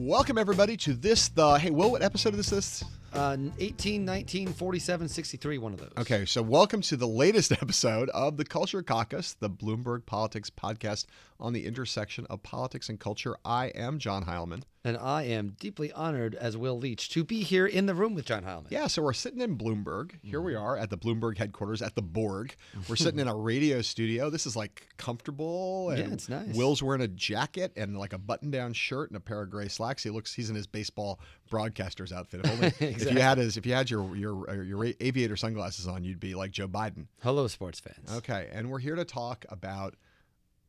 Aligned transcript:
Welcome 0.00 0.38
everybody 0.38 0.76
to 0.76 0.94
this. 0.94 1.26
The 1.26 1.58
hey, 1.58 1.70
Will, 1.70 1.90
what 1.90 2.02
episode 2.04 2.28
of 2.28 2.36
this 2.36 2.52
is? 2.52 2.84
Uh, 3.12 3.36
18, 3.58 4.04
19, 4.04 4.52
47, 4.52 5.08
63, 5.08 5.58
one 5.58 5.72
of 5.72 5.80
those. 5.80 5.90
Okay, 5.98 6.24
so 6.24 6.40
welcome 6.40 6.80
to 6.82 6.96
the 6.96 7.08
latest 7.08 7.50
episode 7.60 8.08
of 8.10 8.36
the 8.36 8.44
Culture 8.44 8.80
Caucus, 8.80 9.32
the 9.32 9.50
Bloomberg 9.50 10.06
Politics 10.06 10.50
podcast 10.50 11.06
on 11.40 11.52
the 11.52 11.66
intersection 11.66 12.26
of 12.28 12.42
politics 12.42 12.88
and 12.88 12.98
culture. 12.98 13.36
I 13.44 13.66
am 13.68 13.98
John 13.98 14.24
Heilemann. 14.24 14.62
And 14.84 14.96
I 14.96 15.24
am 15.24 15.56
deeply 15.60 15.92
honored 15.92 16.34
as 16.34 16.56
Will 16.56 16.78
Leitch 16.78 17.10
to 17.10 17.22
be 17.22 17.42
here 17.42 17.66
in 17.66 17.86
the 17.86 17.94
room 17.94 18.14
with 18.14 18.24
John 18.24 18.44
Heilemann. 18.44 18.70
Yeah, 18.70 18.86
so 18.86 19.02
we're 19.02 19.12
sitting 19.12 19.40
in 19.40 19.58
Bloomberg. 19.58 20.12
Here 20.22 20.40
we 20.40 20.52
mm-hmm. 20.52 20.62
are 20.62 20.76
at 20.78 20.88
the 20.88 20.96
Bloomberg 20.96 21.36
headquarters 21.36 21.82
at 21.82 21.94
the 21.94 22.02
Borg. 22.02 22.54
We're 22.88 22.96
sitting 22.96 23.20
in 23.20 23.28
a 23.28 23.36
radio 23.36 23.82
studio. 23.82 24.30
This 24.30 24.46
is 24.46 24.56
like 24.56 24.86
comfortable. 24.96 25.90
And 25.90 25.98
Yeah, 25.98 26.14
it's 26.14 26.28
nice. 26.28 26.54
Will's 26.54 26.82
wearing 26.82 27.02
a 27.02 27.08
jacket 27.08 27.72
and 27.76 27.98
like 27.98 28.12
a 28.12 28.18
button-down 28.18 28.72
shirt 28.72 29.10
and 29.10 29.16
a 29.16 29.20
pair 29.20 29.42
of 29.42 29.50
gray 29.50 29.68
slacks. 29.68 30.02
He 30.02 30.10
looks 30.10 30.32
he's 30.32 30.48
in 30.48 30.56
his 30.56 30.66
baseball 30.66 31.20
broadcaster's 31.50 32.12
outfit. 32.12 32.40
If, 32.44 32.50
only, 32.50 32.66
if 32.80 33.12
you 33.12 33.20
had 33.20 33.38
his 33.38 33.56
if 33.56 33.66
you 33.66 33.74
had 33.74 33.90
your 33.90 34.16
your 34.16 34.62
your 34.62 34.86
aviator 35.00 35.36
sunglasses 35.36 35.86
on, 35.86 36.04
you'd 36.04 36.20
be 36.20 36.34
like 36.34 36.50
Joe 36.50 36.68
Biden. 36.68 37.06
Hello, 37.22 37.46
sports 37.46 37.80
fans. 37.80 38.10
Okay, 38.18 38.48
and 38.52 38.70
we're 38.70 38.78
here 38.78 38.96
to 38.96 39.04
talk 39.04 39.44
about 39.48 39.94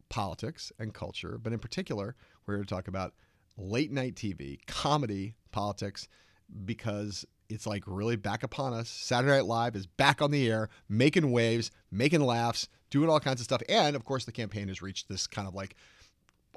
politics 0.09 0.71
and 0.79 0.93
culture, 0.93 1.39
but 1.41 1.53
in 1.53 1.59
particular, 1.59 2.15
we're 2.45 2.55
here 2.55 2.63
to 2.63 2.69
talk 2.69 2.87
about 2.87 3.13
late 3.57 3.91
night 3.91 4.15
TV, 4.15 4.59
comedy, 4.67 5.35
politics, 5.51 6.07
because 6.65 7.25
it's 7.49 7.67
like 7.67 7.83
really 7.85 8.15
back 8.15 8.43
upon 8.43 8.73
us. 8.73 8.89
Saturday 8.89 9.33
Night 9.33 9.45
Live 9.45 9.75
is 9.75 9.87
back 9.87 10.21
on 10.21 10.31
the 10.31 10.49
air, 10.49 10.69
making 10.87 11.31
waves, 11.31 11.71
making 11.91 12.21
laughs, 12.21 12.69
doing 12.89 13.09
all 13.09 13.19
kinds 13.19 13.41
of 13.41 13.45
stuff. 13.45 13.61
And 13.67 13.95
of 13.95 14.05
course, 14.05 14.25
the 14.25 14.31
campaign 14.31 14.67
has 14.67 14.81
reached 14.81 15.09
this 15.09 15.27
kind 15.27 15.47
of 15.47 15.55
like 15.55 15.75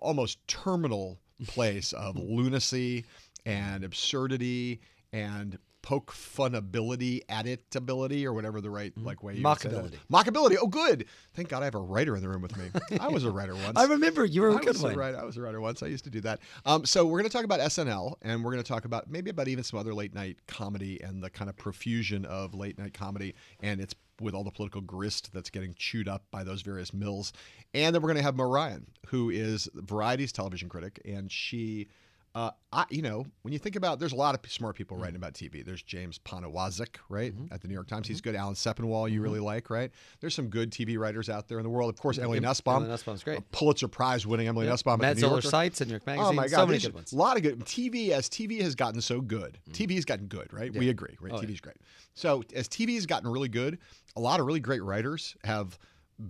almost 0.00 0.46
terminal 0.46 1.18
place 1.46 1.92
of 1.92 2.16
lunacy 2.18 3.04
and 3.44 3.84
absurdity 3.84 4.80
and 5.12 5.58
poke 5.82 6.12
funability, 6.12 7.24
editability, 7.26 8.24
or 8.24 8.32
whatever 8.32 8.60
the 8.60 8.70
right 8.70 8.92
like 8.96 9.22
way 9.22 9.34
you 9.34 9.42
would 9.42 9.58
say 9.60 9.68
that 9.68 9.84
is. 9.86 9.92
Mockability. 10.10 10.56
Oh, 10.60 10.68
good. 10.68 11.06
Thank 11.34 11.48
God 11.48 11.62
I 11.62 11.66
have 11.66 11.74
a 11.74 11.80
writer 11.80 12.16
in 12.16 12.22
the 12.22 12.28
room 12.28 12.42
with 12.42 12.56
me. 12.56 12.70
I 13.00 13.08
was 13.08 13.24
a 13.24 13.30
writer 13.30 13.54
once. 13.54 13.72
I 13.76 13.84
remember 13.84 14.24
you 14.24 14.42
were 14.42 14.50
a 14.50 14.56
I 14.56 14.60
good 14.60 14.80
one. 14.80 14.96
Writer, 14.96 15.18
I 15.18 15.24
was 15.24 15.36
a 15.36 15.42
writer 15.42 15.60
once. 15.60 15.82
I 15.82 15.86
used 15.86 16.04
to 16.04 16.10
do 16.10 16.20
that. 16.22 16.40
Um, 16.64 16.86
so 16.86 17.04
we're 17.04 17.18
going 17.18 17.28
to 17.30 17.36
talk 17.36 17.44
about 17.44 17.60
SNL, 17.60 18.14
and 18.22 18.44
we're 18.44 18.52
going 18.52 18.62
to 18.62 18.68
talk 18.68 18.84
about 18.84 19.10
maybe 19.10 19.30
about 19.30 19.48
even 19.48 19.64
some 19.64 19.78
other 19.78 19.92
late 19.92 20.14
night 20.14 20.38
comedy 20.46 21.02
and 21.02 21.22
the 21.22 21.30
kind 21.30 21.50
of 21.50 21.56
profusion 21.56 22.24
of 22.24 22.54
late 22.54 22.78
night 22.78 22.94
comedy, 22.94 23.34
and 23.60 23.80
it's 23.80 23.94
with 24.20 24.34
all 24.34 24.44
the 24.44 24.50
political 24.50 24.80
grist 24.80 25.30
that's 25.32 25.50
getting 25.50 25.74
chewed 25.74 26.08
up 26.08 26.24
by 26.30 26.44
those 26.44 26.62
various 26.62 26.94
mills. 26.94 27.32
And 27.74 27.94
then 27.94 28.02
we're 28.02 28.08
going 28.08 28.18
to 28.18 28.22
have 28.22 28.36
Mo 28.36 28.44
Ryan, 28.44 28.86
who 29.08 29.30
is 29.30 29.68
Variety's 29.74 30.32
television 30.32 30.68
critic, 30.68 31.00
and 31.04 31.30
she. 31.30 31.88
Uh, 32.34 32.50
I, 32.72 32.86
you 32.88 33.02
know, 33.02 33.26
when 33.42 33.52
you 33.52 33.58
think 33.58 33.76
about, 33.76 33.98
there's 33.98 34.14
a 34.14 34.16
lot 34.16 34.34
of 34.34 34.50
smart 34.50 34.74
people 34.74 34.96
Mm-hmm. 34.96 35.02
writing 35.04 35.16
about 35.16 35.34
TV. 35.34 35.62
There's 35.62 35.82
James 35.82 36.18
Poniewozik, 36.18 36.96
right, 37.10 37.34
at 37.50 37.60
the 37.60 37.68
New 37.68 37.74
York 37.74 37.88
Times. 37.88 38.08
He's 38.08 38.22
good. 38.22 38.34
Alan 38.34 38.54
Sepinwall, 38.54 39.10
you 39.10 39.20
really 39.20 39.38
like, 39.40 39.68
right? 39.68 39.90
There's 40.20 40.34
some 40.34 40.48
good 40.48 40.70
TV 40.70 40.98
writers 40.98 41.28
out 41.28 41.46
there 41.48 41.58
in 41.58 41.62
the 41.64 41.68
world. 41.68 41.90
Of 41.92 42.00
course, 42.00 42.16
Emily 42.18 42.38
Em- 42.38 42.44
Nussbaum, 42.44 42.76
Emily 42.76 42.88
Nussbaum's 42.90 43.22
great. 43.22 43.40
Pulitzer 43.52 43.86
Prize 43.88 44.26
winning 44.26 44.48
Emily 44.48 44.66
Nussbaum 44.66 45.00
Matt 45.00 45.12
at 45.12 45.18
Zoller. 45.18 45.42
Seitz 45.42 45.82
and 45.82 45.88
New 45.90 45.94
York 45.94 46.06
Magazine. 46.06 46.26
Oh 46.30 46.32
my 46.32 46.48
God, 46.48 46.56
So 46.60 46.66
many 46.66 46.78
good 46.78 46.94
ones. 46.94 47.12
a 47.12 47.16
lot 47.16 47.36
of 47.36 47.42
good 47.42 47.60
TV. 47.66 48.10
As 48.10 48.30
TV 48.30 48.62
has 48.62 48.74
gotten 48.74 49.02
so 49.02 49.20
good, 49.20 49.58
TV 49.72 49.94
has 49.96 50.06
gotten 50.06 50.26
good, 50.26 50.50
right? 50.54 50.72
We 50.74 50.88
agree, 50.88 51.16
right? 51.20 51.32
Mm. 51.32 51.36
Oh, 51.36 51.40
yeah. 51.42 51.48
TV's 51.48 51.60
great. 51.60 51.76
So 52.14 52.42
as 52.54 52.66
TV 52.66 52.94
has 52.94 53.04
gotten 53.04 53.28
really 53.30 53.48
good, 53.50 53.78
a 54.16 54.20
lot 54.20 54.40
of 54.40 54.46
really 54.46 54.60
great 54.60 54.82
writers 54.82 55.36
have 55.44 55.78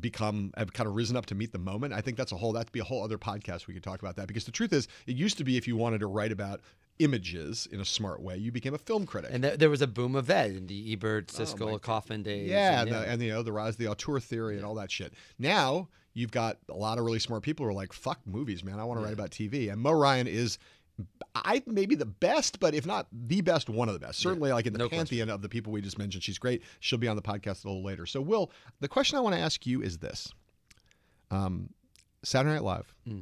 become 0.00 0.52
have 0.56 0.72
kind 0.72 0.88
of 0.88 0.94
risen 0.94 1.16
up 1.16 1.26
to 1.26 1.34
meet 1.34 1.52
the 1.52 1.58
moment. 1.58 1.92
I 1.92 2.00
think 2.00 2.16
that's 2.16 2.32
a 2.32 2.36
whole 2.36 2.52
that'd 2.52 2.72
be 2.72 2.80
a 2.80 2.84
whole 2.84 3.02
other 3.02 3.18
podcast 3.18 3.66
we 3.66 3.74
could 3.74 3.82
talk 3.82 4.00
about 4.00 4.16
that 4.16 4.28
because 4.28 4.44
the 4.44 4.52
truth 4.52 4.72
is, 4.72 4.88
it 5.06 5.16
used 5.16 5.38
to 5.38 5.44
be 5.44 5.56
if 5.56 5.68
you 5.68 5.76
wanted 5.76 6.00
to 6.00 6.06
write 6.06 6.32
about 6.32 6.60
images 6.98 7.66
in 7.70 7.80
a 7.80 7.84
smart 7.84 8.22
way, 8.22 8.36
you 8.36 8.52
became 8.52 8.74
a 8.74 8.78
film 8.78 9.06
critic. 9.06 9.30
And 9.32 9.42
th- 9.42 9.58
there 9.58 9.70
was 9.70 9.82
a 9.82 9.86
boom 9.86 10.14
of 10.14 10.26
that 10.26 10.50
in 10.50 10.66
the 10.66 10.92
Ebert, 10.92 11.32
oh 11.36 11.42
Siskel, 11.42 11.80
Kaufman 11.80 12.22
days. 12.22 12.50
Oh 12.50 12.54
Yeah, 12.54 12.80
and, 12.80 12.90
and, 12.90 12.98
the, 12.98 13.08
and 13.08 13.22
you 13.22 13.32
know 13.32 13.42
the 13.42 13.52
rise 13.52 13.74
of 13.74 13.78
the 13.78 13.88
auteur 13.88 14.20
theory 14.20 14.56
and 14.56 14.64
all 14.64 14.74
that 14.76 14.90
shit. 14.90 15.14
Now 15.38 15.88
you've 16.14 16.30
got 16.30 16.58
a 16.68 16.74
lot 16.74 16.98
of 16.98 17.04
really 17.04 17.18
smart 17.18 17.42
people 17.42 17.64
who 17.64 17.70
are 17.70 17.74
like, 17.74 17.92
"Fuck 17.92 18.20
movies, 18.26 18.62
man! 18.62 18.78
I 18.78 18.84
want 18.84 19.00
to 19.00 19.04
write 19.04 19.14
about 19.14 19.30
TV." 19.30 19.72
And 19.72 19.80
Mo 19.80 19.92
Ryan 19.92 20.26
is, 20.26 20.58
I 21.34 21.62
maybe 21.66 21.94
the 21.94 22.04
best, 22.06 22.60
but 22.60 22.74
if 22.74 22.84
not 22.86 23.06
the 23.10 23.40
best, 23.40 23.68
one 23.70 23.88
of 23.88 23.94
the 23.94 24.00
best. 24.00 24.18
Certainly, 24.20 24.52
like 24.52 24.66
in 24.66 24.72
the 24.72 24.78
no 24.78 24.88
question. 24.88 24.98
pantheon 25.06 25.30
of 25.30 25.42
the 25.42 25.48
people 25.48 25.72
we 25.72 25.80
just 25.80 25.98
mentioned, 25.98 26.22
she's 26.22 26.38
great. 26.38 26.62
She'll 26.80 26.98
be 26.98 27.08
on 27.08 27.16
the 27.16 27.22
podcast 27.22 27.64
a 27.64 27.68
little 27.68 27.82
later. 27.82 28.04
So, 28.06 28.20
Will, 28.20 28.50
the 28.80 28.88
question 28.88 29.16
I 29.16 29.20
want 29.22 29.34
to 29.34 29.40
ask 29.40 29.66
you 29.66 29.82
is 29.82 29.98
this: 29.98 30.30
um, 31.30 31.70
Saturday 32.22 32.54
Night 32.54 32.64
Live 32.64 32.94
Hmm. 33.06 33.20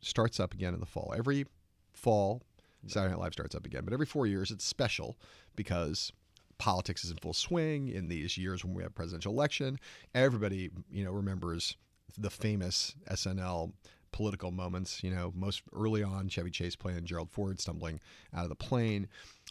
starts 0.00 0.38
up 0.38 0.52
again 0.54 0.74
in 0.74 0.80
the 0.80 0.86
fall. 0.86 1.14
Every 1.16 1.46
fall, 1.94 2.42
Saturday 2.86 3.12
Night 3.14 3.20
Live 3.20 3.32
starts 3.32 3.54
up 3.54 3.64
again. 3.66 3.84
But 3.84 3.92
every 3.94 4.06
four 4.06 4.26
years, 4.26 4.50
it's 4.50 4.64
special 4.64 5.16
because 5.56 6.12
politics 6.58 7.04
is 7.04 7.10
in 7.10 7.16
full 7.16 7.32
swing 7.32 7.88
in 7.88 8.08
these 8.08 8.36
years 8.36 8.64
when 8.64 8.74
we 8.74 8.82
have 8.82 8.94
presidential 8.94 9.32
election. 9.32 9.78
Everybody, 10.14 10.70
you 10.90 11.04
know, 11.04 11.12
remembers 11.12 11.76
the 12.16 12.30
famous 12.30 12.94
SNL 13.10 13.72
political 14.12 14.50
moments. 14.50 15.02
You 15.02 15.10
know, 15.10 15.32
most 15.34 15.62
early 15.74 16.02
on, 16.02 16.28
Chevy 16.28 16.50
Chase 16.50 16.76
playing 16.76 17.04
Gerald 17.04 17.30
Ford 17.30 17.60
stumbling 17.60 18.00
out 18.34 18.42
of 18.44 18.48
the 18.48 18.54
plane. 18.56 19.08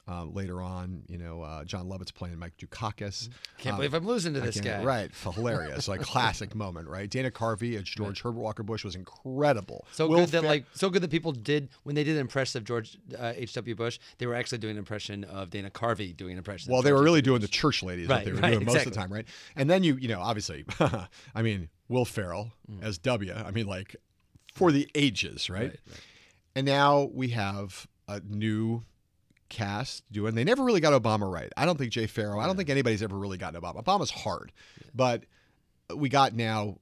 Um, 0.07 0.31
later 0.33 0.61
on, 0.61 1.01
you 1.09 1.17
know, 1.17 1.41
uh, 1.41 1.65
Jon 1.65 1.89
Lovitz 1.89 2.13
playing 2.13 2.37
Mike 2.37 2.55
Dukakis. 2.57 3.29
Can't 3.57 3.73
Um, 3.73 3.77
believe 3.77 3.93
I'm 3.95 4.05
losing 4.05 4.33
to 4.35 4.39
this 4.39 4.61
guy. 4.61 4.81
Right, 4.83 5.11
hilarious, 5.23 5.87
like 5.87 6.01
classic 6.01 6.53
moment, 6.55 6.87
right? 6.87 7.09
Dana 7.09 7.31
Carvey 7.31 7.75
as 7.75 7.83
George 7.83 8.21
Herbert 8.21 8.39
Walker 8.39 8.61
Bush 8.63 8.85
was 8.85 8.95
incredible. 8.95 9.85
So 9.91 10.07
Will 10.07 10.19
good 10.19 10.29
that 10.29 10.41
Fer- 10.43 10.47
like 10.47 10.65
so 10.73 10.89
good 10.91 11.01
that 11.01 11.09
people 11.09 11.31
did 11.31 11.69
when 11.83 11.95
they 11.95 12.03
did 12.03 12.13
an 12.13 12.21
impression 12.21 12.59
of 12.59 12.63
George 12.63 12.97
uh, 13.17 13.33
H.W. 13.35 13.75
Bush, 13.75 13.97
they 14.19 14.27
were 14.27 14.35
actually 14.35 14.59
doing 14.59 14.73
an 14.73 14.77
impression 14.77 15.23
of 15.25 15.49
Dana 15.49 15.71
Carvey 15.71 16.15
doing 16.15 16.33
an 16.33 16.37
impression. 16.37 16.71
Well, 16.71 16.83
they 16.83 16.93
were 16.93 17.03
really 17.03 17.23
doing 17.23 17.41
the 17.41 17.47
church 17.47 17.81
ladies, 17.83 18.07
what 18.07 18.17
Right, 18.17 18.25
they 18.25 18.31
were 18.33 18.39
right, 18.39 18.53
doing 18.53 18.65
most 18.65 18.85
of 18.85 18.93
the 18.93 18.97
time, 18.97 19.11
right? 19.11 19.25
And 19.55 19.67
then 19.69 19.83
you, 19.83 19.95
you 19.95 20.07
know, 20.07 20.21
obviously, 20.21 20.63
I 21.35 21.41
mean, 21.41 21.69
Will 21.89 22.05
Ferrell 22.05 22.51
Mm. 22.71 22.83
as 22.83 22.97
W. 22.99 23.33
I 23.33 23.51
mean, 23.51 23.65
like 23.65 23.95
for 24.57 24.71
the 24.71 24.89
ages, 24.95 25.49
right? 25.49 25.61
Right, 25.61 25.79
right. 25.87 25.99
And 26.55 26.65
now 26.65 27.09
we 27.13 27.29
have 27.29 27.87
a 28.07 28.19
new 28.21 28.83
cast 29.49 30.03
doing. 30.11 30.35
They 30.35 30.43
never 30.43 30.63
really 30.63 30.79
got 30.81 30.99
Obama 30.99 31.31
right. 31.31 31.51
I 31.55 31.65
don't 31.65 31.77
think 31.77 31.91
Jay 31.91 32.07
Pharoah. 32.07 32.39
I 32.39 32.47
don't 32.47 32.57
think 32.57 32.69
anybody's 32.69 33.03
ever 33.03 33.15
really 33.17 33.37
gotten 33.37 33.61
Obama. 33.61 33.83
Obama's 33.83 34.11
hard, 34.11 34.51
but 34.93 35.23
we 35.95 36.09
got 36.09 36.33
now 36.33 36.77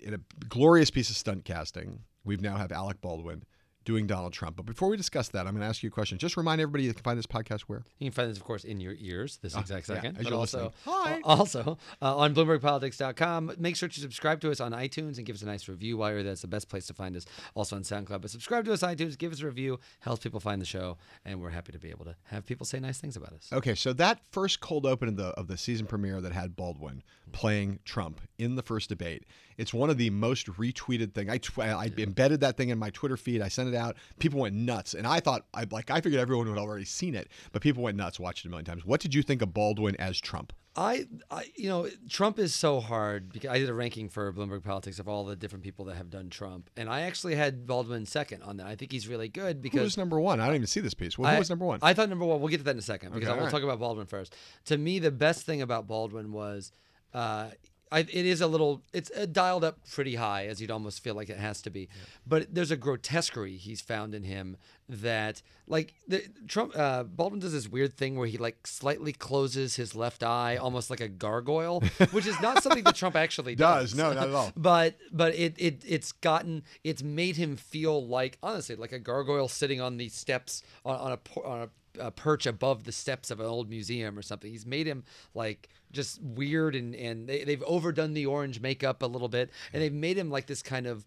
in 0.00 0.14
a 0.14 0.20
glorious 0.48 0.90
piece 0.90 1.10
of 1.10 1.16
stunt 1.16 1.44
casting. 1.44 2.00
We've 2.24 2.40
now 2.40 2.56
have 2.56 2.72
Alec 2.72 3.00
Baldwin 3.00 3.42
doing 3.86 4.06
Donald 4.06 4.34
Trump. 4.34 4.56
But 4.56 4.66
before 4.66 4.88
we 4.90 4.96
discuss 4.98 5.28
that, 5.28 5.46
I'm 5.46 5.52
going 5.54 5.62
to 5.62 5.66
ask 5.66 5.82
you 5.82 5.88
a 5.88 5.90
question. 5.90 6.18
Just 6.18 6.36
remind 6.36 6.60
everybody 6.60 6.84
you 6.84 6.92
can 6.92 7.02
find 7.02 7.18
this 7.18 7.24
podcast 7.26 7.62
where. 7.62 7.84
You 7.98 8.10
can 8.10 8.14
find 8.14 8.28
this, 8.30 8.36
of 8.36 8.44
course, 8.44 8.64
in 8.64 8.80
your 8.80 8.94
ears 8.98 9.38
this 9.40 9.56
exact 9.56 9.88
Ah, 9.88 9.94
yeah, 9.94 10.00
second. 10.00 10.16
as 10.18 10.24
but 10.24 10.30
you're 10.30 10.38
also, 10.38 10.58
listening. 10.86 10.94
Hi. 11.06 11.20
also 11.24 11.78
uh, 12.02 12.16
on 12.18 12.34
BloombergPolitics.com. 12.34 13.52
Make 13.58 13.76
sure 13.76 13.88
to 13.88 14.00
subscribe 14.00 14.40
to 14.40 14.50
us 14.50 14.60
on 14.60 14.72
iTunes 14.72 15.16
and 15.16 15.24
give 15.24 15.36
us 15.36 15.42
a 15.42 15.46
nice 15.46 15.68
review 15.68 15.96
while 15.96 16.10
you're 16.10 16.22
there. 16.22 16.32
That's 16.32 16.42
the 16.42 16.48
best 16.48 16.68
place 16.68 16.86
to 16.88 16.94
find 16.94 17.16
us. 17.16 17.24
Also 17.54 17.76
on 17.76 17.82
SoundCloud. 17.82 18.20
But 18.20 18.30
subscribe 18.30 18.64
to 18.66 18.72
us 18.72 18.82
on 18.82 18.94
iTunes, 18.94 19.16
give 19.16 19.32
us 19.32 19.40
a 19.40 19.46
review, 19.46 19.78
helps 20.00 20.22
people 20.22 20.40
find 20.40 20.60
the 20.60 20.66
show, 20.66 20.98
and 21.24 21.40
we're 21.40 21.50
happy 21.50 21.72
to 21.72 21.78
be 21.78 21.90
able 21.90 22.04
to 22.04 22.16
have 22.24 22.44
people 22.44 22.66
say 22.66 22.78
nice 22.80 22.98
things 22.98 23.16
about 23.16 23.32
us. 23.32 23.48
Okay, 23.52 23.74
so 23.74 23.92
that 23.94 24.20
first 24.30 24.60
cold 24.60 24.84
open 24.84 25.08
of 25.08 25.16
the 25.16 25.26
of 25.28 25.46
the 25.46 25.56
season 25.56 25.86
premiere 25.86 26.20
that 26.20 26.32
had 26.32 26.56
Baldwin 26.56 27.02
playing 27.32 27.78
Trump 27.84 28.20
in 28.38 28.56
the 28.56 28.62
first 28.62 28.88
debate, 28.88 29.24
it's 29.58 29.72
one 29.74 29.90
of 29.90 29.98
the 29.98 30.10
most 30.10 30.46
retweeted 30.46 31.12
thing. 31.14 31.30
I 31.30 31.38
tw- 31.38 31.58
I 31.60 31.90
embedded 31.98 32.40
that 32.40 32.56
thing 32.56 32.68
in 32.68 32.78
my 32.78 32.90
Twitter 32.90 33.16
feed. 33.16 33.40
I 33.42 33.48
sent 33.48 33.68
it 33.68 33.74
out. 33.74 33.96
People 34.18 34.40
went 34.40 34.54
nuts, 34.54 34.94
and 34.94 35.06
I 35.06 35.20
thought 35.20 35.46
I 35.54 35.66
like 35.70 35.90
I 35.90 36.00
figured 36.00 36.20
everyone 36.20 36.48
would 36.48 36.58
already 36.58 36.84
seen 36.84 37.14
it, 37.14 37.28
but 37.52 37.62
people 37.62 37.82
went 37.82 37.96
nuts, 37.96 38.20
watched 38.20 38.44
it 38.44 38.48
a 38.48 38.50
million 38.50 38.64
times. 38.66 38.84
What 38.84 39.00
did 39.00 39.14
you 39.14 39.22
think 39.22 39.42
of 39.42 39.52
Baldwin 39.54 39.96
as 39.96 40.20
Trump? 40.20 40.52
I, 40.78 41.06
I, 41.30 41.46
you 41.56 41.70
know, 41.70 41.88
Trump 42.10 42.38
is 42.38 42.54
so 42.54 42.80
hard 42.80 43.32
because 43.32 43.48
I 43.48 43.58
did 43.58 43.70
a 43.70 43.72
ranking 43.72 44.10
for 44.10 44.30
Bloomberg 44.30 44.62
Politics 44.62 44.98
of 44.98 45.08
all 45.08 45.24
the 45.24 45.34
different 45.34 45.64
people 45.64 45.86
that 45.86 45.94
have 45.96 46.10
done 46.10 46.28
Trump, 46.28 46.68
and 46.76 46.90
I 46.90 47.00
actually 47.02 47.34
had 47.34 47.66
Baldwin 47.66 48.04
second 48.04 48.42
on 48.42 48.58
that. 48.58 48.66
I 48.66 48.76
think 48.76 48.92
he's 48.92 49.08
really 49.08 49.28
good 49.30 49.56
Who 49.56 49.62
because 49.62 49.80
was 49.80 49.96
number 49.96 50.20
one? 50.20 50.38
I 50.38 50.44
don't 50.46 50.56
even 50.56 50.66
see 50.66 50.80
this 50.80 50.92
piece. 50.92 51.16
Well, 51.16 51.30
who 51.30 51.36
I- 51.36 51.38
was 51.38 51.48
number 51.48 51.64
one? 51.64 51.78
I 51.80 51.94
thought 51.94 52.10
number 52.10 52.26
one. 52.26 52.40
We'll 52.40 52.50
get 52.50 52.58
to 52.58 52.64
that 52.64 52.72
in 52.72 52.78
a 52.78 52.82
second 52.82 53.14
because 53.14 53.26
Okay, 53.26 53.32
I 53.32 53.38
will 53.38 53.44
right. 53.46 53.50
talk 53.50 53.62
about 53.62 53.78
Baldwin 53.78 54.06
first. 54.06 54.36
To 54.66 54.76
me, 54.76 54.98
the 54.98 55.10
best 55.10 55.46
thing 55.46 55.62
about 55.62 55.86
Baldwin 55.86 56.30
was, 56.30 56.72
uh, 57.14 57.48
I, 57.92 58.00
it 58.00 58.10
is 58.10 58.40
a 58.40 58.48
little, 58.48 58.82
it's 58.92 59.12
uh, 59.16 59.26
dialed 59.30 59.62
up 59.62 59.78
pretty 59.92 60.16
high, 60.16 60.46
as 60.46 60.60
you'd 60.60 60.72
almost 60.72 61.04
feel 61.04 61.14
like 61.14 61.30
it 61.30 61.38
has 61.38 61.62
to 61.62 61.70
be. 61.70 61.88
But 62.26 62.52
there's 62.52 62.72
a 62.72 62.76
grotesquerie 62.76 63.56
he's 63.56 63.80
found 63.80 64.12
in 64.12 64.24
him 64.24 64.56
that, 64.88 65.40
like, 65.68 65.94
the, 66.08 66.24
Trump, 66.48 66.76
uh, 66.76 67.04
Baldwin 67.04 67.38
does 67.40 67.52
this 67.52 67.68
weird 67.68 67.96
thing 67.96 68.16
where 68.16 68.26
he 68.26 68.38
like 68.38 68.66
slightly 68.66 69.12
closes 69.12 69.76
his 69.76 69.94
left 69.94 70.24
eye, 70.24 70.56
almost 70.56 70.90
like 70.90 71.00
a 71.00 71.08
gargoyle, 71.08 71.80
which 72.10 72.26
is 72.26 72.40
not 72.40 72.62
something 72.62 72.82
that 72.84 72.96
Trump 72.96 73.14
actually 73.14 73.54
Does. 73.56 73.92
does. 73.92 73.98
No, 73.98 74.12
not 74.12 74.28
at 74.28 74.34
all. 74.34 74.52
but 74.56 74.96
but 75.12 75.34
it 75.34 75.54
it 75.58 75.82
it's 75.86 76.12
gotten 76.12 76.62
it's 76.84 77.02
made 77.02 77.36
him 77.36 77.56
feel 77.56 78.06
like 78.06 78.38
honestly 78.42 78.76
like 78.76 78.92
a 78.92 78.98
gargoyle 78.98 79.48
sitting 79.48 79.80
on 79.80 79.96
the 79.96 80.08
steps 80.08 80.62
on, 80.84 80.96
on 80.96 81.12
a 81.12 81.40
on 81.40 81.60
a, 81.98 82.06
a 82.06 82.10
perch 82.10 82.46
above 82.46 82.84
the 82.84 82.92
steps 82.92 83.30
of 83.30 83.40
an 83.40 83.46
old 83.46 83.68
museum 83.70 84.18
or 84.18 84.22
something. 84.22 84.50
He's 84.50 84.66
made 84.66 84.86
him 84.86 85.04
like 85.34 85.68
just 85.96 86.22
weird 86.22 86.74
and 86.76 86.94
and 86.94 87.26
they, 87.26 87.42
they've 87.42 87.62
overdone 87.64 88.14
the 88.14 88.26
orange 88.26 88.60
makeup 88.60 89.02
a 89.02 89.06
little 89.06 89.28
bit 89.28 89.50
and 89.72 89.82
they've 89.82 89.92
made 89.92 90.16
him 90.16 90.30
like 90.30 90.46
this 90.46 90.62
kind 90.62 90.86
of 90.86 91.04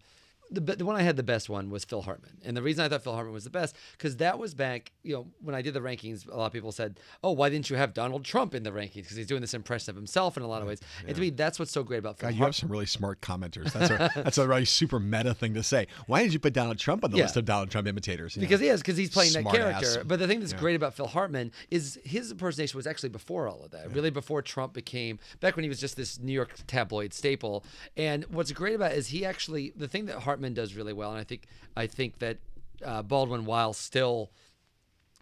the 0.50 0.60
the 0.60 0.84
one 0.84 0.96
I 0.96 1.02
had 1.02 1.16
the 1.16 1.22
best 1.22 1.48
one 1.48 1.70
was 1.70 1.84
Phil 1.84 2.02
Hartman, 2.02 2.38
and 2.44 2.56
the 2.56 2.62
reason 2.62 2.84
I 2.84 2.88
thought 2.88 3.02
Phil 3.04 3.12
Hartman 3.14 3.32
was 3.32 3.44
the 3.44 3.50
best 3.50 3.76
because 3.92 4.16
that 4.18 4.38
was 4.38 4.54
back. 4.54 4.92
You 5.02 5.14
know, 5.14 5.26
when 5.40 5.54
I 5.54 5.62
did 5.62 5.74
the 5.74 5.80
rankings, 5.80 6.28
a 6.28 6.36
lot 6.36 6.46
of 6.46 6.52
people 6.52 6.72
said, 6.72 6.98
"Oh, 7.22 7.32
why 7.32 7.48
didn't 7.48 7.70
you 7.70 7.76
have 7.76 7.94
Donald 7.94 8.24
Trump 8.24 8.54
in 8.54 8.62
the 8.62 8.70
rankings?" 8.70 8.94
Because 8.94 9.16
he's 9.16 9.26
doing 9.26 9.40
this 9.40 9.54
impression 9.54 9.90
of 9.90 9.96
himself 9.96 10.36
in 10.36 10.42
a 10.42 10.46
lot 10.48 10.62
of 10.62 10.68
ways. 10.68 10.80
And 11.06 11.14
to 11.14 11.20
me, 11.20 11.30
that's 11.30 11.58
what's 11.58 11.70
so 11.72 11.82
great 11.82 11.98
about 11.98 12.18
Phil. 12.18 12.30
God, 12.30 12.36
you 12.38 12.44
have 12.44 12.56
some 12.56 12.70
really 12.70 12.86
smart 12.86 13.20
commenters. 13.20 13.72
That's 13.72 13.90
a 13.90 14.10
that's 14.22 14.38
a 14.38 14.48
really 14.48 14.64
super 14.64 14.98
meta 14.98 15.34
thing 15.34 15.54
to 15.54 15.62
say. 15.62 15.86
Why 16.06 16.20
didn't 16.22 16.32
you 16.32 16.38
put 16.40 16.52
Donald 16.52 16.78
Trump 16.78 17.04
on 17.04 17.10
the 17.12 17.18
Yeah. 17.18 17.24
list 17.24 17.36
of 17.36 17.44
Donald 17.44 17.70
Trump 17.70 17.86
imitators? 17.86 18.34
You 18.34 18.42
know? 18.42 18.48
Because 18.48 18.60
he 18.60 18.68
is, 18.68 18.80
because 18.80 18.96
he's 18.96 19.10
playing 19.10 19.32
that 19.34 19.44
character. 19.46 19.86
ass. 19.86 20.04
But 20.04 20.18
the 20.18 20.26
thing 20.26 20.40
that's 20.40 20.52
great 20.52 20.74
about 20.74 20.94
Phil 20.94 21.06
Hartman 21.06 21.52
is 21.70 21.98
his 22.04 22.32
impersonation 22.32 22.76
was 22.76 22.86
actually 22.86 23.10
before 23.10 23.46
all 23.46 23.62
of 23.64 23.70
that. 23.70 23.92
Really 23.94 24.10
before 24.10 24.42
Trump 24.42 24.72
became 24.72 25.18
back 25.40 25.54
when 25.54 25.62
he 25.62 25.68
was 25.68 25.78
just 25.80 25.96
this 25.96 26.18
New 26.18 26.32
York 26.32 26.54
tabloid 26.66 27.12
staple. 27.14 27.64
And 27.96 28.24
what's 28.30 28.50
great 28.52 28.74
about 28.74 28.92
it 28.92 28.98
is 28.98 29.08
he 29.08 29.24
actually 29.24 29.72
the 29.76 29.86
thing 29.86 30.06
that 30.06 30.20
Hartman 30.20 30.39
does 30.54 30.74
really 30.74 30.92
well, 30.92 31.10
and 31.10 31.20
I 31.20 31.24
think 31.24 31.46
I 31.76 31.86
think 31.86 32.18
that 32.18 32.38
uh, 32.84 33.02
Baldwin, 33.02 33.44
while 33.44 33.72
still 33.72 34.30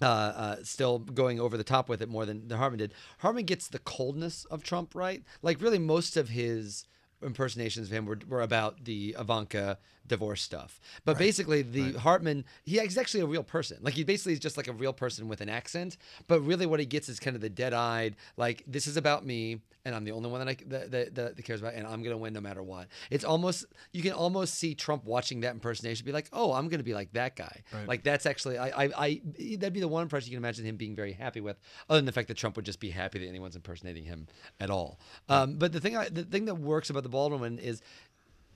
uh, 0.01 0.05
uh, 0.05 0.57
still 0.63 1.01
going 1.01 1.41
over 1.41 1.57
the 1.57 1.65
top 1.65 1.89
with 1.89 2.01
it 2.01 2.09
more 2.09 2.25
than, 2.25 2.47
than 2.49 2.59
Hartman 2.59 2.79
did. 2.79 2.95
Hartman 3.19 3.45
gets 3.45 3.69
the 3.69 3.81
coldness 3.81 4.45
of 4.45 4.63
Trump 4.63 4.95
right. 4.95 5.23
Like 5.43 5.61
really, 5.61 5.79
most 5.79 6.17
of 6.17 6.29
his 6.29 6.85
impersonations 7.23 7.89
of 7.89 7.93
him 7.93 8.07
were, 8.07 8.19
were 8.29 8.43
about 8.43 8.85
the 8.85 9.17
Ivanka 9.19 9.79
divorce 10.09 10.43
stuff. 10.43 10.81
But 11.05 11.19
basically, 11.19 11.63
the 11.63 11.93
Hartman, 11.93 12.45
he, 12.65 12.79
he's 12.79 12.99
actually 12.99 13.21
a 13.21 13.27
real 13.27 13.43
person. 13.43 13.79
Like 13.83 13.95
he 13.95 14.05
basically 14.05 14.33
is 14.33 14.41
just 14.41 14.57
like 14.57 14.69
a 14.69 14.73
real 14.73 14.93
person 14.93 15.29
with 15.29 15.41
an 15.41 15.49
accent. 15.49 15.97
But 16.27 16.41
really, 16.41 16.67
what 16.67 16.81
he 16.81 16.87
gets 16.87 17.09
is 17.09 17.21
kind 17.21 17.37
of 17.37 17.43
the 17.43 17.51
dead-eyed, 17.51 18.17
like 18.37 18.65
this 18.67 18.87
is 18.87 18.97
about 18.97 19.25
me, 19.25 19.61
and 19.85 19.95
I'm 19.95 20.05
the 20.05 20.13
only 20.13 20.31
one 20.31 20.45
that 20.45 20.49
I 20.49 20.57
that, 20.67 21.15
that, 21.15 21.37
that, 21.37 21.45
cares 21.45 21.61
about, 21.61 21.75
and 21.75 21.87
I'm 21.87 22.03
gonna 22.03 22.17
win 22.17 22.33
no 22.33 22.41
matter 22.41 22.63
what. 22.63 22.89
It's 23.11 23.25
almost 23.25 23.67
you 23.93 24.03
can 24.03 24.13
almost 24.13 24.55
see 24.55 24.75
Trump 24.75 25.05
watching 25.05 25.41
that 25.41 25.53
impersonation, 25.53 26.05
be 26.05 26.13
like, 26.13 26.29
oh, 26.33 26.53
I'm 26.53 26.69
gonna 26.69 26.83
be 26.83 26.95
like 26.95 27.13
that 27.13 27.37
guy. 27.37 27.63
Right. 27.73 27.89
Like 27.89 28.03
that's 28.03 28.27
actually 28.27 28.59
I, 28.59 28.85
I 28.85 28.91
I 28.97 29.21
that'd 29.57 29.73
be 29.73 29.81
the 29.81 29.89
one 29.89 30.03
impression 30.03 30.31
you 30.31 30.37
can 30.37 30.45
imagine 30.45 30.65
him 30.65 30.77
being 30.77 30.97
very 30.97 31.13
happy 31.13 31.41
with, 31.41 31.59
other 31.89 31.99
than 31.99 32.07
the 32.07 32.13
fact 32.13 32.29
that 32.29 32.37
Trump 32.37 32.57
would 32.57 32.65
just 32.65 32.81
be 32.81 32.91
happy 32.91 33.19
that 33.19 33.27
anyone's 33.27 33.57
impersonating 33.57 34.05
him 34.05 34.27
at 34.61 34.71
all. 34.71 34.99
Um, 35.29 35.57
but 35.57 35.73
the 35.73 35.81
thing 35.81 35.97
I, 35.97 36.09
the 36.09 36.25
thing 36.25 36.47
that 36.47 36.57
works 36.57 36.91
about 36.91 37.03
the 37.03 37.08
Baldwin 37.11 37.41
one 37.41 37.59
is 37.59 37.83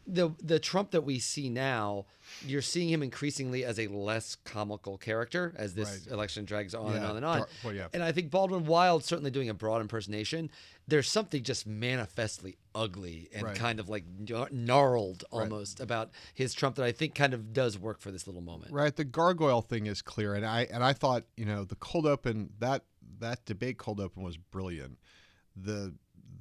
the 0.05 0.31
the 0.43 0.59
Trump 0.59 0.91
that 0.91 1.03
we 1.03 1.21
see 1.21 1.49
now, 1.49 2.07
you're 2.45 2.61
seeing 2.61 2.89
him 2.89 3.05
increasingly 3.05 3.65
as 3.65 3.79
a 3.79 3.87
less 3.87 4.35
comical 4.45 4.99
character 4.99 5.55
as 5.57 5.75
this 5.75 5.89
Right. 6.07 6.13
election 6.15 6.45
drags 6.45 6.75
on 6.75 6.97
and 6.97 7.05
on 7.05 7.17
and 7.17 7.25
on. 7.25 7.45
well, 7.63 7.73
yeah. 7.73 7.87
And 7.95 8.03
I 8.03 8.11
think 8.11 8.29
Baldwin, 8.31 8.65
while 8.67 8.99
certainly 8.99 9.31
doing 9.31 9.49
a 9.49 9.55
broad 9.55 9.81
impersonation, 9.81 10.51
there's 10.89 11.09
something 11.09 11.45
just 11.45 11.69
manifestly 11.69 12.57
ugly 12.75 13.29
and 13.33 13.45
Right. 13.45 13.57
kind 13.57 13.79
of 13.79 13.89
like 13.89 14.05
gnarled 14.51 15.23
almost 15.31 15.79
about 15.79 16.11
his 16.35 16.53
Trump 16.53 16.75
that 16.77 16.85
I 16.85 16.91
think 16.91 17.15
kind 17.15 17.33
of 17.33 17.53
does 17.53 17.79
work 17.79 18.01
for 18.01 18.11
this 18.11 18.27
little 18.27 18.43
moment. 18.43 18.73
Right, 18.73 18.95
the 18.97 19.05
gargoyle 19.05 19.63
thing 19.63 19.87
is 19.87 20.03
clear, 20.03 20.35
and 20.35 20.45
I 20.45 20.63
and 20.65 20.83
I 20.83 20.95
thought 20.95 21.27
you 21.37 21.45
know 21.45 21.65
the 21.65 21.77
cold 21.77 22.07
open 22.07 22.51
that 22.59 22.85
that 23.21 23.45
debate 23.45 23.79
cold 23.79 24.01
open 24.01 24.25
was 24.25 24.37
brilliant. 24.37 24.99
The 25.55 25.95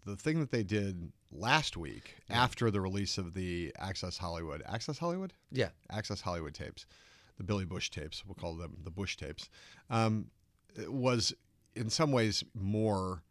the 0.03 0.15
thing 0.15 0.39
that 0.39 0.49
they 0.49 0.63
did 0.63 1.11
last 1.31 1.77
week 1.77 2.17
after 2.29 2.69
the 2.71 2.81
release 2.81 3.17
of 3.17 3.33
the 3.33 3.73
Access 3.79 4.17
Hollywood 4.17 4.61
Access 4.67 4.97
Hollywood 4.97 5.33
Yeah. 5.51 5.69
Access 5.89 6.21
Hollywood 6.21 6.53
tapes, 6.53 6.85
the 7.37 7.43
Billy 7.43 7.65
Bush 7.65 7.89
tapes, 7.89 8.25
we'll 8.25 8.35
call 8.35 8.55
them 8.55 8.77
the 8.83 8.91
Bush 8.91 9.15
tapes, 9.17 9.49
um, 9.89 10.27
was 10.87 11.33
in 11.75 11.89
some 11.89 12.11
ways 12.11 12.43
more 12.53 13.23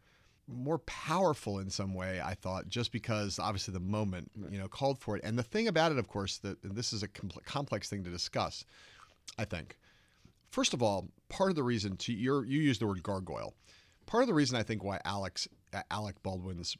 more 0.53 0.79
powerful 0.81 1.61
in 1.61 1.71
some 1.71 1.95
way. 1.95 2.21
I 2.21 2.35
thought 2.35 2.69
just 2.69 2.91
because 2.91 3.39
obviously 3.39 3.73
the 3.73 3.79
moment 3.81 4.33
you 4.51 4.59
know 4.59 4.67
called 4.67 4.99
for 4.99 5.17
it, 5.17 5.23
and 5.25 5.39
the 5.39 5.45
thing 5.45 5.69
about 5.69 5.93
it, 5.93 5.99
of 5.99 6.09
course, 6.09 6.39
that 6.39 6.63
and 6.65 6.75
this 6.75 6.93
is 6.93 7.03
a 7.03 7.09
compl- 7.09 7.45
complex 7.45 7.89
thing 7.89 8.03
to 8.05 8.11
discuss. 8.11 8.65
I 9.39 9.45
think. 9.45 9.79
First 10.51 10.75
of 10.75 10.83
all, 10.83 11.09
part 11.29 11.51
of 11.51 11.57
the 11.57 11.63
reason 11.63 11.97
to 11.99 12.13
your 12.13 12.45
you 12.45 12.61
used 12.61 12.81
the 12.81 12.87
word 12.89 13.03
gargoyle. 13.03 13.55
Part 14.07 14.25
of 14.25 14.27
the 14.27 14.35
reason 14.35 14.57
I 14.57 14.65
think 14.65 14.83
why 14.83 14.99
Alex 15.05 15.47
Alec 15.91 16.21
Baldwin's 16.25 16.77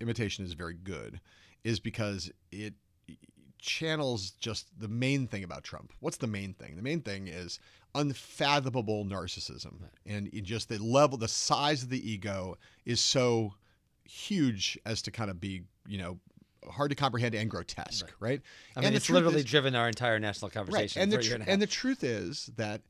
imitation 0.00 0.44
is 0.44 0.52
very 0.54 0.74
good 0.74 1.20
is 1.64 1.80
because 1.80 2.30
it 2.52 2.74
channels 3.58 4.32
just 4.32 4.68
the 4.78 4.88
main 4.88 5.26
thing 5.26 5.42
about 5.42 5.64
Trump. 5.64 5.92
What's 6.00 6.18
the 6.18 6.26
main 6.26 6.52
thing? 6.54 6.76
The 6.76 6.82
main 6.82 7.00
thing 7.00 7.28
is 7.28 7.58
unfathomable 7.94 9.04
narcissism 9.04 9.74
and 10.04 10.28
it 10.32 10.42
just 10.42 10.68
the 10.68 10.78
level 10.78 11.16
the 11.16 11.28
size 11.28 11.82
of 11.82 11.88
the 11.90 12.10
ego 12.10 12.56
is 12.84 13.00
so 13.00 13.54
huge 14.04 14.78
as 14.84 15.00
to 15.02 15.10
kind 15.10 15.30
of 15.30 15.40
be, 15.40 15.62
you 15.86 15.96
know, 15.98 16.18
hard 16.70 16.90
to 16.90 16.96
comprehend 16.96 17.34
and 17.34 17.50
grotesque, 17.50 18.10
right? 18.20 18.40
I 18.76 18.80
mean, 18.80 18.88
and 18.88 18.96
it's 18.96 19.08
literally 19.08 19.38
is- 19.40 19.44
driven 19.44 19.74
our 19.74 19.86
entire 19.88 20.18
national 20.18 20.50
conversation 20.50 21.02
and 21.02 21.12
for 21.12 21.18
the 21.18 21.22
tr- 21.22 21.34
and 21.34 21.48
and 21.48 21.62
the 21.62 21.66
truth 21.66 22.02
is 22.04 22.50
that 22.56 22.82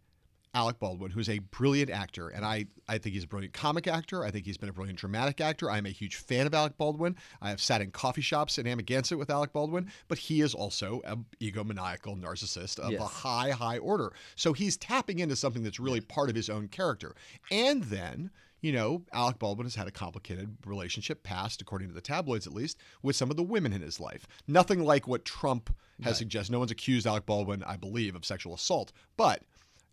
Alec 0.54 0.78
Baldwin, 0.78 1.10
who's 1.10 1.28
a 1.28 1.40
brilliant 1.40 1.90
actor, 1.90 2.28
and 2.28 2.44
I, 2.44 2.66
I 2.88 2.98
think 2.98 3.14
he's 3.14 3.24
a 3.24 3.28
brilliant 3.28 3.52
comic 3.52 3.88
actor. 3.88 4.24
I 4.24 4.30
think 4.30 4.46
he's 4.46 4.56
been 4.56 4.68
a 4.68 4.72
brilliant 4.72 5.00
dramatic 5.00 5.40
actor. 5.40 5.68
I'm 5.68 5.84
a 5.84 5.90
huge 5.90 6.14
fan 6.16 6.46
of 6.46 6.54
Alec 6.54 6.78
Baldwin. 6.78 7.16
I 7.42 7.50
have 7.50 7.60
sat 7.60 7.80
in 7.80 7.90
coffee 7.90 8.22
shops 8.22 8.56
in 8.56 8.66
Amagansett 8.66 9.18
with 9.18 9.30
Alec 9.30 9.52
Baldwin, 9.52 9.90
but 10.06 10.18
he 10.18 10.40
is 10.40 10.54
also 10.54 11.00
an 11.04 11.24
egomaniacal 11.40 12.20
narcissist 12.20 12.78
of 12.78 12.94
a 12.94 13.04
high, 13.04 13.50
high 13.50 13.78
order. 13.78 14.12
So 14.36 14.52
he's 14.52 14.76
tapping 14.76 15.18
into 15.18 15.34
something 15.34 15.64
that's 15.64 15.80
really 15.80 16.00
part 16.00 16.30
of 16.30 16.36
his 16.36 16.48
own 16.48 16.68
character. 16.68 17.16
And 17.50 17.82
then, 17.84 18.30
you 18.60 18.72
know, 18.72 19.02
Alec 19.12 19.40
Baldwin 19.40 19.66
has 19.66 19.74
had 19.74 19.88
a 19.88 19.90
complicated 19.92 20.56
relationship 20.64 21.24
past, 21.24 21.60
according 21.62 21.88
to 21.88 21.94
the 21.94 22.00
tabloids 22.00 22.46
at 22.46 22.54
least, 22.54 22.78
with 23.02 23.16
some 23.16 23.30
of 23.30 23.36
the 23.36 23.42
women 23.42 23.72
in 23.72 23.82
his 23.82 23.98
life. 23.98 24.26
Nothing 24.46 24.84
like 24.84 25.08
what 25.08 25.24
Trump 25.24 25.74
has 26.02 26.18
suggested. 26.18 26.52
No 26.52 26.60
one's 26.60 26.70
accused 26.70 27.06
Alec 27.06 27.26
Baldwin, 27.26 27.64
I 27.64 27.76
believe, 27.76 28.14
of 28.14 28.24
sexual 28.24 28.54
assault. 28.54 28.92
But 29.16 29.42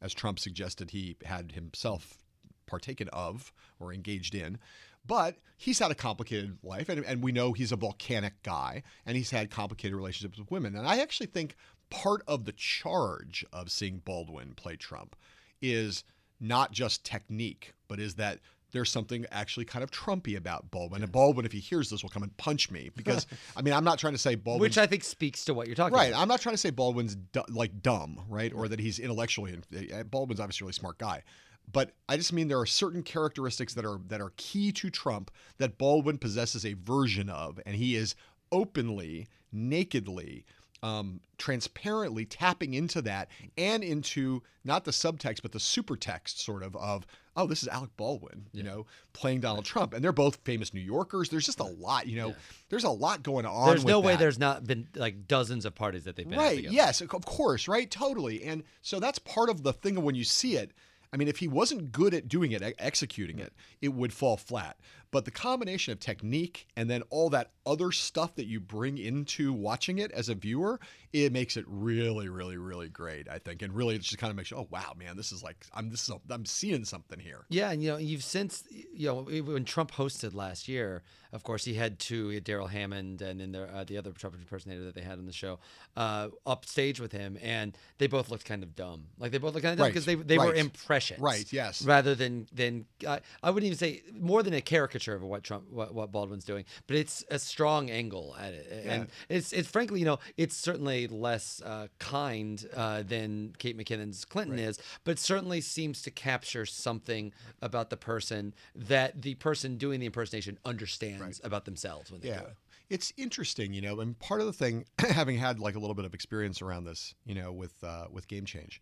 as 0.01 0.13
Trump 0.13 0.39
suggested 0.39 0.92
he 0.92 1.18
had 1.25 1.51
himself 1.53 2.18
partaken 2.65 3.09
of 3.09 3.53
or 3.80 3.94
engaged 3.94 4.36
in. 4.36 4.57
But 5.06 5.38
he's 5.57 5.80
had 5.80 5.92
a 5.92 5.95
complicated 5.95 6.57
life, 6.63 6.88
and, 6.88 7.03
and 7.06 7.24
we 7.24 7.31
know 7.31 7.53
he's 7.53 7.71
a 7.71 7.75
volcanic 7.75 8.44
guy, 8.44 8.83
and 9.06 9.18
he's 9.18 9.31
had 9.31 9.50
complicated 9.50 9.95
relationships 9.95 10.38
with 10.38 10.51
women. 10.51 10.75
And 10.75 10.88
I 10.88 11.00
actually 11.00 11.27
think 11.27 11.56
part 11.89 12.21
of 12.27 12.45
the 12.45 12.51
charge 12.51 13.44
of 13.51 13.71
seeing 13.71 14.00
Baldwin 14.00 14.53
play 14.56 14.75
Trump 14.75 15.15
is 15.62 16.04
not 16.39 16.71
just 16.71 17.04
technique, 17.04 17.74
but 17.88 18.00
is 18.00 18.15
that 18.15 18.39
there's 18.71 18.89
something 18.91 19.25
actually 19.31 19.65
kind 19.65 19.83
of 19.83 19.91
Trumpy 19.91 20.35
about 20.38 20.71
Baldwin. 20.71 21.03
And 21.03 21.12
Baldwin, 21.12 21.45
if 21.45 21.51
he 21.51 21.59
hears 21.59 21.89
this, 21.89 22.03
will 22.03 22.09
come 22.09 22.23
and 22.23 22.35
punch 22.38 22.71
me 22.71 22.89
because 22.95 23.27
I 23.56 23.62
mean 23.62 23.73
I'm 23.73 23.83
not 23.83 24.00
trying 24.00 24.13
to 24.13 24.19
say 24.19 24.35
Baldwin 24.35 24.62
Which 24.62 24.77
I 24.77 24.85
think 24.85 25.03
speaks 25.03 25.45
to 25.45 25.53
what 25.53 25.68
you're 25.68 25.75
talking 25.75 25.94
Right. 25.94 26.07
about. 26.07 26.18
Right. 26.18 26.21
I'm 26.21 26.27
not 26.27 26.41
trying 26.41 26.53
to 26.53 26.57
say 26.57 26.69
Baldwin's 26.69 27.15
du- 27.15 27.44
like 27.50 27.81
dumb, 27.81 28.21
right? 28.29 28.51
Or 28.53 28.68
that 28.68 28.79
he's 28.79 29.00
intellectually. 29.00 29.57
uh, 29.94 30.03
Baldwin's 30.03 30.40
obviously 30.40 30.63
a 30.63 30.66
really 30.66 30.73
smart 30.73 30.97
guy, 30.97 31.23
but 31.71 31.94
I 32.09 32.18
just 32.18 32.33
mean 32.33 32.47
there 32.47 32.59
are 32.59 32.66
certain 32.66 33.04
characteristics 33.04 33.73
that 33.75 33.85
are 33.85 33.99
that 34.07 34.21
are 34.21 34.33
key 34.37 34.71
to 34.73 34.90
Trump 34.90 35.31
that 35.57 35.78
Baldwin 35.78 36.18
possesses 36.18 36.66
a 36.66 36.73
version 36.73 37.30
of, 37.30 37.59
and 37.66 37.75
he 37.75 37.95
is 37.95 38.16
openly, 38.51 39.28
nakedly. 39.51 40.45
Um, 40.83 41.19
transparently 41.38 42.26
tapping 42.26 42.73
into 42.73 43.02
that 43.04 43.28
and 43.57 43.83
into 43.83 44.42
not 44.64 44.83
the 44.83 44.92
subtext 44.92 45.42
but 45.44 45.52
the 45.52 45.59
supertext 45.59 46.38
sort 46.38 46.64
of 46.64 46.76
of 46.76 47.06
oh 47.35 47.45
this 47.45 47.61
is 47.61 47.68
Alec 47.68 47.90
Baldwin 47.97 48.45
you 48.52 48.64
know 48.64 48.85
playing 49.14 49.42
Donald 49.42 49.66
Trump 49.66 49.94
and 49.94 50.04
they're 50.04 50.11
both 50.11 50.38
famous 50.44 50.73
New 50.73 50.81
Yorkers 50.81 51.30
there's 51.30 51.45
just 51.45 51.59
a 51.59 51.64
lot 51.64 52.07
you 52.07 52.16
know 52.18 52.35
there's 52.69 52.83
a 52.83 52.90
lot 52.90 53.21
going 53.21 53.45
on 53.45 53.69
There's 53.69 53.85
no 53.85 54.00
with 54.00 54.07
way 54.07 54.16
there's 54.16 54.40
not 54.40 54.66
been 54.66 54.88
like 54.95 55.28
dozens 55.28 55.66
of 55.66 55.76
parties 55.76 56.04
that 56.06 56.16
they've 56.16 56.28
been 56.30 56.40
at 56.40 56.45
Right. 56.45 56.64
Yes. 56.64 57.02
Of 57.02 57.09
course. 57.26 57.68
Right. 57.68 57.90
Totally. 57.90 58.44
And 58.44 58.64
so 58.81 59.00
that's 59.00 59.19
part 59.19 59.50
of 59.50 59.64
the 59.64 59.73
thing 59.73 59.97
of 59.97 60.04
when 60.04 60.16
you 60.16 60.23
see 60.23 60.56
it. 60.57 60.71
I 61.14 61.18
mean, 61.18 61.28
if 61.28 61.38
he 61.38 61.47
wasn't 61.50 61.92
good 61.92 62.14
at 62.14 62.28
doing 62.30 62.54
it, 62.54 62.64
executing 62.80 63.40
it, 63.40 63.52
it 63.81 63.90
would 63.90 64.14
fall 64.14 64.38
flat. 64.38 64.78
But 65.11 65.25
the 65.25 65.31
combination 65.31 65.91
of 65.91 65.99
technique 65.99 66.68
and 66.75 66.89
then 66.89 67.03
all 67.09 67.30
that 67.31 67.51
other 67.65 67.91
stuff 67.91 68.35
that 68.35 68.47
you 68.47 68.59
bring 68.59 68.97
into 68.97 69.53
watching 69.53 69.99
it 69.99 70.11
as 70.13 70.30
a 70.30 70.35
viewer, 70.35 70.80
it 71.13 71.31
makes 71.31 71.57
it 71.57 71.65
really, 71.68 72.30
really, 72.30 72.57
really 72.57 72.87
great. 72.89 73.27
I 73.30 73.37
think, 73.37 73.61
and 73.61 73.73
really, 73.73 73.95
it 73.95 74.01
just 74.01 74.18
kind 74.18 74.31
of 74.31 74.37
makes 74.37 74.49
you, 74.51 74.57
oh 74.57 74.68
wow, 74.71 74.94
man, 74.97 75.18
this 75.18 75.31
is 75.31 75.44
like 75.44 75.65
I'm 75.73 75.89
this 75.89 76.03
is 76.03 76.09
a, 76.09 76.33
I'm 76.33 76.45
seeing 76.45 76.85
something 76.85 77.19
here. 77.19 77.45
Yeah, 77.49 77.71
and 77.71 77.83
you 77.83 77.91
know, 77.91 77.97
you've 77.97 78.23
since 78.23 78.63
you 78.71 79.07
know 79.07 79.21
when 79.23 79.65
Trump 79.65 79.91
hosted 79.91 80.33
last 80.33 80.68
year, 80.68 81.03
of 81.33 81.44
course 81.44 81.65
he 81.65 81.73
had 81.73 81.99
two, 81.99 82.39
Darrell 82.39 82.68
Hammond 82.68 83.21
and 83.21 83.39
then 83.41 83.51
the 83.51 83.63
uh, 83.63 83.83
the 83.83 83.97
other 83.97 84.11
Trump 84.11 84.35
impersonator 84.35 84.85
that 84.85 84.95
they 84.95 85.01
had 85.01 85.19
on 85.19 85.25
the 85.25 85.33
show, 85.33 85.59
uh, 85.97 86.30
upstage 86.45 86.99
with 87.01 87.11
him, 87.11 87.37
and 87.41 87.77
they 87.97 88.07
both 88.07 88.30
looked 88.31 88.45
kind 88.45 88.63
of 88.63 88.75
dumb. 88.75 89.07
Like 89.19 89.31
they 89.31 89.37
both 89.37 89.53
looked 89.53 89.63
kind 89.63 89.73
of 89.73 89.77
dumb 89.77 89.85
Right, 89.85 89.94
because 89.94 90.06
they 90.06 90.15
they 90.15 90.37
were 90.37 90.51
right. 90.51 90.57
impressions, 90.57 91.19
Right, 91.19 91.51
yes. 91.51 91.83
rather 91.83 92.15
than 92.15 92.47
than 92.53 92.85
I 93.06 93.19
I 93.44 93.51
wouldn't 93.51 93.68
even 93.68 93.77
say 93.77 94.01
more 94.18 94.41
than 94.41 94.53
a 94.53 94.61
caricature 94.61 95.01
of 95.10 95.22
what 95.24 95.44
Trump 95.44 95.66
what, 95.70 95.94
what 95.94 96.12
Baldwin's 96.12 96.46
doing, 96.46 96.66
but 96.88 96.96
it's 96.96 97.24
a 97.30 97.40
strong 97.40 97.90
angle 97.90 98.36
at 98.40 98.54
it, 98.54 98.68
and 98.86 99.08
it's 99.30 99.52
it's 99.54 99.68
frankly 99.70 100.00
you 100.00 100.06
know 100.06 100.20
it's 100.38 100.56
certainly 100.56 101.08
less 101.08 101.62
uh, 101.66 101.88
kind 102.00 102.66
uh, 102.76 103.04
than 103.04 103.54
Kate 103.58 103.78
McKinnon's 103.78 104.26
Clinton 104.26 104.60
is, 104.60 104.80
but 105.04 105.18
certainly 105.20 105.62
seems 105.62 106.02
to 106.04 106.12
capture 106.12 106.66
something 106.66 107.34
about 107.62 107.90
the 107.90 107.98
person 107.98 108.54
that 108.76 109.22
the 109.22 109.36
person 109.36 109.78
doing 109.78 110.00
the 110.00 110.06
impersonation 110.06 110.58
understands 110.66 111.42
about 111.44 111.66
themselves 111.66 112.12
when 112.12 112.22
they 112.22 112.30
Yeah. 112.30 112.40
do 112.42 112.46
it. 112.48 112.56
It's 112.90 113.14
interesting, 113.16 113.74
you 113.74 113.81
know, 113.81 114.02
and 114.02 114.20
part 114.20 114.42
of 114.42 114.48
the 114.48 114.54
thing, 114.54 114.84
having 115.00 115.38
had 115.38 115.60
like 115.60 115.76
a 115.76 115.80
little 115.80 115.96
bit 115.96 116.04
of 116.04 116.14
experience 116.14 116.62
around 116.62 116.84
this, 116.84 117.16
you 117.26 117.34
know, 117.34 117.52
with 117.54 117.81
uh, 117.84 118.08
with 118.12 118.28
Game 118.28 118.44
Change, 118.46 118.81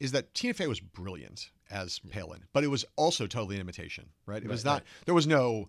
is 0.00 0.12
that 0.12 0.34
Tina 0.34 0.54
Fey 0.54 0.66
was 0.66 0.80
brilliant 0.80 1.50
as 1.70 2.00
Palin, 2.10 2.44
but 2.52 2.64
it 2.64 2.68
was 2.68 2.84
also 2.96 3.26
totally 3.26 3.54
an 3.56 3.60
imitation, 3.60 4.06
right? 4.26 4.42
It 4.42 4.48
was 4.48 4.64
Right, 4.64 4.72
not. 4.72 4.82
There 5.04 5.14
was 5.14 5.26
no. 5.26 5.68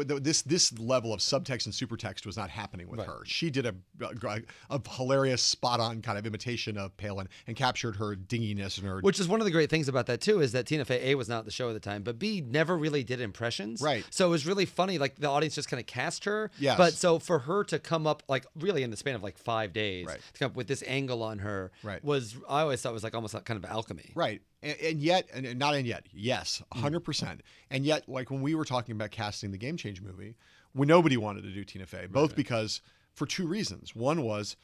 This 0.00 0.42
this 0.42 0.76
level 0.78 1.12
of 1.12 1.20
subtext 1.20 1.66
and 1.66 1.74
supertext 1.74 2.24
was 2.26 2.36
not 2.36 2.50
happening 2.50 2.88
with 2.88 3.00
Right. 3.00 3.08
her. 3.08 3.20
She 3.24 3.50
did 3.50 3.66
a, 3.66 3.74
a, 4.00 4.40
a 4.70 4.80
hilarious, 4.96 5.42
spot 5.42 5.80
on 5.80 6.02
kind 6.02 6.18
of 6.18 6.26
imitation 6.26 6.78
of 6.78 6.96
Palin 6.96 7.28
and 7.46 7.56
captured 7.56 7.96
her 7.96 8.14
dinginess 8.16 8.78
and 8.78 8.86
her 8.86 9.00
Which 9.00 9.20
is 9.20 9.28
one 9.28 9.40
of 9.40 9.44
the 9.44 9.50
great 9.50 9.70
things 9.70 9.88
about 9.88 10.06
that 10.06 10.20
too 10.20 10.40
is 10.40 10.52
that 10.52 10.66
Tina 10.66 10.84
Fey 10.84 11.10
A 11.10 11.14
was 11.14 11.28
not 11.28 11.40
at 11.40 11.44
the 11.44 11.50
show 11.50 11.68
at 11.68 11.74
the 11.74 11.80
time, 11.80 12.02
but 12.02 12.18
B 12.18 12.40
never 12.40 12.76
really 12.76 13.02
did 13.04 13.20
impressions. 13.20 13.80
Right. 13.82 14.04
So 14.10 14.26
it 14.26 14.30
was 14.30 14.46
really 14.46 14.66
funny. 14.66 14.98
Like 14.98 15.16
the 15.16 15.28
audience 15.28 15.54
just 15.54 15.68
kind 15.68 15.80
of 15.80 15.86
cast 15.86 16.24
her. 16.24 16.50
Yes. 16.58 16.76
But 16.78 16.94
so 16.94 17.18
for 17.18 17.40
her 17.40 17.64
to 17.64 17.78
come 17.78 18.06
up 18.06 18.22
like 18.28 18.46
really 18.58 18.82
in 18.82 18.90
the 18.90 18.96
span 18.96 19.14
of 19.14 19.22
like 19.22 19.38
five 19.38 19.72
days 19.72 20.06
Right. 20.06 20.20
to 20.32 20.38
come 20.38 20.46
up 20.52 20.56
with 20.56 20.66
this 20.68 20.82
angle 20.86 21.22
on 21.22 21.38
her 21.40 21.70
Right. 21.82 22.02
was 22.04 22.36
I 22.48 22.60
always 22.62 22.80
thought 22.82 22.92
was 22.92 23.04
like 23.04 23.14
almost 23.14 23.34
like 23.34 23.44
kind 23.44 23.62
of 23.62 23.68
alchemy. 23.70 24.12
Right. 24.14 24.42
And, 24.62 24.76
and 24.80 25.00
yet, 25.00 25.28
and 25.34 25.44
and 25.44 25.58
not 25.58 25.74
and 25.74 25.86
yet, 25.86 26.06
yes, 26.12 26.62
Mm. 26.74 27.00
100%. 27.02 27.40
And 27.70 27.84
yet, 27.84 28.08
like 28.08 28.30
when 28.30 28.42
we 28.42 28.54
were 28.54 28.64
talking 28.64 28.94
about 28.94 29.10
casting 29.10 29.50
the 29.50 29.58
Game 29.58 29.76
Change 29.76 30.00
movie, 30.00 30.36
when 30.72 30.88
nobody 30.88 31.16
wanted 31.16 31.42
to 31.42 31.50
do 31.50 31.64
Tina 31.64 31.86
Fey, 31.86 32.06
both 32.06 32.34
because 32.36 32.80
for 33.12 33.26
two 33.26 33.46
reasons. 33.46 33.94
One 33.94 34.22
was 34.22 34.56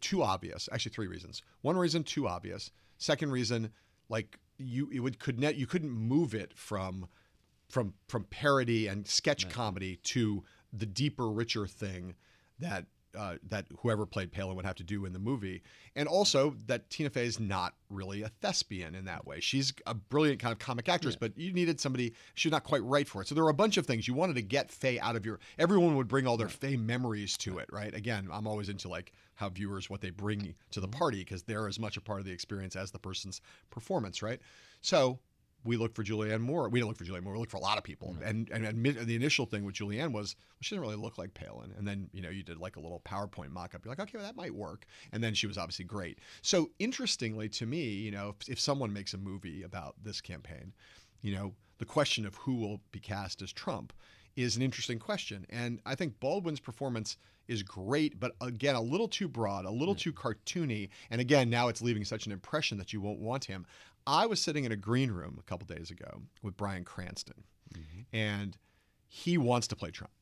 too 0.00 0.22
obvious, 0.22 0.68
actually, 0.72 0.92
three 0.92 1.06
reasons. 1.06 1.42
One 1.62 1.76
reason, 1.76 2.02
too 2.04 2.28
obvious. 2.28 2.70
Second 2.98 3.30
reason, 3.30 3.70
like 4.08 4.38
you, 4.58 4.90
it 4.92 5.00
would 5.00 5.18
could 5.18 5.38
net, 5.38 5.56
you 5.56 5.66
couldn't 5.66 5.90
move 5.90 6.34
it 6.34 6.52
from 6.56 7.08
from 7.68 7.94
from 8.08 8.24
parody 8.24 8.86
and 8.86 9.06
sketch 9.06 9.48
comedy 9.48 9.96
to 10.04 10.44
the 10.72 10.86
deeper, 10.86 11.28
richer 11.28 11.66
thing 11.66 12.14
that 12.58 12.86
uh, 13.16 13.36
that 13.48 13.66
whoever 13.80 14.06
played 14.06 14.32
Palin 14.32 14.56
would 14.56 14.64
have 14.64 14.76
to 14.76 14.84
do 14.84 15.04
in 15.06 15.12
the 15.12 15.18
movie, 15.18 15.62
and 15.94 16.08
also 16.08 16.54
that 16.66 16.88
Tina 16.90 17.10
Fey 17.10 17.26
is 17.26 17.40
not 17.40 17.74
really 17.90 18.22
a 18.22 18.28
thespian 18.28 18.94
in 18.94 19.04
that 19.06 19.26
way. 19.26 19.40
She's 19.40 19.72
a 19.86 19.94
brilliant 19.94 20.40
kind 20.40 20.52
of 20.52 20.58
comic 20.58 20.88
actress, 20.88 21.16
but 21.16 21.36
you 21.36 21.52
needed 21.52 21.80
somebody 21.80 22.14
she's 22.34 22.52
not 22.52 22.64
quite 22.64 22.82
right 22.84 23.08
for 23.08 23.22
it. 23.22 23.28
So 23.28 23.34
there 23.34 23.44
were 23.44 23.50
a 23.50 23.54
bunch 23.54 23.76
of 23.76 23.86
things 23.86 24.06
you 24.06 24.14
wanted 24.14 24.34
to 24.36 24.42
get 24.42 24.70
Fey 24.70 24.98
out 25.00 25.16
of 25.16 25.24
your. 25.24 25.40
Everyone 25.58 25.96
would 25.96 26.08
bring 26.08 26.26
all 26.26 26.36
their 26.36 26.48
Fey 26.48 26.76
memories 26.76 27.36
to 27.38 27.58
it, 27.58 27.68
right? 27.72 27.94
Again, 27.94 28.28
I'm 28.30 28.46
always 28.46 28.68
into 28.68 28.88
like 28.88 29.12
how 29.36 29.48
viewers 29.48 29.88
what 29.88 30.00
they 30.00 30.10
bring 30.10 30.54
to 30.70 30.80
the 30.80 30.88
party 30.88 31.18
because 31.18 31.42
they're 31.42 31.68
as 31.68 31.78
much 31.78 31.96
a 31.96 32.00
part 32.00 32.20
of 32.20 32.26
the 32.26 32.32
experience 32.32 32.74
as 32.76 32.90
the 32.90 32.98
person's 32.98 33.40
performance, 33.70 34.22
right? 34.22 34.40
So 34.80 35.18
we 35.64 35.76
look 35.76 35.94
for 35.94 36.04
Julianne 36.04 36.40
Moore. 36.40 36.68
We 36.68 36.78
didn't 36.78 36.88
look 36.88 36.98
for 36.98 37.04
Julianne 37.04 37.24
Moore. 37.24 37.34
We 37.34 37.40
looked 37.40 37.50
for 37.50 37.56
a 37.56 37.60
lot 37.60 37.78
of 37.78 37.84
people. 37.84 38.16
And, 38.24 38.48
and 38.50 38.66
admit, 38.66 39.04
the 39.06 39.16
initial 39.16 39.46
thing 39.46 39.64
with 39.64 39.74
Julianne 39.74 40.12
was 40.12 40.36
well, 40.36 40.58
she 40.60 40.74
didn't 40.74 40.82
really 40.82 40.96
look 40.96 41.18
like 41.18 41.34
Palin. 41.34 41.72
And 41.76 41.86
then 41.86 42.08
you 42.12 42.22
know 42.22 42.30
you 42.30 42.42
did 42.42 42.58
like 42.58 42.76
a 42.76 42.80
little 42.80 43.00
PowerPoint 43.04 43.50
mock-up. 43.50 43.84
You're 43.84 43.92
like, 43.92 44.00
okay, 44.00 44.18
well, 44.18 44.26
that 44.26 44.36
might 44.36 44.54
work. 44.54 44.86
And 45.12 45.22
then 45.22 45.34
she 45.34 45.46
was 45.46 45.58
obviously 45.58 45.84
great. 45.84 46.18
So 46.42 46.70
interestingly 46.78 47.48
to 47.50 47.66
me, 47.66 47.84
you 47.84 48.10
know, 48.10 48.34
if, 48.40 48.48
if 48.48 48.60
someone 48.60 48.92
makes 48.92 49.14
a 49.14 49.18
movie 49.18 49.62
about 49.62 49.96
this 50.02 50.20
campaign, 50.20 50.72
you 51.22 51.34
know, 51.34 51.54
the 51.78 51.84
question 51.84 52.26
of 52.26 52.34
who 52.36 52.54
will 52.54 52.80
be 52.92 53.00
cast 53.00 53.42
as 53.42 53.52
Trump 53.52 53.92
is 54.36 54.56
an 54.56 54.62
interesting 54.62 54.98
question. 54.98 55.46
And 55.50 55.80
I 55.86 55.94
think 55.94 56.20
Baldwin's 56.20 56.60
performance 56.60 57.16
is 57.48 57.62
great, 57.62 58.18
but 58.18 58.32
again, 58.40 58.74
a 58.74 58.80
little 58.80 59.08
too 59.08 59.28
broad, 59.28 59.64
a 59.64 59.70
little 59.70 59.94
too 59.94 60.12
cartoony. 60.12 60.88
And 61.10 61.20
again, 61.20 61.50
now 61.50 61.68
it's 61.68 61.82
leaving 61.82 62.04
such 62.04 62.26
an 62.26 62.32
impression 62.32 62.78
that 62.78 62.92
you 62.92 63.00
won't 63.00 63.20
want 63.20 63.44
him. 63.44 63.66
I 64.06 64.26
was 64.26 64.40
sitting 64.40 64.64
in 64.64 64.72
a 64.72 64.76
green 64.76 65.10
room 65.10 65.36
a 65.38 65.42
couple 65.42 65.66
days 65.66 65.90
ago 65.90 66.22
with 66.42 66.56
Bryan 66.56 66.84
Cranston, 66.84 67.42
mm-hmm. 67.74 68.16
and 68.16 68.56
he 69.08 69.38
wants 69.38 69.66
to 69.68 69.76
play 69.76 69.90
Trump. 69.90 70.12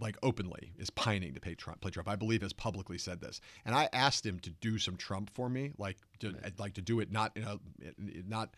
Like 0.00 0.16
openly 0.22 0.72
is 0.78 0.90
pining 0.90 1.34
to 1.34 1.40
play 1.40 1.54
Trump. 1.54 1.80
Play 1.80 1.90
Trump. 1.90 2.08
I 2.08 2.14
believe 2.14 2.40
has 2.42 2.52
publicly 2.52 2.98
said 2.98 3.20
this, 3.20 3.40
and 3.64 3.74
I 3.74 3.88
asked 3.92 4.24
him 4.24 4.38
to 4.40 4.50
do 4.50 4.78
some 4.78 4.96
Trump 4.96 5.30
for 5.34 5.48
me, 5.48 5.72
like 5.76 5.96
to, 6.20 6.34
I'd 6.44 6.58
like 6.58 6.74
to 6.74 6.82
do 6.82 7.00
it 7.00 7.10
not 7.10 7.36
in 7.36 7.42
a 7.42 7.58
not 8.28 8.54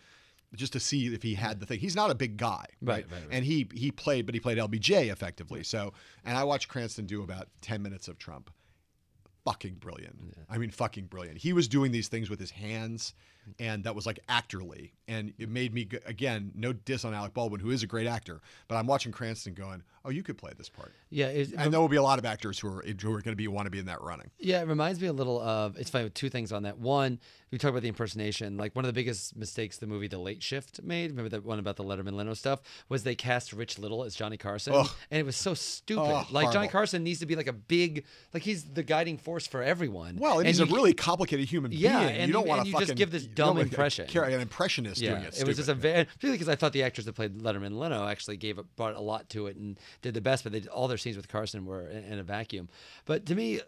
just 0.55 0.73
to 0.73 0.81
see 0.81 1.07
if 1.15 1.23
he 1.23 1.35
had 1.35 1.61
the 1.61 1.67
thing. 1.67 1.79
He's 1.79 1.97
not 1.97 2.11
a 2.11 2.15
big 2.15 2.37
guy, 2.37 2.65
right? 2.83 3.05
Right, 3.05 3.07
right, 3.11 3.13
right. 3.13 3.29
And 3.31 3.45
he 3.45 3.69
he 3.73 3.91
played, 3.91 4.27
but 4.27 4.35
he 4.35 4.41
played 4.41 4.59
LBJ 4.59 5.11
effectively. 5.11 5.63
So, 5.63 5.93
and 6.25 6.37
I 6.37 6.45
watched 6.45 6.69
Cranston 6.69 7.07
do 7.07 7.23
about 7.23 7.49
ten 7.61 7.83
minutes 7.83 8.09
of 8.09 8.19
Trump. 8.19 8.51
Fucking 9.45 9.75
brilliant. 9.75 10.35
I 10.51 10.59
mean, 10.59 10.71
fucking 10.71 11.07
brilliant. 11.07 11.39
He 11.39 11.53
was 11.53 11.67
doing 11.67 11.93
these 11.93 12.09
things 12.09 12.29
with 12.29 12.39
his 12.39 12.51
hands, 12.51 13.15
and 13.59 13.85
that 13.85 13.95
was 13.95 14.07
like 14.07 14.21
actorly, 14.29 14.91
and 15.09 15.33
it 15.39 15.49
made 15.49 15.75
me 15.75 15.89
again 16.07 16.53
no 16.55 16.73
diss 16.73 17.05
on 17.05 17.15
Alec 17.15 17.35
Baldwin, 17.35 17.61
who 17.61 17.71
is 17.71 17.83
a 17.83 17.87
great 17.87 18.07
actor, 18.07 18.41
but 18.69 18.77
I'm 18.77 18.87
watching 18.87 19.13
Cranston 19.13 19.55
going, 19.55 19.83
"Oh, 20.05 20.11
you 20.11 20.23
could 20.23 20.39
play 20.39 20.53
this 20.57 20.69
part." 20.69 20.93
Yeah. 21.11 21.27
It's, 21.27 21.53
And 21.53 21.73
there 21.73 21.81
will 21.81 21.89
be 21.89 21.97
a 21.97 22.03
lot 22.03 22.19
of 22.21 22.25
actors 22.25 22.59
who 22.59 22.69
are 22.69 22.83
who 22.83 23.13
are 23.13 23.21
going 23.21 23.33
to 23.33 23.37
be 23.37 23.49
want 23.49 23.67
to 23.67 23.71
be 23.71 23.79
in 23.81 23.87
that 23.87 24.01
running. 24.01 24.31
Yeah, 24.39 24.61
it 24.63 24.69
reminds 24.69 25.01
me 25.01 25.09
a 25.09 25.13
little 25.13 25.41
of. 25.41 25.77
It's 25.77 25.91
funny 25.91 26.05
with 26.05 26.15
two 26.15 26.29
things 26.31 26.53
on 26.53 26.63
that. 26.63 26.79
One, 26.79 27.19
we 27.51 27.59
talk 27.59 27.71
about 27.71 27.83
the 27.83 27.89
impersonation. 27.89 28.57
Like 28.57 28.77
one 28.77 28.85
of 28.85 28.89
the 28.89 28.93
biggest 28.93 29.37
mistakes 29.37 29.79
the 29.79 29.87
movie 29.89 30.07
The 30.07 30.19
Late 30.19 30.43
Shift 30.43 30.83
made. 30.83 31.11
Remember 31.11 31.29
that 31.31 31.45
one 31.45 31.59
about 31.59 31.77
the 31.77 31.85
Letterman 31.85 32.13
Leno 32.13 32.35
stuff 32.35 32.61
was 32.89 33.03
they 33.03 33.15
cast 33.17 33.53
Rich 33.53 33.79
Little 33.79 34.05
as 34.05 34.15
Johnny 34.15 34.37
Carson, 34.37 34.75
Ugh. 34.75 34.89
and 35.11 35.19
it 35.21 35.25
was 35.27 35.37
so 35.37 35.55
stupid. 35.55 36.03
Oh, 36.03 36.27
like 36.31 36.53
Johnny. 36.53 36.69
Carson 36.69 37.03
needs 37.03 37.19
to 37.21 37.27
be 37.27 37.35
like 37.35 37.49
a 37.49 37.53
big, 37.53 38.05
like 38.33 38.45
he's 38.45 38.63
the 38.65 38.83
guiding 38.85 39.19
force 39.19 39.47
for 39.47 39.63
everyone. 39.63 40.17
Well, 40.19 40.39
and, 40.39 40.47
he's 40.47 40.61
a 40.61 40.67
really 40.67 40.93
complicated 40.95 41.49
human 41.49 41.73
Yeah, 41.73 41.99
being. 42.05 42.11
and 42.21 42.27
you 42.29 42.33
don't 42.33 42.47
want 42.47 42.61
and 42.61 42.67
to 42.67 42.71
you 42.71 42.79
just 42.79 42.91
fucking 42.91 42.97
give 42.97 43.11
this 43.11 43.25
you 43.25 43.30
dumb 43.35 43.49
wanna 43.57 43.61
impression. 43.63 44.07
Carry 44.07 44.35
an 44.35 44.41
impressionist 44.41 45.01
Yeah, 45.01 45.11
doing 45.13 45.23
it. 45.25 45.41
it 45.41 45.47
was 45.47 45.57
just 45.57 45.69
a 45.69 45.75
very 45.75 46.05
particularly 46.05 46.39
because 46.39 46.49
I 46.49 46.57
thought 46.57 46.73
the 46.73 46.83
actors 46.83 47.05
that 47.05 47.15
played 47.15 47.39
Letterman 47.39 47.67
and 47.67 47.79
Leno 47.79 48.07
actually 48.07 48.37
gave 48.37 48.59
it, 48.59 48.65
brought 48.77 48.95
a 48.97 49.01
lot 49.01 49.29
to 49.31 49.47
it 49.47 49.57
and 49.57 49.79
did 50.03 50.15
the 50.15 50.21
best. 50.21 50.45
But 50.45 50.53
they, 50.53 50.63
all 50.69 50.89
their 50.89 50.99
scenes 50.99 51.17
with 51.17 51.29
Carson 51.29 51.65
were 51.67 51.89
in, 51.89 52.05
in 52.05 52.19
a 52.19 52.23
vacuum. 52.23 52.69
But 53.05 53.27
to 53.27 53.35
me, 53.35 53.61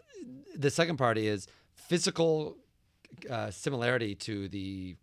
the 0.55 0.69
second 0.69 0.97
part 0.97 1.17
is 1.17 1.47
physical 1.75 2.57
uh, 3.29 3.51
similarity 3.51 4.15
to 4.15 4.47
the 4.47 4.95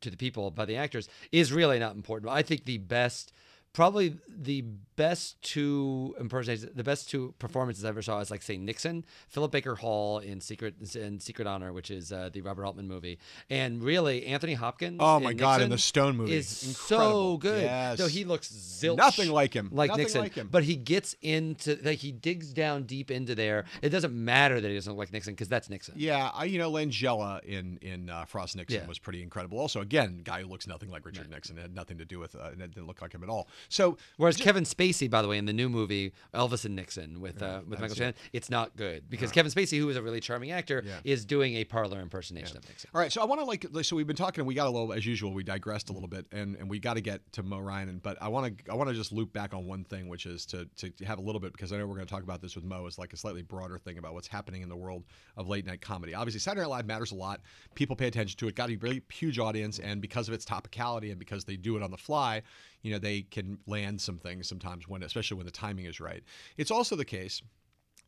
to 0.00 0.10
the 0.10 0.16
people 0.16 0.50
by 0.50 0.64
the 0.66 0.76
actors 0.76 1.08
is 1.32 1.52
really 1.52 1.78
not 1.78 1.94
important. 1.94 2.30
I 2.30 2.42
think 2.42 2.64
the 2.64 2.78
best. 2.78 3.32
Probably 3.74 4.16
the 4.28 4.62
best 4.96 5.42
two 5.42 6.14
impersonations, 6.20 6.70
the 6.76 6.84
best 6.84 7.10
two 7.10 7.34
performances 7.40 7.84
I 7.84 7.88
ever 7.88 8.02
saw 8.02 8.20
is 8.20 8.30
like 8.30 8.40
say 8.42 8.56
Nixon, 8.56 9.04
Philip 9.28 9.50
Baker 9.50 9.74
Hall 9.74 10.20
in 10.20 10.40
Secret 10.40 10.76
in 10.94 11.18
Secret 11.18 11.48
Honor, 11.48 11.72
which 11.72 11.90
is 11.90 12.12
uh, 12.12 12.30
the 12.32 12.40
Robert 12.40 12.64
Altman 12.66 12.86
movie, 12.86 13.18
and 13.50 13.82
really 13.82 14.26
Anthony 14.26 14.54
Hopkins. 14.54 14.98
Oh 15.00 15.18
my 15.18 15.32
God, 15.32 15.60
in 15.60 15.70
the 15.70 15.78
Stone 15.78 16.16
movie. 16.18 16.34
is 16.36 16.68
Incredible. 16.68 17.32
so 17.32 17.36
good. 17.38 17.62
Yes. 17.64 17.98
Though 17.98 18.06
he 18.06 18.24
looks 18.24 18.48
zilch, 18.48 18.96
Nothing 18.96 19.30
like 19.32 19.52
him. 19.52 19.70
like 19.72 19.88
Nothing 19.88 20.02
Nixon. 20.04 20.20
like 20.20 20.34
him. 20.34 20.48
But 20.52 20.62
he 20.62 20.76
gets 20.76 21.16
into 21.20 21.76
like 21.82 21.98
he 21.98 22.12
digs 22.12 22.52
down 22.52 22.84
deep 22.84 23.10
into 23.10 23.34
there. 23.34 23.64
It 23.82 23.88
doesn't 23.88 24.14
matter 24.14 24.60
that 24.60 24.68
he 24.68 24.74
doesn't 24.76 24.92
look 24.92 25.00
like 25.00 25.12
Nixon 25.12 25.34
because 25.34 25.48
that's 25.48 25.68
Nixon. 25.68 25.94
Yeah, 25.96 26.30
I, 26.32 26.44
you 26.44 26.60
know, 26.60 26.70
Langella 26.70 27.42
in 27.42 27.78
in 27.82 28.08
uh, 28.08 28.24
Frost 28.26 28.54
Nixon 28.54 28.82
Yeah. 28.82 28.86
was 28.86 29.00
pretty 29.00 29.20
incredible. 29.20 29.58
Also, 29.58 29.80
again, 29.80 30.20
guy 30.22 30.42
who 30.42 30.46
looks 30.46 30.68
nothing 30.68 30.90
like 30.90 31.04
Richard 31.04 31.28
Nixon. 31.28 31.58
It 31.58 31.62
had 31.62 31.74
nothing 31.74 31.98
to 31.98 32.04
do 32.04 32.20
with, 32.20 32.36
uh, 32.36 32.50
it 32.52 32.58
didn't 32.58 32.86
look 32.86 33.02
like 33.02 33.12
him 33.12 33.24
at 33.24 33.28
all. 33.28 33.48
So, 33.68 33.96
Whereas 34.16 34.36
Kevin 34.36 34.64
Spacey, 34.64 35.08
by 35.10 35.22
the 35.22 35.28
way, 35.28 35.38
in 35.38 35.46
the 35.46 35.52
new 35.52 35.68
movie 35.68 36.12
Elvis 36.34 36.64
and 36.64 36.76
Nixon 36.76 37.20
with 37.20 37.42
uh, 37.42 37.60
with 37.68 37.80
Michael 37.80 37.96
Shannon, 37.96 38.14
it's 38.32 38.50
not 38.50 38.76
good 38.76 39.08
because 39.10 39.30
Kevin 39.32 39.50
Spacey, 39.50 39.78
who 39.78 39.88
is 39.88 39.96
a 39.96 40.02
really 40.02 40.20
charming 40.20 40.50
actor, 40.52 40.82
Yeah. 40.86 40.98
is 41.04 41.24
doing 41.24 41.54
a 41.56 41.64
parlor 41.64 42.00
impersonation 42.00 42.56
of 42.56 42.68
Nixon. 42.68 42.90
all 42.94 43.00
right, 43.00 43.12
so 43.12 43.20
I 43.22 43.24
want 43.24 43.40
to 43.40 43.44
like, 43.44 43.66
so 43.82 43.96
we've 43.96 44.06
been 44.06 44.16
talking, 44.16 44.40
and 44.40 44.46
we 44.48 44.54
got 44.54 44.66
a 44.66 44.70
little, 44.70 44.92
as 44.92 45.04
usual, 45.06 45.32
we 45.32 45.42
digressed 45.42 45.90
a 45.90 45.92
little 45.92 46.08
bit, 46.08 46.26
and, 46.32 46.56
and 46.56 46.68
we 46.68 46.78
got 46.78 46.94
to 46.94 47.00
get 47.00 47.20
to 47.32 47.42
Mo 47.42 47.58
Ryan, 47.58 48.00
but 48.02 48.16
I 48.20 48.28
want 48.28 48.58
to, 48.64 48.70
I 48.72 48.74
want 48.74 48.88
to 48.90 48.94
just 48.94 49.12
loop 49.12 49.32
back 49.32 49.54
on 49.54 49.66
one 49.66 49.84
thing, 49.84 50.08
which 50.08 50.26
is 50.26 50.46
to 50.46 50.66
to 50.76 50.90
have 51.04 51.18
a 51.18 51.22
little 51.22 51.40
bit 51.40 51.52
because 51.52 51.72
I 51.72 51.76
know 51.78 51.86
we're 51.86 51.94
going 51.96 52.06
to 52.06 52.12
talk 52.12 52.22
about 52.22 52.40
this 52.42 52.54
with 52.54 52.64
Mo, 52.64 52.86
is 52.86 52.98
like 52.98 53.12
a 53.12 53.16
slightly 53.16 53.42
broader 53.42 53.78
thing 53.78 53.98
about 53.98 54.14
what's 54.14 54.28
happening 54.28 54.62
in 54.62 54.68
the 54.68 54.76
world 54.76 55.04
of 55.36 55.48
late 55.48 55.66
night 55.66 55.80
comedy. 55.80 56.14
Obviously, 56.14 56.40
Saturday 56.40 56.62
Night 56.62 56.70
Live 56.70 56.86
matters 56.86 57.12
a 57.12 57.14
lot. 57.14 57.40
People 57.74 57.96
pay 57.96 58.06
attention 58.06 58.36
to 58.38 58.48
it. 58.48 58.54
Got 58.54 58.70
a 58.70 58.76
really 58.76 59.02
huge 59.12 59.38
audience, 59.38 59.78
and 59.78 60.00
because 60.00 60.28
of 60.28 60.34
its 60.34 60.44
topicality 60.44 61.10
and 61.10 61.18
because 61.18 61.44
they 61.44 61.56
do 61.56 61.76
it 61.76 61.82
on 61.82 61.90
the 61.90 61.96
fly, 61.96 62.42
you 62.84 62.92
know, 62.92 62.98
they 62.98 63.22
can 63.22 63.58
land 63.66 64.00
some 64.00 64.18
things 64.18 64.46
sometimes 64.46 64.86
when, 64.86 65.02
especially 65.02 65.38
when 65.38 65.46
the 65.46 65.52
timing 65.52 65.86
is 65.86 65.98
right. 65.98 66.22
It's 66.58 66.70
also 66.70 66.94
the 66.94 67.04
case 67.04 67.42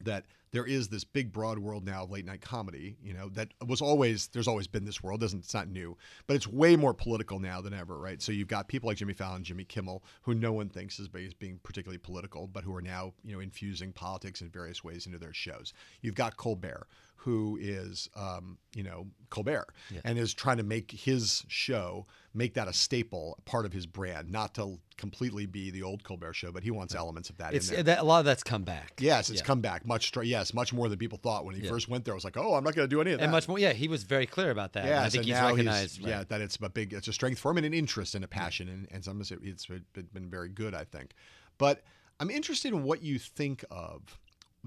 that 0.02 0.26
there 0.52 0.66
is 0.66 0.88
this 0.88 1.04
big 1.04 1.32
broad 1.32 1.58
world 1.58 1.84
now 1.84 2.04
of 2.04 2.10
late 2.10 2.26
night 2.26 2.42
comedy 2.42 2.98
you 3.02 3.14
know 3.14 3.30
that 3.30 3.48
was 3.66 3.80
always 3.80 4.26
there's 4.28 4.46
always 4.46 4.66
been 4.66 4.84
this 4.84 5.02
world. 5.02 5.20
Doesn't 5.20 5.38
it's 5.38 5.54
not 5.54 5.68
new 5.68 5.96
but 6.26 6.36
it's 6.36 6.46
way 6.46 6.76
more 6.76 6.92
political 6.92 7.40
now 7.40 7.62
than 7.62 7.72
ever 7.72 7.98
right? 7.98 8.20
So 8.20 8.30
you've 8.30 8.46
got 8.46 8.68
people 8.68 8.88
like 8.88 8.98
jimmy 8.98 9.14
fallon 9.14 9.42
jimmy 9.42 9.64
kimmel 9.64 10.04
who 10.20 10.34
no 10.34 10.52
one 10.52 10.68
thinks 10.68 10.98
is 10.98 11.08
being 11.08 11.58
particularly 11.62 11.96
political 11.96 12.46
but 12.46 12.62
who 12.62 12.76
are 12.76 12.82
now 12.82 13.14
you 13.24 13.34
know 13.34 13.40
infusing 13.40 13.90
politics 13.90 14.42
in 14.42 14.50
various 14.50 14.84
ways 14.84 15.06
into 15.06 15.18
their 15.18 15.32
shows. 15.32 15.72
You've 16.02 16.14
got 16.14 16.36
colbert 16.36 16.86
who 17.16 17.58
is 17.60 18.08
um, 18.14 18.58
you 18.74 18.82
know 18.82 19.06
colbert 19.30 19.66
and 20.04 20.18
is 20.18 20.32
trying 20.32 20.56
to 20.56 20.62
make 20.62 20.90
his 20.90 21.44
show 21.48 22.06
make 22.32 22.54
that 22.54 22.68
a 22.68 22.72
staple 22.72 23.38
part 23.44 23.66
of 23.66 23.72
his 23.72 23.86
brand 23.86 24.30
not 24.30 24.54
to 24.54 24.78
completely 24.96 25.46
be 25.46 25.70
the 25.70 25.82
old 25.82 26.04
colbert 26.04 26.34
show 26.34 26.52
but 26.52 26.62
he 26.62 26.70
wants 26.70 26.94
elements 26.94 27.28
of 27.28 27.36
that 27.38 27.54
It's 27.54 27.68
in 27.68 27.74
there 27.76 27.82
that, 27.84 27.98
a 28.00 28.04
lot 28.04 28.20
of 28.20 28.24
that's 28.24 28.42
come 28.42 28.62
back. 28.62 28.92
Yes, 28.98 29.30
it's 29.30 29.40
Yeah. 29.40 29.46
come 29.46 29.60
back 29.60 29.86
much. 29.86 30.12
Yes, 30.22 30.54
much 30.54 30.72
more 30.72 30.88
than 30.88 30.98
people 30.98 31.18
thought 31.18 31.44
when 31.44 31.54
he 31.54 31.66
first 31.66 31.88
went 31.88 32.04
there. 32.04 32.14
I 32.14 32.16
was 32.16 32.24
like, 32.24 32.36
oh, 32.36 32.54
I'm 32.54 32.64
not 32.64 32.74
going 32.74 32.88
to 32.88 32.94
do 32.94 33.00
any 33.00 33.12
of 33.12 33.18
that. 33.18 33.24
and 33.24 33.32
much 33.32 33.48
more. 33.48 33.58
Yeah, 33.58 33.72
he 33.72 33.88
was 33.88 34.04
very 34.04 34.26
clear 34.26 34.50
about 34.50 34.72
that. 34.74 34.84
Yes, 34.84 35.00
I 35.06 35.08
think 35.08 35.22
and 35.22 35.26
he's 35.26 35.34
now 35.34 35.50
recognized. 35.50 36.00
yeah, 36.00 36.18
right. 36.18 36.28
that 36.28 36.40
it's 36.40 36.58
a 36.60 36.68
big, 36.68 36.92
it's 36.92 37.08
a 37.08 37.12
strength 37.12 37.38
for 37.40 37.50
him 37.50 37.58
and 37.58 37.66
an 37.66 37.74
interest 37.74 38.14
and 38.14 38.24
a 38.24 38.28
passion, 38.28 38.68
and, 38.68 38.88
and 38.90 39.04
some 39.04 39.20
of 39.20 39.30
it's 39.42 39.66
been 39.66 40.30
very 40.30 40.48
good, 40.48 40.74
I 40.74 40.84
think. 40.84 41.12
But 41.58 41.82
I'm 42.20 42.30
interested 42.30 42.72
in 42.72 42.82
what 42.82 43.02
you 43.02 43.18
think 43.18 43.64
of 43.70 44.18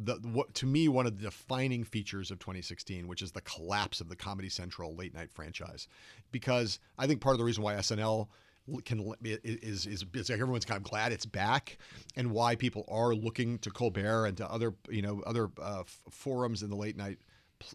the 0.03 0.15
what 0.31 0.53
to 0.55 0.65
me 0.65 0.87
one 0.87 1.05
of 1.05 1.17
the 1.17 1.23
defining 1.23 1.83
features 1.83 2.31
of 2.31 2.39
2016, 2.39 3.07
which 3.07 3.21
is 3.21 3.31
the 3.31 3.41
collapse 3.41 4.01
of 4.01 4.09
the 4.09 4.15
Comedy 4.15 4.49
Central 4.49 4.95
late 4.95 5.13
night 5.13 5.31
franchise, 5.31 5.87
because 6.31 6.79
I 6.97 7.07
think 7.07 7.21
part 7.21 7.33
of 7.33 7.39
the 7.39 7.45
reason 7.45 7.63
why 7.63 7.75
SNL 7.75 8.27
can 8.85 9.13
is, 9.23 9.85
is 9.85 10.05
is 10.13 10.29
everyone's 10.29 10.65
kind 10.65 10.77
of 10.77 10.83
glad 10.83 11.11
it's 11.11 11.25
back, 11.25 11.77
and 12.15 12.31
why 12.31 12.55
people 12.55 12.85
are 12.87 13.13
looking 13.13 13.57
to 13.59 13.69
Colbert 13.69 14.27
and 14.27 14.37
to 14.37 14.49
other 14.49 14.73
you 14.89 15.01
know 15.01 15.21
other 15.25 15.49
uh, 15.61 15.83
forums 16.09 16.63
in 16.63 16.69
the 16.69 16.75
late 16.75 16.97
night 16.97 17.19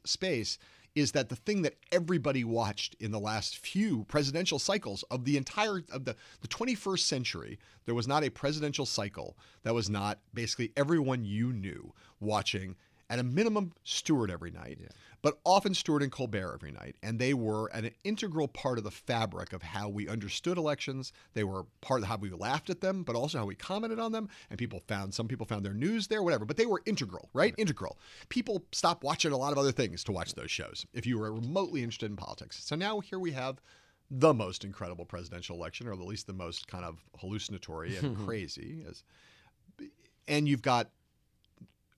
space 0.04 0.58
is 0.94 1.12
that 1.12 1.28
the 1.28 1.36
thing 1.36 1.62
that 1.62 1.76
everybody 1.90 2.44
watched 2.44 2.94
in 3.00 3.10
the 3.10 3.18
last 3.18 3.58
few 3.58 4.04
presidential 4.04 4.58
cycles 4.58 5.02
of 5.10 5.24
the 5.24 5.36
entire 5.36 5.82
of 5.92 6.04
the, 6.04 6.16
the 6.40 6.48
21st 6.48 7.00
century 7.00 7.58
there 7.84 7.94
was 7.94 8.08
not 8.08 8.24
a 8.24 8.30
presidential 8.30 8.86
cycle 8.86 9.36
that 9.62 9.74
was 9.74 9.90
not 9.90 10.18
basically 10.32 10.72
everyone 10.76 11.24
you 11.24 11.52
knew 11.52 11.92
watching 12.20 12.76
at 13.10 13.18
a 13.18 13.22
minimum 13.22 13.72
Stewart 13.84 14.30
every 14.30 14.50
night, 14.50 14.78
yeah. 14.80 14.88
but 15.22 15.38
often 15.44 15.74
Stewart 15.74 16.02
and 16.02 16.10
Colbert 16.10 16.54
every 16.54 16.72
night. 16.72 16.96
And 17.02 17.18
they 17.18 17.34
were 17.34 17.66
an 17.68 17.90
integral 18.02 18.48
part 18.48 18.78
of 18.78 18.84
the 18.84 18.90
fabric 18.90 19.52
of 19.52 19.62
how 19.62 19.88
we 19.88 20.08
understood 20.08 20.56
elections. 20.56 21.12
They 21.34 21.44
were 21.44 21.64
part 21.80 22.02
of 22.02 22.08
how 22.08 22.16
we 22.16 22.30
laughed 22.30 22.70
at 22.70 22.80
them, 22.80 23.02
but 23.02 23.16
also 23.16 23.38
how 23.38 23.46
we 23.46 23.54
commented 23.54 23.98
on 23.98 24.12
them. 24.12 24.28
And 24.50 24.58
people 24.58 24.82
found, 24.86 25.14
some 25.14 25.28
people 25.28 25.46
found 25.46 25.64
their 25.64 25.74
news 25.74 26.06
there, 26.06 26.22
whatever, 26.22 26.44
but 26.44 26.56
they 26.56 26.66
were 26.66 26.82
integral, 26.86 27.28
right? 27.32 27.52
right. 27.52 27.54
Integral. 27.58 27.98
People 28.28 28.64
stopped 28.72 29.04
watching 29.04 29.32
a 29.32 29.36
lot 29.36 29.52
of 29.52 29.58
other 29.58 29.72
things 29.72 30.02
to 30.04 30.12
watch 30.12 30.34
those 30.34 30.50
shows 30.50 30.86
if 30.94 31.06
you 31.06 31.18
were 31.18 31.32
remotely 31.32 31.82
interested 31.82 32.10
in 32.10 32.16
politics. 32.16 32.62
So 32.64 32.76
now 32.76 33.00
here 33.00 33.18
we 33.18 33.32
have 33.32 33.60
the 34.10 34.34
most 34.34 34.64
incredible 34.64 35.04
presidential 35.04 35.56
election, 35.56 35.88
or 35.88 35.92
at 35.92 35.98
least 35.98 36.26
the 36.26 36.32
most 36.32 36.68
kind 36.68 36.84
of 36.84 37.04
hallucinatory 37.18 37.96
and 37.96 38.16
crazy. 38.26 38.84
As, 38.88 39.02
and 40.28 40.48
you've 40.48 40.62
got 40.62 40.90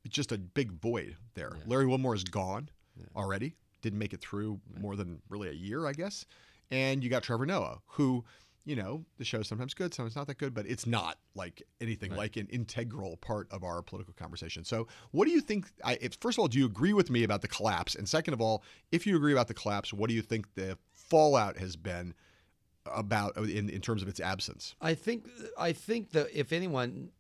just 0.08 0.32
a 0.32 0.38
big 0.38 0.72
void 0.72 1.16
there. 1.34 1.52
Yeah. 1.56 1.64
Larry 1.66 1.86
Wilmore 1.86 2.14
is 2.14 2.24
gone 2.24 2.68
yeah. 2.96 3.06
already. 3.14 3.54
Didn't 3.82 3.98
make 3.98 4.12
it 4.12 4.20
through 4.20 4.60
right. 4.72 4.82
more 4.82 4.96
than 4.96 5.20
really 5.28 5.48
a 5.48 5.52
year, 5.52 5.86
I 5.86 5.92
guess. 5.92 6.26
And 6.70 7.04
you 7.04 7.10
got 7.10 7.22
Trevor 7.22 7.46
Noah, 7.46 7.78
who, 7.86 8.24
you 8.64 8.74
know, 8.74 9.04
the 9.18 9.24
show's 9.24 9.46
sometimes 9.46 9.74
good, 9.74 9.94
sometimes 9.94 10.16
not 10.16 10.26
that 10.26 10.38
good, 10.38 10.52
but 10.54 10.66
it's 10.66 10.86
not 10.86 11.18
like 11.34 11.62
anything 11.80 12.10
right. 12.10 12.18
like 12.18 12.36
an 12.36 12.48
integral 12.48 13.16
part 13.18 13.46
of 13.52 13.62
our 13.62 13.82
political 13.82 14.14
conversation. 14.14 14.64
So, 14.64 14.88
what 15.12 15.26
do 15.26 15.30
you 15.30 15.40
think? 15.40 15.66
I, 15.84 15.98
if, 16.00 16.16
first 16.20 16.38
of 16.38 16.40
all, 16.42 16.48
do 16.48 16.58
you 16.58 16.66
agree 16.66 16.92
with 16.92 17.10
me 17.10 17.22
about 17.22 17.42
the 17.42 17.48
collapse? 17.48 17.94
And 17.94 18.08
second 18.08 18.34
of 18.34 18.40
all, 18.40 18.64
if 18.90 19.06
you 19.06 19.16
agree 19.16 19.32
about 19.32 19.46
the 19.46 19.54
collapse, 19.54 19.92
what 19.92 20.08
do 20.08 20.14
you 20.14 20.22
think 20.22 20.52
the 20.54 20.76
fallout 20.92 21.58
has 21.58 21.76
been? 21.76 22.14
about 22.94 23.36
in, 23.36 23.68
in 23.68 23.80
terms 23.80 24.00
of 24.00 24.06
its 24.06 24.20
absence 24.20 24.76
i 24.80 24.94
think 24.94 25.26
i 25.58 25.72
think 25.72 26.12
that 26.12 26.28
if 26.32 26.52
anyone 26.52 27.10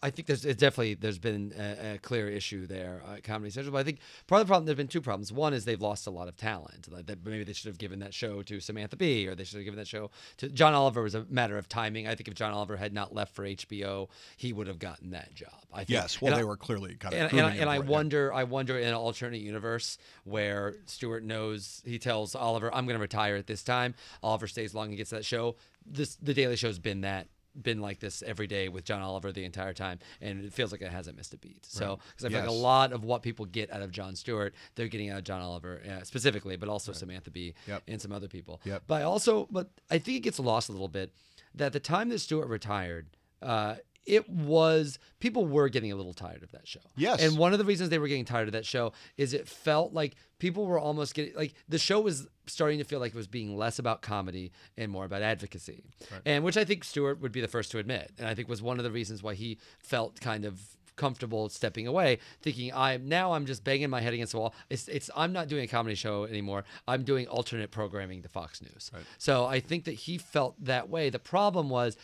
I 0.00 0.10
think 0.10 0.26
there's 0.26 0.42
definitely 0.42 0.94
there's 0.94 1.18
been 1.18 1.52
a, 1.58 1.94
a, 1.94 1.98
clear 1.98 2.28
issue 2.28 2.68
there 2.68 3.02
uh, 3.06 3.14
at 3.14 3.24
Comedy 3.24 3.50
Central. 3.50 3.72
But 3.72 3.78
I 3.78 3.82
think 3.82 3.98
part 4.28 4.40
of 4.40 4.46
the 4.46 4.50
problem 4.50 4.66
there's 4.66 4.76
been 4.76 4.86
two 4.86 5.00
problems. 5.00 5.32
One 5.32 5.52
is 5.52 5.64
they've 5.64 5.80
lost 5.80 6.06
a 6.06 6.10
lot 6.10 6.28
of 6.28 6.36
talent. 6.36 6.90
Like 6.90 7.06
that 7.06 7.26
maybe 7.26 7.42
they 7.42 7.52
should 7.52 7.66
have 7.66 7.78
given 7.78 7.98
that 7.98 8.14
show 8.14 8.42
to 8.42 8.60
Samantha 8.60 8.96
Bee, 8.96 9.26
or 9.26 9.34
they 9.34 9.42
should 9.42 9.56
have 9.56 9.64
given 9.64 9.78
that 9.78 9.88
show 9.88 10.10
to 10.36 10.48
John 10.50 10.72
Oliver. 10.72 11.02
Was 11.02 11.16
a 11.16 11.26
matter 11.28 11.58
of 11.58 11.68
timing. 11.68 12.06
I 12.06 12.14
think 12.14 12.28
if 12.28 12.34
John 12.34 12.52
Oliver 12.52 12.76
had 12.76 12.92
not 12.92 13.12
left 13.12 13.34
for 13.34 13.44
HBO, 13.44 14.08
he 14.36 14.52
would 14.52 14.68
have 14.68 14.78
gotten 14.78 15.10
that 15.10 15.34
job. 15.34 15.50
I 15.72 15.78
think. 15.78 15.90
Yes, 15.90 16.20
well, 16.20 16.32
and 16.32 16.38
they 16.40 16.44
I, 16.44 16.48
were 16.48 16.56
clearly 16.56 16.94
kind 16.94 17.14
of. 17.14 17.20
And, 17.20 17.40
and, 17.40 17.60
and 17.60 17.70
I 17.70 17.80
wonder, 17.80 18.32
I 18.32 18.44
wonder 18.44 18.78
in 18.78 18.86
an 18.86 18.94
alternate 18.94 19.40
universe 19.40 19.98
where 20.22 20.76
Stewart 20.86 21.24
knows 21.24 21.82
he 21.84 21.98
tells 21.98 22.36
Oliver, 22.36 22.72
"I'm 22.72 22.86
going 22.86 22.96
to 22.96 23.02
retire 23.02 23.34
at 23.34 23.48
this 23.48 23.64
time." 23.64 23.94
Oliver 24.22 24.46
stays 24.46 24.74
long 24.74 24.88
and 24.88 24.96
gets 24.96 25.10
that 25.10 25.24
show. 25.24 25.56
This 25.84 26.14
the 26.16 26.34
Daily 26.34 26.54
Show's 26.54 26.78
been 26.78 27.00
that 27.00 27.26
been 27.62 27.80
like 27.80 28.00
this 28.00 28.22
every 28.22 28.46
day 28.46 28.68
with 28.68 28.84
John 28.84 29.02
Oliver 29.02 29.32
the 29.32 29.44
entire 29.44 29.72
time, 29.72 29.98
and 30.20 30.44
it 30.44 30.52
feels 30.52 30.72
like 30.72 30.82
it 30.82 30.90
hasn't 30.90 31.16
missed 31.16 31.34
a 31.34 31.38
beat. 31.38 31.64
So, 31.66 31.98
because 32.10 32.24
I 32.24 32.28
feel 32.28 32.38
yes. 32.38 32.48
like 32.48 32.56
a 32.56 32.60
lot 32.60 32.92
of 32.92 33.04
what 33.04 33.22
people 33.22 33.44
get 33.46 33.72
out 33.72 33.82
of 33.82 33.90
Jon 33.90 34.14
Stewart, 34.16 34.54
they're 34.74 34.88
getting 34.88 35.10
out 35.10 35.18
of 35.18 35.24
John 35.24 35.40
Oliver 35.40 35.80
uh, 35.88 36.04
specifically, 36.04 36.56
but 36.56 36.68
also 36.68 36.92
right. 36.92 36.98
Samantha 36.98 37.30
Bee 37.30 37.54
yep. 37.66 37.82
and 37.88 38.00
some 38.00 38.12
other 38.12 38.28
people. 38.28 38.60
Yep. 38.64 38.84
But 38.86 39.02
I 39.02 39.04
also, 39.04 39.48
but 39.50 39.70
I 39.90 39.98
think 39.98 40.18
it 40.18 40.20
gets 40.20 40.38
lost 40.38 40.68
a 40.68 40.72
little 40.72 40.88
bit 40.88 41.12
that 41.54 41.72
the 41.72 41.80
time 41.80 42.08
that 42.10 42.20
Stewart 42.20 42.48
retired, 42.48 43.06
uh, 43.42 43.76
it 44.08 44.28
was 44.28 44.98
people 45.20 45.46
were 45.46 45.68
getting 45.68 45.92
a 45.92 45.96
little 45.96 46.14
tired 46.14 46.42
of 46.42 46.50
that 46.52 46.66
show. 46.66 46.80
Yes. 46.96 47.22
And 47.22 47.36
one 47.36 47.52
of 47.52 47.58
the 47.58 47.64
reasons 47.64 47.90
they 47.90 47.98
were 47.98 48.08
getting 48.08 48.24
tired 48.24 48.48
of 48.48 48.52
that 48.52 48.64
show 48.64 48.92
is 49.18 49.34
it 49.34 49.46
felt 49.46 49.92
like 49.92 50.16
people 50.38 50.66
were 50.66 50.78
almost 50.78 51.14
getting 51.14 51.34
like 51.36 51.54
the 51.68 51.78
show 51.78 52.00
was 52.00 52.26
starting 52.46 52.78
to 52.78 52.84
feel 52.84 53.00
like 53.00 53.12
it 53.12 53.16
was 53.16 53.26
being 53.26 53.56
less 53.56 53.78
about 53.78 54.00
comedy 54.00 54.50
and 54.78 54.90
more 54.90 55.04
about 55.04 55.20
advocacy. 55.20 55.84
Right. 56.10 56.22
And 56.24 56.42
which 56.42 56.56
I 56.56 56.64
think 56.64 56.84
Stewart 56.84 57.20
would 57.20 57.32
be 57.32 57.42
the 57.42 57.48
first 57.48 57.70
to 57.72 57.78
admit. 57.78 58.12
And 58.18 58.26
I 58.26 58.34
think 58.34 58.48
was 58.48 58.62
one 58.62 58.78
of 58.78 58.84
the 58.84 58.90
reasons 58.90 59.22
why 59.22 59.34
he 59.34 59.58
felt 59.78 60.20
kind 60.20 60.46
of 60.46 60.58
comfortable 60.96 61.48
stepping 61.50 61.86
away, 61.86 62.18
thinking 62.40 62.72
I'm 62.74 63.08
now 63.08 63.32
I'm 63.32 63.44
just 63.44 63.62
banging 63.62 63.90
my 63.90 64.00
head 64.00 64.14
against 64.14 64.32
the 64.32 64.38
wall. 64.38 64.54
It's 64.70 64.88
it's 64.88 65.10
I'm 65.14 65.34
not 65.34 65.48
doing 65.48 65.64
a 65.64 65.68
comedy 65.68 65.94
show 65.94 66.24
anymore. 66.24 66.64
I'm 66.88 67.02
doing 67.02 67.26
alternate 67.28 67.70
programming 67.70 68.22
to 68.22 68.28
Fox 68.28 68.62
News. 68.62 68.90
Right. 68.94 69.04
So 69.18 69.44
I 69.44 69.60
think 69.60 69.84
that 69.84 69.92
he 69.92 70.16
felt 70.16 70.56
that 70.64 70.88
way. 70.88 71.10
The 71.10 71.18
problem 71.18 71.68
was 71.68 71.96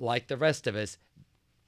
like 0.00 0.28
the 0.28 0.36
rest 0.36 0.66
of 0.66 0.76
us, 0.76 0.96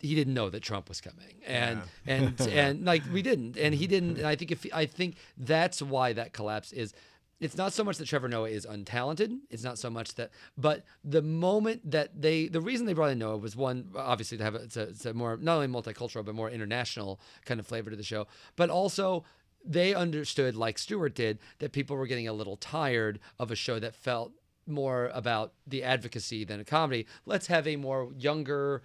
he 0.00 0.14
didn't 0.14 0.34
know 0.34 0.50
that 0.50 0.62
Trump 0.62 0.88
was 0.88 1.00
coming, 1.00 1.36
and 1.46 1.82
yeah. 2.06 2.14
and 2.14 2.40
and 2.48 2.84
like 2.84 3.02
we 3.12 3.22
didn't, 3.22 3.56
and 3.56 3.74
he 3.74 3.86
didn't. 3.86 4.18
And 4.18 4.26
I 4.26 4.36
think 4.36 4.50
if 4.50 4.66
I 4.72 4.86
think 4.86 5.16
that's 5.36 5.82
why 5.82 6.12
that 6.12 6.32
collapse 6.32 6.72
is. 6.72 6.92
It's 7.38 7.56
not 7.56 7.72
so 7.72 7.82
much 7.82 7.96
that 7.96 8.04
Trevor 8.04 8.28
Noah 8.28 8.50
is 8.50 8.66
untalented. 8.66 9.38
It's 9.48 9.64
not 9.64 9.78
so 9.78 9.88
much 9.88 10.16
that, 10.16 10.30
but 10.58 10.84
the 11.02 11.22
moment 11.22 11.90
that 11.90 12.20
they, 12.20 12.48
the 12.48 12.60
reason 12.60 12.84
they 12.84 12.92
brought 12.92 13.12
in 13.12 13.18
Noah 13.18 13.38
was 13.38 13.56
one, 13.56 13.88
obviously 13.96 14.36
to 14.36 14.44
have 14.44 14.54
a, 14.54 14.58
it's 14.58 14.76
a, 14.76 14.82
it's 14.82 15.06
a 15.06 15.14
more 15.14 15.38
not 15.38 15.54
only 15.54 15.66
multicultural 15.66 16.22
but 16.22 16.34
more 16.34 16.50
international 16.50 17.18
kind 17.46 17.58
of 17.58 17.66
flavor 17.66 17.88
to 17.88 17.96
the 17.96 18.02
show, 18.02 18.26
but 18.56 18.68
also 18.68 19.24
they 19.64 19.94
understood, 19.94 20.56
like 20.56 20.78
Stewart 20.78 21.14
did, 21.14 21.38
that 21.58 21.72
people 21.72 21.96
were 21.96 22.06
getting 22.06 22.28
a 22.28 22.32
little 22.32 22.56
tired 22.56 23.20
of 23.38 23.50
a 23.50 23.56
show 23.56 23.78
that 23.78 23.94
felt 23.94 24.32
more 24.66 25.10
about 25.12 25.52
the 25.66 25.82
advocacy 25.82 26.44
than 26.44 26.60
a 26.60 26.64
comedy. 26.64 27.06
Let's 27.26 27.48
have 27.48 27.66
a 27.66 27.76
more 27.76 28.10
younger, 28.16 28.82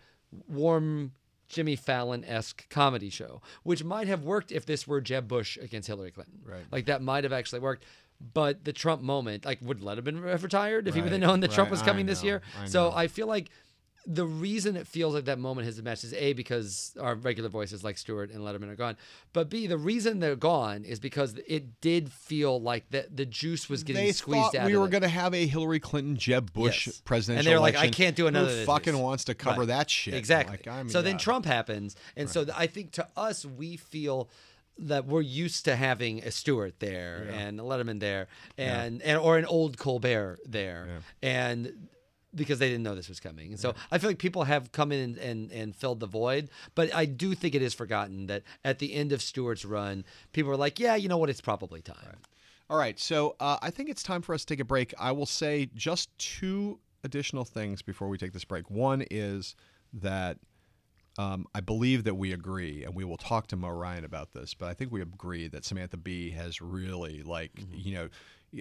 warm 0.47 1.11
Jimmy 1.47 1.75
Fallon 1.75 2.23
esque 2.25 2.67
comedy 2.69 3.09
show, 3.09 3.41
which 3.63 3.83
might 3.83 4.07
have 4.07 4.23
worked 4.23 4.51
if 4.51 4.65
this 4.65 4.87
were 4.87 5.01
Jeb 5.01 5.27
Bush 5.27 5.57
against 5.57 5.87
Hillary 5.87 6.11
Clinton. 6.11 6.39
Right. 6.43 6.65
Like 6.71 6.85
that 6.85 7.01
might 7.01 7.23
have 7.23 7.33
actually 7.33 7.59
worked. 7.59 7.85
But 8.33 8.63
the 8.63 8.71
Trump 8.71 9.01
moment, 9.01 9.43
like, 9.43 9.59
would 9.61 9.83
let 9.83 9.97
have 9.97 10.05
been 10.05 10.21
retired 10.21 10.87
if 10.87 10.93
right. 10.93 10.97
he 10.97 11.01
would 11.01 11.11
have 11.11 11.19
known 11.19 11.41
that 11.41 11.49
right. 11.49 11.55
Trump 11.55 11.69
was 11.69 11.81
coming 11.81 12.05
this 12.05 12.23
year. 12.23 12.41
I 12.61 12.65
so 12.65 12.91
I 12.95 13.07
feel 13.07 13.27
like 13.27 13.49
the 14.07 14.25
reason 14.25 14.75
it 14.75 14.87
feels 14.87 15.13
like 15.13 15.25
that 15.25 15.39
moment 15.39 15.65
has 15.65 15.81
matched 15.81 16.03
is 16.03 16.13
a 16.13 16.33
because 16.33 16.95
our 16.99 17.15
regular 17.15 17.49
voices 17.49 17.83
like 17.83 17.97
Stewart 17.97 18.29
and 18.31 18.41
Letterman 18.41 18.69
are 18.69 18.75
gone, 18.75 18.97
but 19.33 19.49
b 19.49 19.67
the 19.67 19.77
reason 19.77 20.19
they're 20.19 20.35
gone 20.35 20.83
is 20.83 20.99
because 20.99 21.35
it 21.47 21.81
did 21.81 22.11
feel 22.11 22.61
like 22.61 22.89
that 22.91 23.15
the 23.15 23.25
juice 23.25 23.69
was 23.69 23.83
getting 23.83 24.05
they 24.05 24.11
squeezed 24.11 24.55
out. 24.55 24.67
We 24.67 24.77
were 24.77 24.87
going 24.87 25.03
to 25.03 25.09
have 25.09 25.33
a 25.33 25.47
Hillary 25.47 25.79
Clinton 25.79 26.17
Jeb 26.17 26.53
Bush 26.53 26.87
yes. 26.87 27.01
presidential, 27.03 27.39
and 27.39 27.47
they're 27.47 27.59
like, 27.59 27.75
I 27.75 27.89
can't 27.89 28.15
do 28.15 28.27
another. 28.27 28.51
Who 28.51 28.65
fucking 28.65 28.97
wants 28.97 29.25
to 29.25 29.33
cover 29.33 29.61
right. 29.61 29.67
that 29.69 29.89
shit? 29.89 30.13
Exactly. 30.13 30.57
Like, 30.57 30.67
I 30.67 30.83
mean, 30.83 30.89
so 30.89 31.01
then 31.01 31.17
Trump 31.17 31.45
happens, 31.45 31.95
and 32.15 32.27
right. 32.27 32.33
so 32.33 32.45
I 32.55 32.67
think 32.67 32.91
to 32.93 33.07
us 33.17 33.45
we 33.45 33.77
feel 33.77 34.29
that 34.77 35.05
we're 35.05 35.21
used 35.21 35.65
to 35.65 35.75
having 35.75 36.19
a 36.23 36.31
Stewart 36.31 36.79
there 36.79 37.27
yeah. 37.29 37.39
and 37.39 37.59
a 37.59 37.63
Letterman 37.63 37.99
there 37.99 38.27
and, 38.57 38.99
yeah. 38.99 39.11
and 39.11 39.17
or 39.19 39.37
an 39.37 39.45
old 39.45 39.77
Colbert 39.77 40.39
there. 40.45 40.87
Yeah. 41.21 41.29
And 41.29 41.87
because 42.35 42.59
they 42.59 42.69
didn't 42.69 42.83
know 42.83 42.95
this 42.95 43.09
was 43.09 43.19
coming. 43.19 43.51
And 43.51 43.59
so 43.59 43.69
right. 43.69 43.77
I 43.91 43.97
feel 43.97 44.09
like 44.09 44.19
people 44.19 44.43
have 44.43 44.71
come 44.71 44.91
in 44.91 44.99
and, 44.99 45.17
and, 45.17 45.51
and, 45.51 45.75
filled 45.75 45.99
the 45.99 46.07
void. 46.07 46.49
But 46.73 46.93
I 46.93 47.05
do 47.05 47.33
think 47.33 47.55
it 47.55 47.61
is 47.61 47.73
forgotten 47.73 48.27
that 48.27 48.43
at 48.63 48.79
the 48.79 48.93
end 48.93 49.11
of 49.11 49.21
Stewart's 49.21 49.65
run, 49.65 50.05
people 50.33 50.49
were 50.49 50.57
like, 50.57 50.79
yeah, 50.79 50.95
you 50.95 51.07
know 51.07 51.17
what? 51.17 51.29
It's 51.29 51.41
probably 51.41 51.81
time. 51.81 51.97
Right. 52.05 52.15
All 52.69 52.77
right. 52.77 52.99
So 52.99 53.35
uh, 53.39 53.57
I 53.61 53.69
think 53.69 53.89
it's 53.89 54.03
time 54.03 54.21
for 54.21 54.33
us 54.33 54.43
to 54.45 54.53
take 54.53 54.59
a 54.59 54.65
break. 54.65 54.93
I 54.99 55.11
will 55.11 55.25
say 55.25 55.69
just 55.75 56.15
two 56.17 56.79
additional 57.03 57.45
things 57.45 57.81
before 57.81 58.07
we 58.07 58.17
take 58.17 58.33
this 58.33 58.45
break. 58.45 58.69
One 58.69 59.05
is 59.09 59.55
that. 59.93 60.37
Um, 61.17 61.45
I 61.55 61.61
believe 61.61 62.03
that 62.03 62.15
we 62.15 62.33
agree, 62.33 62.83
and 62.83 62.93
we 62.93 63.05
will 63.05 63.15
talk 63.15 63.47
to 63.47 63.55
Mo 63.55 63.69
Ryan 63.69 64.03
about 64.03 64.33
this. 64.33 64.53
But 64.53 64.67
I 64.67 64.73
think 64.73 64.91
we 64.91 65.01
agree 65.01 65.47
that 65.47 65.63
Samantha 65.63 65.95
Bee 65.95 66.31
has 66.31 66.61
really, 66.61 67.23
like, 67.23 67.53
mm-hmm. 67.53 67.73
you 67.73 67.93
know, 67.93 68.09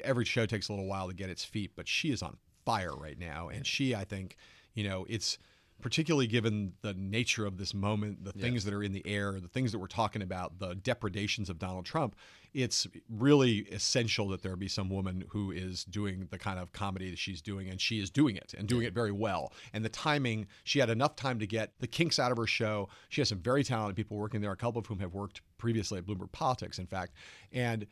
every 0.02 0.24
show 0.24 0.46
takes 0.46 0.68
a 0.68 0.72
little 0.72 0.86
while 0.86 1.08
to 1.08 1.14
get 1.14 1.30
its 1.30 1.44
feet, 1.44 1.72
but 1.76 1.88
she 1.88 2.10
is 2.10 2.22
on 2.22 2.36
fire 2.64 2.94
right 2.94 3.18
now. 3.18 3.48
And 3.48 3.66
she, 3.66 3.94
I 3.94 4.04
think, 4.04 4.36
you 4.74 4.88
know, 4.88 5.06
it's 5.08 5.38
particularly 5.80 6.26
given 6.26 6.72
the 6.80 6.94
nature 6.94 7.44
of 7.44 7.58
this 7.58 7.74
moment, 7.74 8.24
the 8.24 8.32
yeah. 8.34 8.42
things 8.42 8.64
that 8.64 8.72
are 8.72 8.82
in 8.82 8.92
the 8.92 9.02
air, 9.06 9.38
the 9.40 9.48
things 9.48 9.72
that 9.72 9.78
we're 9.78 9.86
talking 9.86 10.22
about, 10.22 10.58
the 10.58 10.74
depredations 10.76 11.50
of 11.50 11.58
Donald 11.58 11.84
Trump, 11.84 12.16
it's 12.54 12.86
really 13.10 13.58
essential 13.72 14.28
that 14.28 14.42
there 14.42 14.56
be 14.56 14.68
some 14.68 14.88
woman 14.88 15.24
who 15.28 15.50
is 15.50 15.84
doing 15.84 16.28
the 16.30 16.38
kind 16.38 16.58
of 16.58 16.72
comedy 16.72 17.10
that 17.10 17.18
she's 17.18 17.42
doing, 17.42 17.68
and 17.68 17.80
she 17.80 17.98
is 17.98 18.08
doing 18.08 18.36
it 18.36 18.54
and 18.56 18.68
doing 18.68 18.82
yeah. 18.82 18.88
it 18.88 18.94
very 18.94 19.10
well. 19.12 19.52
And 19.72 19.84
the 19.84 19.88
timing, 19.88 20.46
she 20.62 20.78
had 20.78 20.88
enough 20.88 21.16
time 21.16 21.40
to 21.40 21.46
get 21.46 21.72
the 21.80 21.88
kinks 21.88 22.18
out 22.18 22.30
of 22.30 22.38
her 22.38 22.46
show. 22.46 22.88
She 23.08 23.20
has 23.20 23.28
some 23.28 23.40
very 23.40 23.64
talented 23.64 23.96
people 23.96 24.16
working 24.16 24.40
there, 24.40 24.52
a 24.52 24.56
couple 24.56 24.78
of 24.78 24.86
whom 24.86 25.00
have 25.00 25.12
worked 25.12 25.40
previously 25.58 25.98
at 25.98 26.06
Bloomberg 26.06 26.30
Politics, 26.30 26.78
in 26.78 26.86
fact. 26.86 27.14
And 27.52 27.86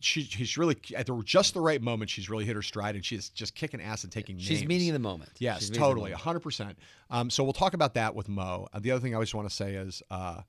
she, 0.00 0.22
she's 0.22 0.56
really 0.56 0.76
at 0.96 1.06
the, 1.06 1.22
just 1.24 1.54
the 1.54 1.60
right 1.60 1.82
moment. 1.82 2.10
She's 2.10 2.30
really 2.30 2.44
hit 2.44 2.54
her 2.56 2.62
stride, 2.62 2.94
and 2.94 3.04
she's 3.04 3.28
just 3.28 3.54
kicking 3.54 3.80
ass 3.80 4.04
and 4.04 4.12
taking. 4.12 4.38
She's 4.38 4.60
names. 4.60 4.68
meeting 4.68 4.92
the 4.92 4.98
moment. 4.98 5.30
Yes, 5.38 5.70
totally, 5.70 6.12
hundred 6.12 6.40
percent. 6.40 6.78
Um, 7.10 7.30
so 7.30 7.42
we'll 7.42 7.52
talk 7.52 7.74
about 7.74 7.94
that 7.94 8.14
with 8.14 8.28
Mo. 8.28 8.68
Uh, 8.72 8.78
the 8.78 8.90
other 8.90 9.00
thing 9.00 9.16
I 9.16 9.20
just 9.20 9.34
want 9.34 9.48
to 9.48 9.54
say 9.54 9.74
is, 9.74 10.02
uh, 10.10 10.42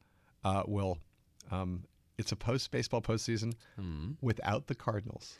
uh, 0.43 0.63
Will, 0.67 0.99
Um, 1.51 1.83
it's 2.17 2.31
a 2.31 2.35
post 2.35 2.71
baseball 2.71 3.01
postseason 3.01 3.53
without 4.21 4.67
the 4.67 4.75
Cardinals. 4.75 5.37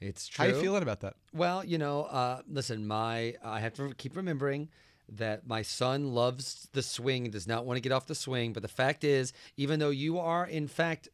It's 0.00 0.28
true. 0.28 0.44
How 0.46 0.52
you 0.52 0.60
feeling 0.60 0.82
about 0.82 1.00
that? 1.00 1.14
Well, 1.32 1.64
you 1.64 1.78
know, 1.78 2.04
uh, 2.04 2.42
listen, 2.48 2.86
my 2.86 3.34
I 3.44 3.60
have 3.60 3.74
to 3.74 3.92
keep 3.94 4.16
remembering 4.16 4.68
that 5.10 5.46
my 5.46 5.62
son 5.62 6.12
loves 6.12 6.68
the 6.72 6.82
swing 6.82 7.24
and 7.24 7.32
does 7.32 7.46
not 7.46 7.64
want 7.64 7.78
to 7.78 7.80
get 7.80 7.92
off 7.92 8.06
the 8.06 8.14
swing. 8.14 8.52
But 8.52 8.62
the 8.62 8.68
fact 8.68 9.04
is, 9.04 9.32
even 9.56 9.80
though 9.80 9.90
you 9.90 10.18
are, 10.18 10.46
in 10.46 10.68
fact, 10.68 11.08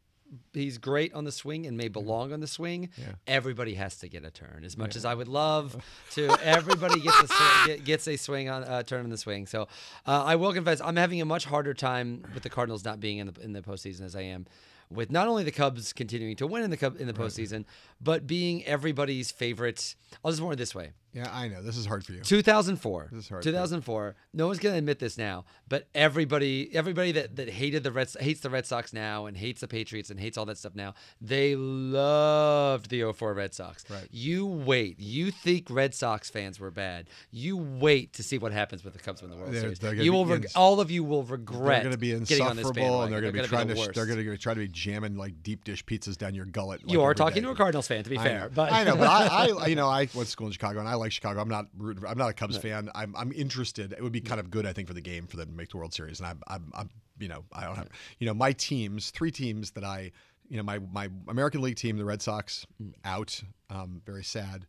he's 0.53 0.79
great 0.79 1.13
on 1.15 1.25
the 1.25 1.33
swing 1.33 1.67
and 1.67 1.77
may 1.77 1.89
belong 1.89 2.33
on 2.33 2.41
the 2.41 2.47
swing. 2.47 2.89
Everybody 3.27 3.75
has 3.75 3.97
to 3.99 4.09
get 4.09 4.25
a 4.25 4.31
turn. 4.31 4.63
As 4.65 4.77
much 4.77 4.97
as 4.97 5.05
I 5.05 5.15
would 5.15 5.29
love 5.29 5.77
to, 6.13 6.37
everybody 6.43 7.01
gets 7.01 7.23
a 7.23 7.67
get- 7.67 7.85
gets 7.85 8.09
a 8.09 8.17
swing 8.17 8.49
on 8.49 8.65
uh, 8.65 8.83
turn 8.83 9.05
on 9.05 9.11
the 9.11 9.19
swing. 9.19 9.47
So 9.47 9.63
uh, 10.07 10.25
I 10.25 10.37
will 10.37 10.53
confess, 10.53 10.81
I'm 10.81 10.97
having 10.97 11.21
a 11.21 11.25
much 11.25 11.45
harder 11.45 11.75
time 11.75 12.25
with 12.35 12.43
the 12.43 12.51
Cardinals 12.51 12.85
not 12.85 13.01
being 13.01 13.19
in 13.19 13.27
the 13.29 13.41
in 13.41 13.53
the 13.53 13.63
postseason 13.63 14.03
as 14.03 14.17
I 14.17 14.23
am 14.23 14.47
with 14.91 15.11
not 15.11 15.29
only 15.29 15.45
the 15.45 15.51
Cubs 15.51 15.93
continuing 15.93 16.37
to 16.37 16.47
win 16.47 16.63
in 16.63 16.71
the 16.71 16.77
Cub 16.77 17.01
in 17.01 17.07
the 17.07 17.13
postseason, 17.15 17.65
but 18.01 18.27
being 18.27 18.65
everybody's 18.65 19.31
favorite. 19.31 19.95
I'll 20.25 20.31
just 20.31 20.43
word 20.43 20.53
it 20.53 20.57
this 20.57 20.75
way: 20.75 20.93
Yeah, 21.15 21.31
I 21.33 21.49
know 21.49 21.63
this 21.63 21.77
is 21.77 21.87
hard 21.87 22.05
for 22.05 22.13
you. 22.13 22.21
2004. 22.23 23.09
This 23.13 23.25
is 23.25 23.29
hard 23.29 23.43
for 23.45 23.49
2004. 23.49 24.17
No 24.33 24.49
one's 24.49 24.59
gonna 24.59 24.77
admit 24.77 24.99
this 24.99 25.17
now, 25.17 25.45
but 25.69 25.87
everybody, 25.95 26.75
everybody 26.75 27.13
that, 27.13 27.37
that 27.37 27.49
hated 27.49 27.85
the 27.85 27.93
Red 27.93 28.09
hates 28.19 28.41
the 28.41 28.51
Red 28.51 28.67
Sox 28.67 28.93
now 28.93 29.27
and 29.27 29.37
hates 29.37 29.61
the 29.61 29.69
Patriots 29.69 30.11
and 30.11 30.19
hates 30.19 30.37
all 30.37 30.45
that 30.47 30.59
stuff 30.59 30.75
now. 30.75 30.95
They 31.21 31.55
loved 31.55 32.91
the 32.91 33.13
04 33.13 33.35
Red 33.35 33.55
Sox. 33.55 33.85
Right. 33.89 34.09
You 34.11 34.47
wait. 34.47 34.99
You 34.99 35.31
think 35.31 35.69
Red 35.71 35.95
Sox 35.95 36.31
fans 36.31 36.59
were 36.59 36.71
bad. 36.71 37.09
You 37.31 37.57
wait 37.57 38.13
to 38.15 38.23
see 38.23 38.39
what 38.39 38.53
happens 38.53 38.85
with 38.85 38.93
the 38.95 38.99
Cubs 38.99 39.23
win 39.23 39.31
the 39.31 39.37
World 39.37 39.53
They're- 39.53 39.61
Series. 39.63 39.79
they're 39.79 39.95
You 39.95 40.13
will. 40.13 40.31
Ins- 40.33 40.55
all 40.57 40.81
of 40.81 40.91
you 40.91 41.05
will 41.05 41.23
regret 41.23 41.83
They're 41.83 41.91
going 41.91 41.93
to 41.93 41.99
be 41.99 42.25
getting 42.25 42.45
on 42.47 42.57
this 42.57 42.67
insufferable, 42.67 43.03
and 43.03 43.13
they're 43.13 43.21
going 43.21 43.35
to 43.35 43.43
be 43.43 43.47
trying 43.49 43.69
to 43.69 43.75
they're 43.75 44.07
going 44.07 44.25
to 44.25 44.37
try 44.37 44.55
to 44.55 44.61
be 44.61 44.69
jamming 44.69 45.17
like 45.17 45.43
deep 45.43 45.65
dish 45.65 45.85
pizzas 45.85 46.17
down 46.19 46.35
your 46.35 46.47
gullet. 46.47 46.81
You 46.87 47.03
are 47.03 47.15
talking 47.15 47.43
day. 47.43 47.47
to 47.47 47.53
a 47.53 47.57
Cardinals 47.57 47.87
fan, 47.87 48.03
to 48.05 48.11
be 48.11 48.19
I 48.19 48.25
fair. 48.25 48.41
know. 48.41 48.49
But 48.55 48.73
I 48.73 48.85
know, 48.85 48.97
but 48.97 49.07
I, 49.09 49.51
I, 49.61 49.67
you 49.67 49.77
know, 49.77 49.89
I 49.89 50.09
went 50.15 50.27
to 50.27 50.27
school 50.27 50.47
in 50.49 50.53
Chicago, 50.53 50.81
and 50.81 50.89
I 50.89 50.95
like 51.05 51.13
Chicago. 51.13 51.41
I'm 51.41 51.49
not, 51.49 51.67
rooting 51.77 52.05
I'm 52.07 52.19
not 52.19 52.31
a 52.31 52.33
Cubs 52.33 52.57
fan. 52.59 52.91
I'm, 52.95 53.15
I'm 53.17 53.31
interested. 53.33 53.93
It 53.93 54.03
would 54.03 54.13
be 54.13 54.21
kind 54.21 54.41
of 54.41 54.51
good, 54.51 54.67
I 54.67 54.73
think, 54.73 54.89
for 54.89 54.95
the 54.95 55.01
game 55.01 55.27
for 55.27 55.37
them 55.37 55.49
to 55.51 55.55
make 55.55 55.69
the 55.71 55.77
World 55.77 55.95
Series. 55.95 56.19
And 56.21 56.27
I'm, 56.27 56.41
I'm, 56.49 56.73
I'm 56.75 56.91
you 57.19 57.29
know, 57.29 57.45
I 57.53 57.65
don't 57.65 57.77
have, 57.77 57.89
you 58.19 58.27
know, 58.27 58.35
my 58.35 58.53
teams, 58.53 59.11
three 59.11 59.31
teams 59.31 59.71
that 59.73 59.85
I, 59.85 60.11
you 60.49 60.57
know, 60.57 60.63
my 60.63 60.79
my 60.93 61.09
American 61.29 61.63
League 61.63 61.77
team, 61.77 61.97
the 61.97 62.05
Red 62.05 62.21
Sox, 62.21 62.67
Mm. 62.83 62.93
out. 63.05 63.41
Um, 63.71 64.03
very 64.05 64.25
sad. 64.25 64.67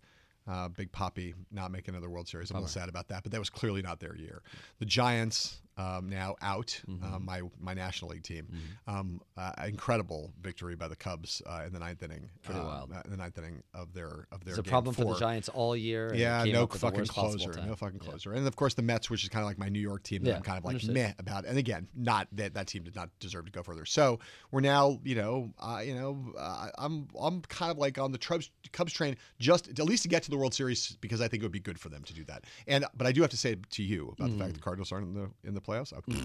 Uh, 0.48 0.68
Big 0.70 0.92
Papi 0.92 1.34
not 1.52 1.72
making 1.72 1.96
another 1.96 2.10
World 2.10 2.28
Series. 2.28 2.52
I'm 2.52 2.58
a 2.58 2.60
little 2.60 2.70
sad 2.70 2.88
about 2.88 3.08
that, 3.08 3.24
but 3.24 3.32
that 3.32 3.40
was 3.40 3.50
clearly 3.50 3.82
not 3.82 4.00
their 4.00 4.16
year. 4.16 4.44
The 4.80 4.86
Giants 4.86 5.62
um, 5.78 6.10
now 6.10 6.36
out. 6.42 6.82
Mm-hmm. 6.90 7.14
Uh, 7.16 7.20
my 7.20 7.42
my 7.60 7.74
National 7.74 8.12
League 8.12 8.24
team. 8.24 8.48
Um, 8.88 9.22
uh, 9.38 9.52
incredible 9.68 10.32
victory 10.42 10.76
by 10.76 10.88
the 10.88 10.96
Cubs 10.96 11.42
uh, 11.46 11.64
in 11.66 11.74
the 11.74 11.80
ninth 11.80 12.02
inning. 12.04 12.30
Pretty 12.44 12.60
uh, 12.60 12.66
wild. 12.66 12.92
uh, 12.94 13.02
in 13.06 13.12
the 13.12 13.18
ninth 13.18 13.38
inning 13.38 13.64
of 13.74 13.94
their 13.94 14.28
of 14.32 14.44
their. 14.46 14.54
it's 14.54 14.60
a 14.60 14.64
problem 14.64 14.96
for 14.96 15.06
the 15.06 15.20
Giants 15.20 15.50
all 15.50 15.76
year. 15.76 16.14
Yeah, 16.14 16.44
no 16.46 16.64
up 16.64 16.72
with 16.72 16.82
the 16.82 16.88
fucking 16.88 17.06
closer, 17.06 17.54
no 17.66 17.76
fucking 17.76 18.00
Yeah. 18.04 18.10
closer, 18.10 18.34
and 18.34 18.48
of 18.48 18.56
course 18.56 18.74
the 18.74 18.82
Mets, 18.82 19.10
which 19.10 19.24
is 19.24 19.30
kind 19.30 19.44
of 19.44 19.48
like 19.48 19.58
my 19.58 19.70
New 19.70 19.80
York 19.80 20.04
team 20.04 20.24
that 20.24 20.30
Yeah, 20.30 20.36
I'm 20.38 20.42
kind 20.44 20.58
of 20.58 20.64
like 20.66 20.76
understood. 20.76 20.94
meh 20.96 21.14
about. 21.20 21.46
And 21.46 21.58
again, 21.58 21.88
not 21.96 22.28
that 22.34 22.54
that 22.54 22.68
team 22.68 22.84
did 22.84 22.96
not 22.96 23.10
deserve 23.20 23.46
to 23.46 23.52
go 23.52 23.64
further. 23.64 23.86
So 23.86 24.20
we're 24.52 24.62
now, 24.62 25.00
you 25.04 25.16
know, 25.16 25.52
uh, 25.60 25.82
you 25.86 25.96
know, 25.96 26.34
uh, 26.38 26.70
I'm 26.78 27.08
I'm 27.20 27.42
kind 27.44 27.72
of 27.72 27.78
like 27.78 27.98
on 27.98 28.12
the 28.12 28.18
Cubs 28.18 28.50
Cubs 28.72 28.94
train, 28.94 29.18
just 29.40 29.68
at 29.68 29.80
least 29.86 30.04
to 30.04 30.10
get 30.10 30.24
to 30.24 30.30
the 30.32 30.38
World 30.38 30.54
Series 30.54 30.96
because 31.02 31.22
I 31.22 31.28
think 31.28 31.44
it 31.44 31.46
would 31.46 31.52
be 31.52 31.60
good 31.60 31.80
for 31.80 31.90
them 31.90 32.04
to 32.04 32.14
do 32.14 32.24
that. 32.26 32.46
And 32.68 32.86
but 32.96 33.08
I 33.08 33.12
do 33.12 33.22
have 33.22 33.32
to 33.32 33.38
say 33.38 33.56
to 33.72 33.84
you 33.84 34.14
about 34.18 34.32
the 34.32 34.38
fact 34.38 34.52
Mm. 34.52 34.54
the 34.56 34.60
Cardinals 34.62 34.92
aren't 34.92 35.08
in 35.08 35.14
the 35.14 35.30
in 35.48 35.54
the 35.54 35.62
playoffs. 35.66 35.94
Okay. 35.94 36.20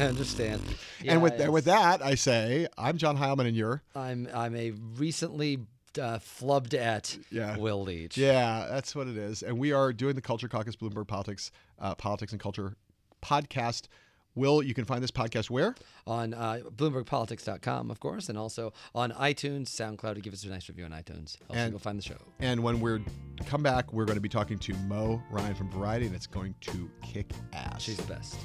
I 0.02 0.04
understand. 0.08 0.62
Yeah, 1.02 1.12
and 1.12 1.22
with 1.22 1.34
it's- 1.34 1.48
with 1.48 1.64
that, 1.66 2.02
I 2.02 2.14
say 2.14 2.66
I'm 2.76 2.96
John 2.98 3.16
Heilemann, 3.16 3.46
and 3.46 3.56
you're 3.56 3.82
I'm 3.94 4.28
I'm 4.34 4.54
a 4.56 4.70
recently 4.72 5.58
uh, 5.98 6.18
flubbed 6.18 6.74
at 6.74 7.16
Yeah. 7.30 7.56
Will 7.56 7.82
Leitch. 7.84 8.16
Yeah, 8.16 8.66
that's 8.70 8.94
what 8.94 9.08
it 9.08 9.16
is. 9.16 9.42
And 9.42 9.58
we 9.58 9.72
are 9.72 9.92
doing 9.92 10.14
the 10.14 10.20
Culture 10.22 10.48
Caucus 10.48 10.76
Bloomberg 10.76 11.08
Politics, 11.08 11.50
uh, 11.80 11.94
Politics 11.94 12.32
and 12.32 12.40
Culture 12.40 12.76
podcast. 13.22 13.88
Will, 14.34 14.62
you 14.62 14.74
can 14.74 14.84
find 14.84 15.02
this 15.02 15.10
podcast 15.10 15.50
where? 15.50 15.74
On 16.06 16.32
uh, 16.34 16.60
BloombergPolitics.com, 16.76 17.90
of 17.90 18.00
course, 18.00 18.28
and 18.28 18.38
also 18.38 18.72
on 18.94 19.10
iTunes, 19.12 19.64
SoundCloud. 19.68 20.14
To 20.14 20.20
give 20.20 20.32
us 20.32 20.44
a 20.44 20.48
nice 20.48 20.68
review 20.68 20.84
on 20.84 20.92
iTunes. 20.92 21.36
Helps 21.38 21.54
And- 21.56 21.70
people 21.72 21.80
find 21.80 21.98
the 21.98 22.02
show. 22.02 22.16
And 22.38 22.62
when 22.62 22.80
we're 22.80 23.00
come 23.46 23.62
back, 23.62 23.92
we're 23.92 24.04
going 24.04 24.16
to 24.16 24.20
be 24.20 24.28
talking 24.28 24.58
to 24.58 24.74
Mo 24.86 25.22
Ryan 25.30 25.54
from 25.54 25.70
Variety, 25.70 26.06
and 26.06 26.14
it's 26.14 26.26
going 26.26 26.54
to 26.62 26.90
kick 27.02 27.32
ass. 27.52 27.82
She's 27.82 27.96
the 27.96 28.12
best. 28.12 28.38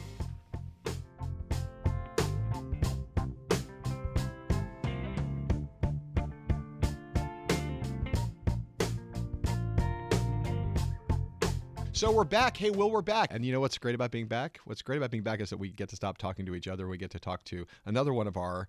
So 11.96 12.12
we're 12.12 12.26
back. 12.26 12.58
Hey, 12.58 12.72
Will, 12.72 12.92
we're 12.92 13.02
back. 13.02 13.30
And 13.32 13.46
you 13.46 13.54
know 13.54 13.62
what's 13.62 13.78
great 13.78 13.96
about 13.96 14.12
being 14.12 14.28
back? 14.28 14.60
What's 14.66 14.82
great 14.82 14.98
about 14.98 15.12
being 15.12 15.24
back 15.24 15.40
is 15.40 15.50
that 15.50 15.56
we 15.56 15.72
get 15.72 15.88
to 15.90 15.96
stop 15.96 16.18
talking 16.18 16.46
to 16.46 16.54
each 16.54 16.68
other. 16.68 16.90
We 16.90 16.98
get 16.98 17.10
to 17.12 17.20
talk 17.20 17.46
to 17.46 17.66
another 17.86 18.12
one 18.14 18.28
of 18.28 18.36
our 18.36 18.68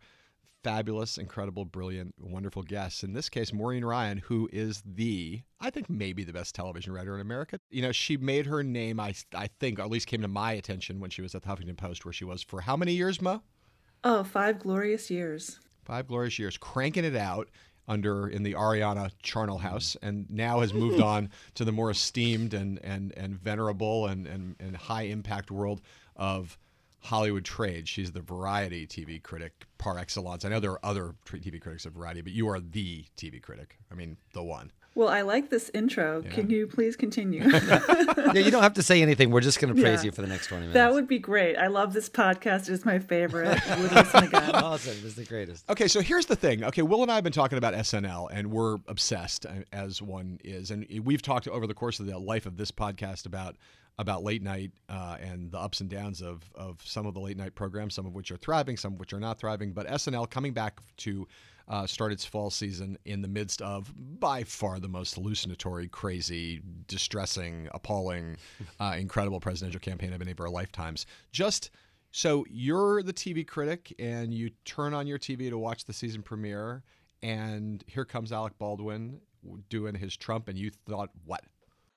fabulous, 0.62 1.18
incredible, 1.18 1.64
brilliant, 1.64 2.14
wonderful 2.20 2.62
guests. 2.62 3.02
In 3.02 3.14
this 3.14 3.28
case, 3.28 3.52
Maureen 3.52 3.84
Ryan, 3.84 4.18
who 4.18 4.48
is 4.52 4.80
the, 4.86 5.42
I 5.60 5.70
think, 5.70 5.90
maybe 5.90 6.22
the 6.22 6.32
best 6.32 6.54
television 6.54 6.92
writer 6.92 7.16
in 7.16 7.20
America. 7.20 7.58
You 7.68 7.82
know, 7.82 7.90
she 7.90 8.16
made 8.16 8.46
her 8.46 8.62
name, 8.62 9.00
I, 9.00 9.12
I 9.34 9.48
think, 9.58 9.80
or 9.80 9.82
at 9.82 9.90
least 9.90 10.06
came 10.06 10.22
to 10.22 10.28
my 10.28 10.52
attention 10.52 11.00
when 11.00 11.10
she 11.10 11.20
was 11.20 11.34
at 11.34 11.42
the 11.42 11.48
Huffington 11.48 11.76
Post, 11.76 12.04
where 12.04 12.12
she 12.12 12.24
was 12.24 12.44
for 12.44 12.60
how 12.60 12.76
many 12.76 12.92
years, 12.92 13.20
Mo? 13.20 13.42
Oh, 14.04 14.22
five 14.22 14.60
glorious 14.60 15.10
years. 15.10 15.58
Five 15.84 16.06
glorious 16.06 16.38
years, 16.38 16.56
cranking 16.56 17.04
it 17.04 17.16
out 17.16 17.48
under 17.88 18.28
in 18.28 18.42
the 18.42 18.54
Arianna 18.54 19.10
Charnel 19.22 19.58
house, 19.58 19.96
and 20.02 20.28
now 20.30 20.60
has 20.60 20.74
moved 20.74 21.00
on 21.12 21.30
to 21.54 21.64
the 21.64 21.72
more 21.72 21.90
esteemed 21.90 22.54
and 22.54 22.78
and 22.82 23.12
and 23.16 23.40
venerable 23.40 24.06
and 24.06 24.26
and, 24.26 24.56
and 24.60 24.76
high 24.76 25.02
impact 25.02 25.50
world 25.50 25.80
of 26.16 26.58
Hollywood 27.00 27.44
trade. 27.44 27.88
She's 27.88 28.12
the 28.12 28.20
variety 28.20 28.86
TV 28.86 29.22
critic 29.22 29.66
par 29.78 29.98
excellence. 29.98 30.44
I 30.44 30.48
know 30.48 30.60
there 30.60 30.72
are 30.72 30.84
other 30.84 31.14
TV 31.26 31.60
critics 31.60 31.86
of 31.86 31.92
variety, 31.92 32.20
but 32.20 32.32
you 32.32 32.48
are 32.48 32.60
the 32.60 33.04
TV 33.16 33.40
critic. 33.40 33.78
I 33.90 33.94
mean, 33.94 34.16
the 34.32 34.42
one. 34.42 34.72
Well, 34.96 35.08
I 35.10 35.20
like 35.20 35.50
this 35.50 35.70
intro. 35.74 36.22
Can 36.22 36.48
you 36.48 36.66
please 36.66 36.96
continue? 36.96 37.42
yeah, 37.50 38.32
you 38.32 38.50
don't 38.50 38.62
have 38.62 38.72
to 38.74 38.82
say 38.82 39.02
anything. 39.02 39.30
We're 39.30 39.42
just 39.42 39.60
going 39.60 39.74
to 39.74 39.80
praise 39.80 40.00
Yeah. 40.00 40.06
you 40.06 40.12
for 40.12 40.22
the 40.22 40.26
next 40.28 40.46
20 40.46 40.62
minutes. 40.62 40.74
that 40.74 40.92
would 40.94 41.06
be 41.06 41.18
great. 41.18 41.54
I 41.56 41.66
love 41.66 41.92
this 41.92 42.08
podcast. 42.08 42.70
It's 42.70 42.86
my 42.86 42.98
favorite. 42.98 43.60
I 43.70 43.78
would 43.78 43.92
listen 43.92 44.24
again. 44.24 44.50
awesome. 44.54 44.96
It's 45.04 45.14
the 45.14 45.24
greatest. 45.26 45.68
Okay, 45.68 45.86
so 45.86 46.00
here's 46.00 46.24
the 46.24 46.34
thing. 46.34 46.64
Okay, 46.64 46.80
Will 46.80 47.02
and 47.02 47.12
I 47.12 47.16
have 47.16 47.24
been 47.24 47.32
talking 47.34 47.58
about 47.58 47.74
SNL, 47.74 48.28
and 48.32 48.50
we're 48.50 48.78
obsessed, 48.88 49.44
uh, 49.44 49.50
as 49.70 50.00
one 50.00 50.40
is, 50.42 50.70
and 50.70 50.86
we've 51.04 51.20
talked 51.20 51.46
over 51.46 51.66
the 51.66 51.74
course 51.74 52.00
of 52.00 52.06
the 52.06 52.18
life 52.18 52.46
of 52.46 52.56
this 52.56 52.70
podcast 52.70 53.26
about 53.26 53.54
about 53.98 54.22
late 54.22 54.42
night 54.42 54.70
uh, 54.90 55.16
and 55.22 55.50
the 55.52 55.58
ups 55.58 55.80
and 55.82 55.88
downs 55.90 56.20
of 56.22 56.42
of 56.54 56.80
some 56.84 57.04
of 57.06 57.12
the 57.12 57.20
late 57.20 57.36
night 57.36 57.54
programs, 57.54 57.94
some 57.94 58.06
of 58.06 58.14
which 58.14 58.30
are 58.30 58.36
thriving, 58.38 58.78
some 58.78 58.94
of 58.94 58.98
which 59.00 59.12
are 59.12 59.20
not 59.20 59.38
thriving. 59.38 59.72
But 59.72 59.86
SNL 59.88 60.30
coming 60.30 60.52
back 60.54 60.80
to 60.98 61.28
uh, 61.68 61.86
start 61.86 62.12
its 62.12 62.24
fall 62.24 62.50
season 62.50 62.96
in 63.04 63.22
the 63.22 63.28
midst 63.28 63.60
of 63.62 63.92
by 63.96 64.44
far 64.44 64.78
the 64.78 64.88
most 64.88 65.14
hallucinatory, 65.14 65.88
crazy, 65.88 66.62
distressing, 66.86 67.68
appalling, 67.74 68.36
uh, 68.80 68.94
incredible 68.98 69.40
presidential 69.40 69.80
campaign 69.80 70.12
of 70.12 70.22
any 70.22 70.30
of 70.30 70.40
our 70.40 70.48
lifetimes. 70.48 71.06
Just 71.32 71.70
so 72.12 72.46
you're 72.48 73.02
the 73.02 73.12
TV 73.12 73.46
critic 73.46 73.94
and 73.98 74.32
you 74.32 74.50
turn 74.64 74.94
on 74.94 75.06
your 75.06 75.18
TV 75.18 75.50
to 75.50 75.58
watch 75.58 75.84
the 75.84 75.92
season 75.92 76.22
premiere, 76.22 76.82
and 77.22 77.84
here 77.86 78.04
comes 78.04 78.32
Alec 78.32 78.56
Baldwin 78.58 79.20
doing 79.68 79.94
his 79.94 80.16
Trump, 80.16 80.48
and 80.48 80.58
you 80.58 80.70
thought, 80.70 81.10
what? 81.24 81.44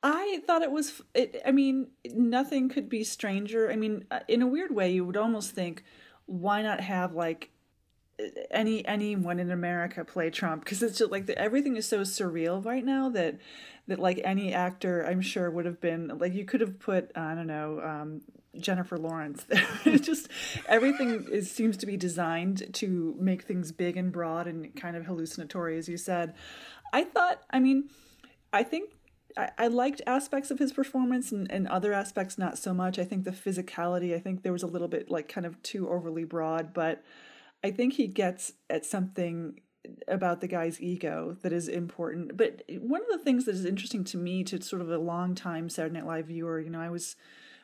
I 0.02 0.42
thought 0.48 0.62
it 0.62 0.72
was. 0.72 1.02
It, 1.14 1.42
I 1.46 1.52
mean, 1.52 1.88
nothing 2.14 2.70
could 2.70 2.88
be 2.88 3.04
stranger. 3.04 3.70
I 3.70 3.76
mean, 3.76 4.06
uh, 4.12 4.20
in 4.28 4.42
a 4.42 4.48
weird 4.48 4.74
way, 4.74 4.92
you 4.92 5.04
would 5.04 5.18
almost 5.18 5.52
think, 5.52 5.84
why 6.26 6.62
not 6.62 6.80
have 6.80 7.14
like 7.14 7.52
any 8.52 8.86
anyone 8.86 9.40
in 9.40 9.52
America 9.52 10.04
play 10.04 10.30
Trump? 10.30 10.64
Because 10.64 10.84
it's 10.84 10.98
just 10.98 11.12
like 11.12 11.26
the, 11.26 11.38
everything 11.38 11.76
is 11.76 11.88
so 11.88 12.02
surreal 12.02 12.64
right 12.64 12.84
now 12.84 13.10
that 13.10 13.38
that 13.88 14.00
like 14.00 14.22
any 14.24 14.54
actor, 14.54 15.06
I'm 15.06 15.22
sure, 15.22 15.50
would 15.50 15.66
have 15.66 15.82
been 15.82 16.18
like 16.20 16.34
you 16.34 16.46
could 16.46 16.62
have 16.62 16.80
put 16.80 17.12
I 17.16 17.36
don't 17.36 17.48
know. 17.48 17.82
Um, 17.82 18.22
Jennifer 18.58 18.98
Lawrence 18.98 19.44
there. 19.48 19.98
Just 19.98 20.28
everything 20.68 21.28
is 21.32 21.52
seems 21.52 21.78
to 21.78 21.86
be 21.86 21.98
designed 21.98 22.74
to 22.74 23.16
make 23.20 23.44
things 23.44 23.72
big 23.72 23.98
and 23.98 24.12
broad 24.12 24.48
and 24.48 24.76
kind 24.76 24.96
of 24.96 25.06
hallucinatory, 25.06 25.78
as 25.78 25.88
you 25.88 25.98
said. 25.98 26.34
I 26.92 27.04
thought, 27.04 27.44
I 27.52 27.60
mean, 27.60 27.90
I 28.52 28.64
think 28.64 28.92
I, 29.38 29.52
I 29.58 29.68
liked 29.68 30.02
aspects 30.08 30.52
of 30.52 30.60
his 30.60 30.74
performance 30.74 31.32
and, 31.32 31.52
and 31.52 31.68
other 31.68 31.94
aspects 31.94 32.38
not 32.38 32.58
so 32.58 32.74
much. 32.74 32.98
I 32.98 33.04
think 33.04 33.24
the 33.24 33.32
physicality, 33.32 34.16
I 34.16 34.20
think 34.20 34.42
there 34.42 34.54
was 34.54 34.64
a 34.64 34.68
little 34.68 34.88
bit 34.88 35.10
like 35.10 35.30
kind 35.30 35.46
of 35.46 35.62
too 35.62 35.90
overly 35.90 36.24
broad, 36.24 36.74
but 36.74 37.04
I 37.64 37.72
think 37.72 37.94
he 37.94 38.08
gets 38.08 38.54
at 38.70 38.86
something 38.86 39.60
about 40.08 40.42
the 40.42 40.48
guy's 40.48 40.82
ego 40.82 41.38
that 41.42 41.54
is 41.54 41.68
important. 41.68 42.38
But 42.38 42.64
one 42.80 43.02
of 43.02 43.08
the 43.18 43.24
things 43.24 43.46
that 43.46 43.56
is 43.56 43.66
interesting 43.66 44.04
to 44.06 44.18
me, 44.18 44.44
to 44.46 44.62
sort 44.62 44.82
of 44.82 44.90
a 44.90 44.98
long 44.98 45.36
time 45.36 45.70
Saturday 45.70 45.96
Night 45.96 46.06
Live 46.06 46.28
viewer, 46.28 46.60
you 46.60 46.70
know, 46.70 46.82
I 46.82 46.90
was 46.90 47.16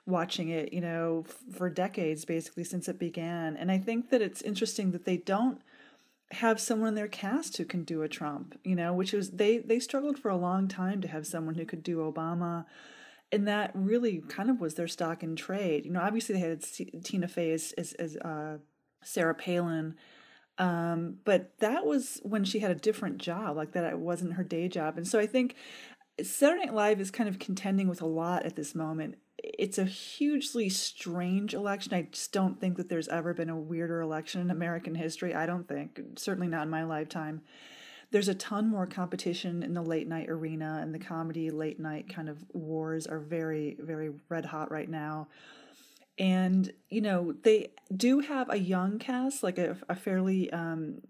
watching 0.05 0.49
it, 0.49 0.71
you 0.71 0.81
know, 0.81 1.25
for 1.51 1.69
decades 1.69 2.25
basically 2.25 2.63
since 2.63 2.87
it 2.87 2.99
began. 2.99 3.57
And 3.57 3.71
I 3.71 3.77
think 3.77 4.09
that 4.09 4.21
it's 4.21 4.41
interesting 4.41 4.91
that 4.91 5.05
they 5.05 5.17
don't 5.17 5.61
have 6.31 6.59
someone 6.59 6.89
in 6.89 6.95
their 6.95 7.07
cast 7.07 7.57
who 7.57 7.65
can 7.65 7.83
do 7.83 8.01
a 8.01 8.07
Trump, 8.07 8.59
you 8.63 8.75
know, 8.75 8.93
which 8.93 9.13
was 9.13 9.31
they 9.31 9.57
they 9.59 9.79
struggled 9.79 10.17
for 10.19 10.29
a 10.29 10.37
long 10.37 10.67
time 10.67 11.01
to 11.01 11.07
have 11.07 11.27
someone 11.27 11.55
who 11.55 11.65
could 11.65 11.83
do 11.83 11.97
Obama. 11.97 12.65
And 13.31 13.47
that 13.47 13.71
really 13.73 14.23
kind 14.27 14.49
of 14.49 14.61
was 14.61 14.75
their 14.75 14.87
stock 14.87 15.23
in 15.23 15.35
trade. 15.35 15.85
You 15.85 15.91
know, 15.91 16.01
obviously 16.01 16.35
they 16.35 16.41
had 16.41 16.63
Tina 17.03 17.27
Fey 17.27 17.51
as, 17.51 17.73
as, 17.77 17.93
as 17.93 18.17
uh, 18.17 18.57
Sarah 19.05 19.35
Palin, 19.35 19.95
um, 20.57 21.17
but 21.25 21.57
that 21.59 21.85
was 21.85 22.19
when 22.23 22.43
she 22.43 22.59
had 22.59 22.71
a 22.71 22.75
different 22.75 23.17
job, 23.17 23.57
like 23.57 23.73
that 23.73 23.83
it 23.83 23.99
wasn't 23.99 24.33
her 24.33 24.43
day 24.43 24.67
job. 24.67 24.97
And 24.97 25.07
so 25.07 25.19
I 25.19 25.27
think 25.27 25.55
Saturday 26.21 26.65
Night 26.65 26.73
Live 26.73 27.01
is 27.01 27.11
kind 27.11 27.27
of 27.27 27.39
contending 27.39 27.87
with 27.87 28.01
a 28.01 28.05
lot 28.07 28.45
at 28.45 28.55
this 28.55 28.73
moment. 28.73 29.15
It's 29.37 29.77
a 29.77 29.85
hugely 29.85 30.69
strange 30.69 31.53
election. 31.53 31.93
I 31.93 32.03
just 32.03 32.31
don't 32.31 32.59
think 32.59 32.77
that 32.77 32.89
there's 32.89 33.09
ever 33.09 33.33
been 33.33 33.49
a 33.49 33.59
weirder 33.59 34.01
election 34.01 34.41
in 34.41 34.49
American 34.49 34.95
history. 34.95 35.35
I 35.35 35.45
don't 35.45 35.67
think, 35.67 35.99
certainly 36.15 36.47
not 36.47 36.63
in 36.63 36.69
my 36.69 36.83
lifetime. 36.85 37.41
There's 38.11 38.29
a 38.29 38.35
ton 38.35 38.69
more 38.69 38.87
competition 38.87 39.61
in 39.61 39.73
the 39.73 39.81
late 39.81 40.07
night 40.07 40.29
arena, 40.29 40.79
and 40.81 40.93
the 40.93 40.99
comedy 40.99 41.51
late 41.51 41.79
night 41.79 42.07
kind 42.07 42.29
of 42.29 42.45
wars 42.53 43.07
are 43.07 43.19
very, 43.19 43.75
very 43.79 44.11
red 44.29 44.45
hot 44.45 44.71
right 44.71 44.89
now. 44.89 45.27
And, 46.17 46.71
you 46.89 47.01
know, 47.01 47.33
they 47.43 47.71
do 47.95 48.19
have 48.21 48.49
a 48.49 48.57
young 48.57 48.99
cast, 48.99 49.43
like 49.43 49.57
a, 49.57 49.77
a 49.89 49.95
fairly, 49.95 50.49
um, 50.51 51.01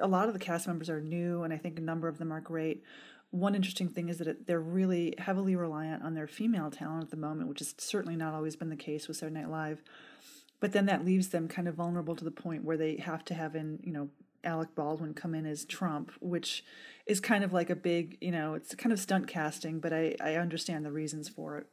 a 0.00 0.06
lot 0.06 0.28
of 0.28 0.34
the 0.34 0.40
cast 0.40 0.66
members 0.66 0.90
are 0.90 1.00
new, 1.00 1.44
and 1.44 1.52
I 1.52 1.56
think 1.56 1.78
a 1.78 1.82
number 1.82 2.08
of 2.08 2.18
them 2.18 2.30
are 2.30 2.40
great 2.40 2.82
one 3.30 3.54
interesting 3.54 3.88
thing 3.88 4.08
is 4.08 4.18
that 4.18 4.46
they're 4.46 4.60
really 4.60 5.14
heavily 5.18 5.54
reliant 5.54 6.02
on 6.02 6.14
their 6.14 6.26
female 6.26 6.70
talent 6.70 7.04
at 7.04 7.10
the 7.10 7.16
moment, 7.16 7.48
which 7.48 7.58
has 7.58 7.74
certainly 7.78 8.16
not 8.16 8.34
always 8.34 8.56
been 8.56 8.70
the 8.70 8.76
case 8.76 9.06
with 9.06 9.16
Saturday 9.16 9.40
Night 9.40 9.50
Live. 9.50 9.82
But 10.60 10.72
then 10.72 10.86
that 10.86 11.04
leaves 11.04 11.28
them 11.28 11.46
kind 11.46 11.68
of 11.68 11.74
vulnerable 11.74 12.16
to 12.16 12.24
the 12.24 12.30
point 12.30 12.64
where 12.64 12.76
they 12.76 12.96
have 12.96 13.24
to 13.26 13.34
have 13.34 13.54
in, 13.54 13.80
you 13.82 13.92
know, 13.92 14.08
Alec 14.44 14.74
Baldwin 14.74 15.14
come 15.14 15.34
in 15.34 15.46
as 15.46 15.64
Trump, 15.64 16.12
which 16.20 16.64
is 17.06 17.20
kind 17.20 17.44
of 17.44 17.52
like 17.52 17.70
a 17.70 17.76
big, 17.76 18.16
you 18.20 18.30
know, 18.30 18.54
it's 18.54 18.74
kind 18.74 18.92
of 18.92 18.98
stunt 18.98 19.26
casting, 19.26 19.78
but 19.78 19.92
I, 19.92 20.16
I 20.20 20.34
understand 20.36 20.84
the 20.84 20.92
reasons 20.92 21.28
for 21.28 21.58
it. 21.58 21.66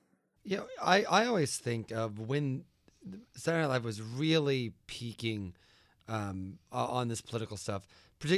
Yeah, 0.46 0.62
I, 0.82 1.04
I 1.04 1.26
always 1.26 1.58
think 1.58 1.92
of 1.92 2.20
when 2.20 2.66
Saturday 3.36 3.64
Night 3.64 3.74
Live 3.74 3.84
was 3.84 4.02
really 4.02 4.74
peaking 4.88 5.54
um, 6.08 6.60
on 6.72 7.08
this 7.08 7.22
political 7.22 7.58
stuff 7.58 7.88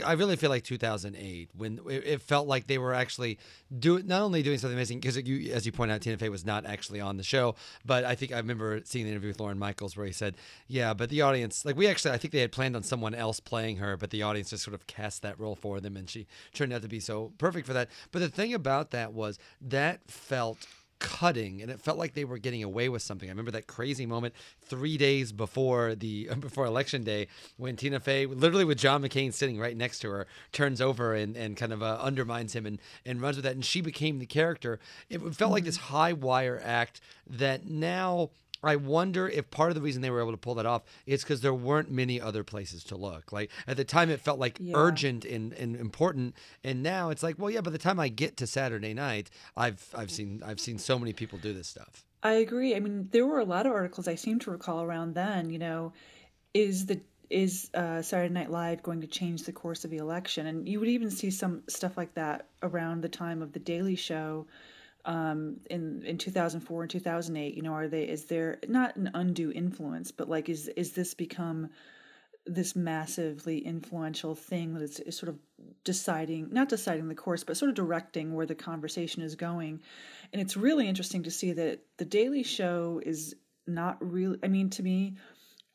I 0.03 0.13
really 0.13 0.35
feel 0.35 0.49
like 0.49 0.63
2008 0.63 1.49
when 1.55 1.79
it, 1.87 2.21
felt 2.21 2.47
like 2.47 2.67
they 2.67 2.77
were 2.77 2.93
actually 2.93 3.37
doing 3.77 4.07
not 4.07 4.21
only 4.21 4.43
doing 4.43 4.57
something 4.57 4.75
amazing 4.75 4.99
because 4.99 5.15
you, 5.17 5.53
as 5.53 5.65
you 5.65 5.71
point 5.71 5.91
out, 5.91 6.01
Tina 6.01 6.17
Fey 6.17 6.29
was 6.29 6.45
not 6.45 6.65
actually 6.65 6.99
on 6.99 7.15
the 7.15 7.23
show, 7.23 7.55
but 7.85 8.03
I 8.03 8.15
think 8.15 8.33
I 8.33 8.37
remember 8.37 8.81
seeing 8.83 9.05
the 9.05 9.11
interview 9.11 9.29
with 9.29 9.39
Lorne 9.39 9.59
Michaels 9.59 9.95
where 9.95 10.05
he 10.05 10.11
said, 10.11 10.35
"Yeah, 10.67 10.93
but 10.93 11.09
the 11.09 11.21
audience 11.21 11.63
like 11.63 11.77
we 11.77 11.87
actually 11.87 12.11
I 12.11 12.17
think 12.17 12.33
they 12.33 12.41
had 12.41 12.51
planned 12.51 12.75
on 12.75 12.83
someone 12.83 13.13
else 13.15 13.39
playing 13.39 13.77
her, 13.77 13.95
but 13.95 14.09
the 14.09 14.23
audience 14.23 14.49
just 14.49 14.63
sort 14.63 14.73
of 14.73 14.87
cast 14.87 15.21
that 15.21 15.39
role 15.39 15.55
for 15.55 15.79
them, 15.79 15.95
and 15.95 16.09
she 16.09 16.27
turned 16.53 16.73
out 16.73 16.81
to 16.81 16.87
be 16.87 16.99
so 16.99 17.31
perfect 17.37 17.67
for 17.67 17.73
that." 17.73 17.89
But 18.11 18.19
the 18.19 18.29
thing 18.29 18.53
about 18.53 18.91
that 18.91 19.13
was 19.13 19.37
that 19.61 20.01
felt 20.09 20.67
cutting 20.99 21.61
and 21.61 21.69
it 21.69 21.79
felt 21.79 21.97
like 21.97 22.13
they 22.13 22.25
were 22.25 22.37
getting 22.37 22.63
away 22.63 22.89
with 22.89 23.01
something. 23.01 23.29
I 23.29 23.31
remember 23.31 23.51
that 23.51 23.67
crazy 23.67 24.05
moment 24.05 24.33
3 24.65 24.97
days 24.97 25.31
before 25.31 25.95
the 25.95 26.29
before 26.39 26.65
election 26.65 27.03
day 27.03 27.27
when 27.57 27.75
Tina 27.75 27.99
Fey 27.99 28.25
literally 28.25 28.65
with 28.65 28.77
John 28.77 29.01
McCain 29.01 29.33
sitting 29.33 29.59
right 29.59 29.75
next 29.75 29.99
to 29.99 30.09
her 30.09 30.27
turns 30.51 30.81
over 30.81 31.13
and 31.13 31.35
and 31.35 31.55
kind 31.57 31.73
of 31.73 31.83
uh, 31.83 31.97
undermines 32.01 32.53
him 32.53 32.65
and 32.65 32.79
and 33.05 33.21
runs 33.21 33.37
with 33.37 33.45
that 33.45 33.55
and 33.55 33.65
she 33.65 33.81
became 33.81 34.19
the 34.19 34.25
character. 34.25 34.79
It 35.09 35.19
felt 35.19 35.33
mm-hmm. 35.33 35.51
like 35.51 35.63
this 35.63 35.77
high 35.77 36.13
wire 36.13 36.61
act 36.63 37.01
that 37.29 37.65
now 37.65 38.29
I 38.67 38.75
wonder 38.75 39.27
if 39.27 39.49
part 39.49 39.69
of 39.69 39.75
the 39.75 39.81
reason 39.81 40.01
they 40.01 40.09
were 40.09 40.21
able 40.21 40.31
to 40.31 40.37
pull 40.37 40.55
that 40.55 40.65
off 40.65 40.83
is 41.05 41.23
because 41.23 41.41
there 41.41 41.53
weren't 41.53 41.89
many 41.89 42.19
other 42.19 42.43
places 42.43 42.83
to 42.85 42.97
look. 42.97 43.31
Like 43.31 43.51
at 43.67 43.77
the 43.77 43.85
time, 43.85 44.09
it 44.09 44.21
felt 44.21 44.39
like 44.39 44.57
yeah. 44.59 44.73
urgent 44.75 45.25
and, 45.25 45.53
and 45.53 45.75
important, 45.75 46.35
and 46.63 46.83
now 46.83 47.09
it's 47.09 47.23
like, 47.23 47.39
well, 47.39 47.49
yeah. 47.49 47.61
By 47.61 47.71
the 47.71 47.77
time 47.77 47.99
I 47.99 48.09
get 48.09 48.37
to 48.37 48.47
Saturday 48.47 48.93
night, 48.93 49.29
I've 49.55 49.87
I've 49.95 50.11
seen 50.11 50.41
I've 50.45 50.59
seen 50.59 50.77
so 50.77 50.99
many 50.99 51.13
people 51.13 51.39
do 51.39 51.53
this 51.53 51.67
stuff. 51.67 52.03
I 52.23 52.33
agree. 52.33 52.75
I 52.75 52.79
mean, 52.79 53.09
there 53.11 53.25
were 53.25 53.39
a 53.39 53.45
lot 53.45 53.65
of 53.65 53.71
articles 53.71 54.07
I 54.07 54.15
seem 54.15 54.39
to 54.39 54.51
recall 54.51 54.81
around 54.81 55.15
then. 55.15 55.49
You 55.49 55.59
know, 55.59 55.93
is 56.53 56.85
the 56.85 56.99
is 57.29 57.69
uh, 57.73 58.01
Saturday 58.01 58.33
Night 58.33 58.51
Live 58.51 58.83
going 58.83 59.01
to 59.01 59.07
change 59.07 59.43
the 59.43 59.51
course 59.51 59.85
of 59.85 59.91
the 59.91 59.97
election? 59.97 60.47
And 60.47 60.67
you 60.67 60.79
would 60.79 60.89
even 60.89 61.11
see 61.11 61.31
some 61.31 61.63
stuff 61.67 61.97
like 61.97 62.13
that 62.15 62.47
around 62.63 63.01
the 63.01 63.09
time 63.09 63.41
of 63.41 63.53
the 63.53 63.59
Daily 63.59 63.95
Show 63.95 64.47
um, 65.07 65.57
in 65.69 66.03
in 66.05 66.17
2004 66.17 66.81
and 66.83 66.91
2008 66.91 67.55
you 67.55 67.61
know 67.61 67.73
are 67.73 67.87
they 67.87 68.03
is 68.03 68.25
there 68.25 68.59
not 68.67 68.95
an 68.97 69.09
undue 69.13 69.51
influence 69.51 70.11
but 70.11 70.29
like 70.29 70.49
is 70.49 70.67
is 70.69 70.91
this 70.91 71.13
become 71.13 71.69
this 72.45 72.75
massively 72.75 73.59
influential 73.59 74.33
thing 74.33 74.73
that 74.73 74.83
is, 74.83 74.99
is 75.01 75.17
sort 75.17 75.29
of 75.29 75.37
deciding 75.83 76.49
not 76.51 76.69
deciding 76.69 77.07
the 77.07 77.15
course 77.15 77.43
but 77.43 77.57
sort 77.57 77.69
of 77.69 77.75
directing 77.75 78.33
where 78.33 78.45
the 78.45 78.55
conversation 78.55 79.21
is 79.21 79.35
going? 79.35 79.81
And 80.31 80.41
it's 80.41 80.57
really 80.57 80.87
interesting 80.87 81.23
to 81.23 81.31
see 81.31 81.53
that 81.53 81.81
the 81.97 82.05
daily 82.05 82.43
show 82.43 83.01
is 83.05 83.35
not 83.67 83.97
really 83.99 84.39
i 84.43 84.47
mean 84.47 84.69
to 84.69 84.81
me 84.81 85.17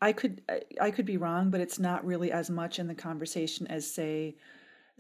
i 0.01 0.13
could 0.13 0.41
i 0.81 0.91
could 0.91 1.05
be 1.05 1.19
wrong 1.19 1.51
but 1.51 1.61
it's 1.61 1.79
not 1.79 2.05
really 2.05 2.33
as 2.33 2.49
much 2.49 2.79
in 2.79 2.87
the 2.87 2.95
conversation 2.95 3.67
as 3.67 3.91
say 3.91 4.35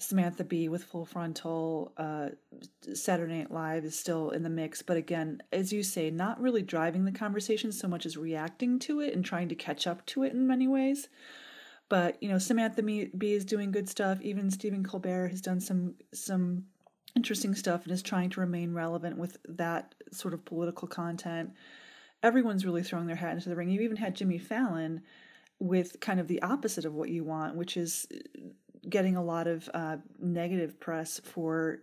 Samantha 0.02 0.44
Bee 0.44 0.68
with 0.68 0.84
Full 0.84 1.04
Frontal, 1.04 1.92
uh, 1.96 2.30
Saturday 2.92 3.38
Night 3.38 3.50
Live 3.50 3.84
is 3.84 3.98
still 3.98 4.30
in 4.30 4.42
the 4.42 4.50
mix. 4.50 4.82
But 4.82 4.96
again, 4.96 5.42
as 5.52 5.72
you 5.72 5.82
say, 5.82 6.10
not 6.10 6.40
really 6.40 6.62
driving 6.62 7.04
the 7.04 7.12
conversation 7.12 7.72
so 7.72 7.88
much 7.88 8.04
as 8.04 8.16
reacting 8.16 8.78
to 8.80 9.00
it 9.00 9.14
and 9.14 9.24
trying 9.24 9.48
to 9.48 9.54
catch 9.54 9.86
up 9.86 10.04
to 10.06 10.24
it 10.24 10.32
in 10.32 10.46
many 10.46 10.66
ways. 10.66 11.08
But 11.88 12.22
you 12.22 12.28
know, 12.28 12.38
Samantha 12.38 12.82
Bee 12.82 13.32
is 13.32 13.44
doing 13.44 13.70
good 13.70 13.88
stuff. 13.88 14.20
Even 14.22 14.50
Stephen 14.50 14.84
Colbert 14.84 15.28
has 15.28 15.40
done 15.40 15.60
some 15.60 15.94
some 16.12 16.64
interesting 17.14 17.54
stuff 17.54 17.84
and 17.84 17.92
is 17.92 18.02
trying 18.02 18.30
to 18.30 18.40
remain 18.40 18.72
relevant 18.72 19.18
with 19.18 19.36
that 19.46 19.94
sort 20.10 20.34
of 20.34 20.44
political 20.44 20.88
content. 20.88 21.52
Everyone's 22.22 22.64
really 22.64 22.82
throwing 22.82 23.06
their 23.06 23.16
hat 23.16 23.34
into 23.34 23.48
the 23.48 23.56
ring. 23.56 23.68
You 23.68 23.82
even 23.82 23.98
had 23.98 24.14
Jimmy 24.14 24.38
Fallon 24.38 25.02
with 25.58 26.00
kind 26.00 26.18
of 26.18 26.28
the 26.28 26.42
opposite 26.42 26.84
of 26.84 26.94
what 26.94 27.08
you 27.08 27.24
want, 27.24 27.56
which 27.56 27.76
is 27.76 28.06
getting 28.88 29.16
a 29.16 29.24
lot 29.24 29.46
of 29.46 29.68
uh, 29.74 29.96
negative 30.20 30.78
press 30.80 31.20
for 31.24 31.80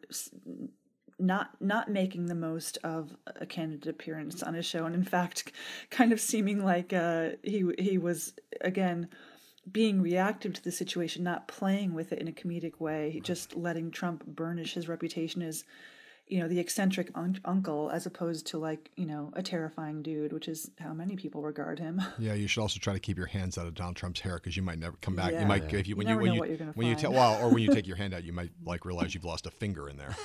not 1.19 1.49
not 1.59 1.89
making 1.89 2.27
the 2.27 2.35
most 2.35 2.77
of 2.83 3.15
a 3.35 3.45
candidate 3.45 3.87
appearance 3.87 4.41
on 4.41 4.53
his 4.53 4.65
show, 4.65 4.85
and 4.85 4.95
in 4.95 5.03
fact, 5.03 5.51
kind 5.89 6.11
of 6.11 6.19
seeming 6.19 6.63
like 6.63 6.93
uh, 6.93 7.31
he 7.43 7.65
he 7.77 7.97
was 7.97 8.33
again 8.61 9.09
being 9.71 10.01
reactive 10.01 10.53
to 10.53 10.63
the 10.63 10.71
situation, 10.71 11.23
not 11.23 11.47
playing 11.47 11.93
with 11.93 12.11
it 12.11 12.19
in 12.19 12.27
a 12.27 12.31
comedic 12.31 12.79
way, 12.79 13.21
just 13.23 13.55
letting 13.55 13.91
Trump 13.91 14.25
burnish 14.25 14.73
his 14.73 14.87
reputation 14.87 15.41
as 15.41 15.63
you 16.29 16.39
know 16.39 16.47
the 16.47 16.59
eccentric 16.59 17.09
un- 17.15 17.39
uncle 17.43 17.89
as 17.89 18.05
opposed 18.05 18.45
to 18.45 18.57
like 18.57 18.91
you 18.95 19.05
know 19.05 19.31
a 19.33 19.41
terrifying 19.41 20.01
dude 20.01 20.31
which 20.31 20.47
is 20.47 20.69
how 20.79 20.93
many 20.93 21.15
people 21.15 21.41
regard 21.41 21.79
him 21.79 22.01
yeah 22.19 22.33
you 22.33 22.47
should 22.47 22.61
also 22.61 22.79
try 22.79 22.93
to 22.93 22.99
keep 22.99 23.17
your 23.17 23.27
hands 23.27 23.57
out 23.57 23.65
of 23.65 23.73
donald 23.73 23.95
trump's 23.95 24.21
hair 24.21 24.35
because 24.35 24.55
you 24.55 24.61
might 24.61 24.79
never 24.79 24.95
come 25.01 25.15
back 25.15 25.31
yeah. 25.31 25.41
you 25.41 25.47
might 25.47 25.71
yeah. 25.71 25.79
if 25.79 25.87
you 25.87 25.95
when 25.95 26.07
you, 26.07 26.13
you 26.13 26.19
when 26.19 26.33
you 26.33 26.39
when 26.39 26.73
find. 26.73 26.87
you 26.87 26.95
tell 26.95 27.11
well 27.11 27.43
or 27.43 27.51
when 27.51 27.63
you 27.63 27.69
take 27.73 27.87
your 27.87 27.97
hand 27.97 28.13
out 28.13 28.23
you 28.23 28.31
might 28.31 28.51
like 28.63 28.85
realize 28.85 29.13
you've 29.13 29.25
lost 29.25 29.47
a 29.47 29.51
finger 29.51 29.89
in 29.89 29.97
there 29.97 30.15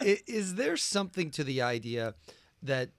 is 0.00 0.54
there 0.54 0.76
something 0.76 1.30
to 1.30 1.44
the 1.44 1.60
idea 1.60 2.14
that 2.62 2.90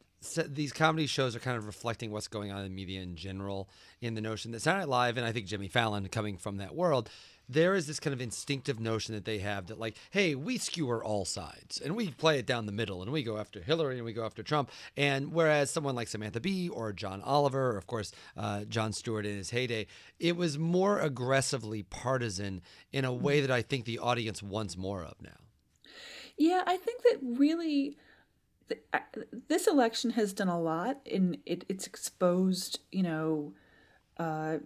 these 0.48 0.74
comedy 0.74 1.06
shows 1.06 1.36
are 1.36 1.40
kind 1.40 1.58
of 1.58 1.68
reflecting 1.68 2.12
what's 2.12 2.28
going 2.28 2.52
on 2.52 2.66
in 2.66 2.74
media 2.74 3.02
in 3.02 3.16
general 3.16 3.70
in 4.02 4.16
the 4.16 4.22
notion 4.22 4.52
that 4.52 4.62
Saturday 4.62 4.82
Night 4.82 4.90
Live 4.90 5.18
and 5.18 5.26
I 5.26 5.32
think 5.32 5.46
Jimmy 5.46 5.68
Fallon 5.68 6.08
coming 6.10 6.38
from 6.38 6.58
that 6.58 6.76
world 6.76 7.10
there 7.50 7.76
is 7.76 7.88
this 7.88 8.00
kind 8.00 8.14
of 8.14 8.22
instinctive 8.22 8.80
notion 8.80 9.16
that 9.16 9.26
they 9.26 9.40
have 9.40 9.68
that 9.68 9.80
like 9.80 9.98
hey 10.12 10.36
we 10.36 10.58
skewer 10.58 11.04
all 11.04 11.26
sides 11.26 11.80
and 11.84 11.96
we 11.96 12.10
play 12.12 12.40
it 12.40 12.46
down 12.46 12.66
the 12.66 12.72
middle 12.72 13.02
and 13.02 13.12
we 13.12 13.24
go 13.24 13.38
after 13.38 13.62
hillary 13.62 13.96
and 13.96 14.06
we 14.06 14.14
go 14.14 14.26
after 14.26 14.44
trump. 14.44 14.70
And 14.96 15.32
whereas 15.34 15.70
someone 15.72 15.96
like 15.96 16.08
samantha 16.08 16.40
bee 16.40 16.70
or 16.70 16.94
john 16.94 17.22
oliver 17.22 17.72
or 17.72 17.78
of 17.78 17.88
course 17.88 18.12
uh, 18.36 18.66
jon 18.66 18.94
stewart 18.94 19.26
in 19.26 19.38
his 19.38 19.50
heyday 19.52 19.88
it 20.20 20.36
was 20.36 20.58
more 20.58 21.00
aggressively 21.00 21.84
partisan 21.84 22.62
in 22.92 23.06
a 23.06 23.14
way 23.14 23.42
that 23.42 23.52
i 23.52 23.62
think 23.62 23.86
the 23.86 24.00
audience 24.00 24.44
wants 24.44 24.78
more 24.78 25.04
of 25.04 25.16
now. 25.22 25.30
Yeah 26.38 26.64
i 26.66 26.78
think 26.78 27.02
that 27.04 27.20
really 27.22 27.98
this 29.48 29.68
election 29.68 30.12
has 30.12 30.34
done 30.34 30.50
a 30.50 30.60
lot 30.60 30.98
and 31.12 31.38
it, 31.46 31.64
it's 31.70 31.88
exposed 31.88 32.80
you 32.92 33.04
know 33.04 33.54
uh, 34.18 34.58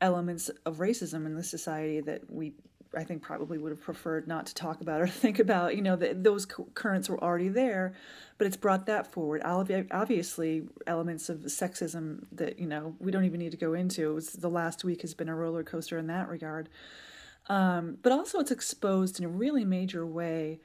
elements 0.00 0.50
of 0.64 0.76
racism 0.76 1.26
in 1.26 1.34
the 1.34 1.42
society 1.42 2.00
that 2.00 2.30
we 2.30 2.54
I 2.96 3.04
think 3.04 3.22
probably 3.22 3.58
would 3.58 3.70
have 3.70 3.82
preferred 3.82 4.26
not 4.26 4.46
to 4.46 4.54
talk 4.54 4.80
about 4.80 5.00
or 5.00 5.06
think 5.08 5.38
about. 5.38 5.76
You 5.76 5.82
know, 5.82 5.96
the, 5.96 6.14
those 6.14 6.46
currents 6.46 7.08
were 7.08 7.22
already 7.22 7.48
there, 7.48 7.94
but 8.38 8.46
it's 8.46 8.56
brought 8.56 8.86
that 8.86 9.12
forward. 9.12 9.42
Obviously, 9.44 10.62
elements 10.86 11.28
of 11.28 11.38
sexism 11.40 12.24
that 12.32 12.58
you 12.58 12.66
know 12.66 12.94
we 12.98 13.10
don't 13.10 13.24
even 13.24 13.40
need 13.40 13.50
to 13.50 13.56
go 13.56 13.74
into. 13.74 14.14
Was, 14.14 14.32
the 14.32 14.50
last 14.50 14.84
week 14.84 15.02
has 15.02 15.14
been 15.14 15.28
a 15.28 15.34
roller 15.34 15.62
coaster 15.62 15.98
in 15.98 16.06
that 16.06 16.28
regard, 16.28 16.68
um, 17.48 17.98
but 18.02 18.12
also 18.12 18.38
it's 18.40 18.50
exposed 18.50 19.18
in 19.18 19.24
a 19.24 19.28
really 19.28 19.64
major 19.64 20.06
way 20.06 20.60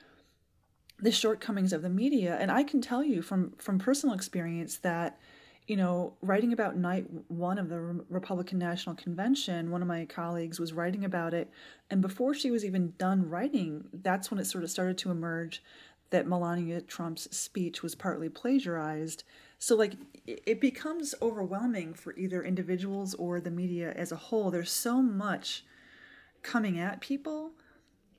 the 1.00 1.12
shortcomings 1.12 1.74
of 1.74 1.82
the 1.82 1.90
media. 1.90 2.38
And 2.40 2.50
I 2.50 2.64
can 2.64 2.80
tell 2.80 3.04
you 3.04 3.22
from 3.22 3.52
from 3.58 3.80
personal 3.80 4.16
experience 4.16 4.78
that 4.78 5.20
you 5.68 5.78
know, 5.78 6.14
writing 6.22 6.52
about 6.52 6.76
night 6.76 7.06
one 7.30 7.58
of 7.58 7.70
the 7.70 7.80
Republican 8.10 8.60
National 8.60 8.96
Convention, 8.96 9.72
one 9.72 9.82
of 9.82 9.88
my 9.88 10.06
colleagues 10.06 10.60
was 10.60 10.74
writing 10.74 11.06
about 11.06 11.34
it. 11.34 11.50
And 11.90 12.02
before 12.02 12.34
she 12.34 12.52
was 12.52 12.66
even 12.66 12.94
done 12.98 13.30
writing, 13.30 13.86
that's 13.94 14.30
when 14.30 14.40
it 14.40 14.46
sort 14.46 14.64
of 14.64 14.70
started 14.70 14.98
to 15.00 15.12
emerge 15.12 15.64
that 16.10 16.28
Melania 16.28 16.82
Trump's 16.82 17.36
speech 17.36 17.82
was 17.82 17.96
partly 17.96 18.30
plagiarized. 18.30 19.24
So, 19.58 19.76
like, 19.76 19.94
it 20.28 20.60
becomes 20.60 21.16
overwhelming 21.22 21.94
for 21.94 22.14
either 22.16 22.44
individuals 22.44 23.14
or 23.16 23.40
the 23.40 23.50
media 23.50 23.94
as 23.94 24.12
a 24.12 24.18
whole. 24.18 24.52
There's 24.52 24.72
so 24.72 25.02
much 25.02 25.64
coming 26.42 26.78
at 26.78 27.02
people. 27.02 27.52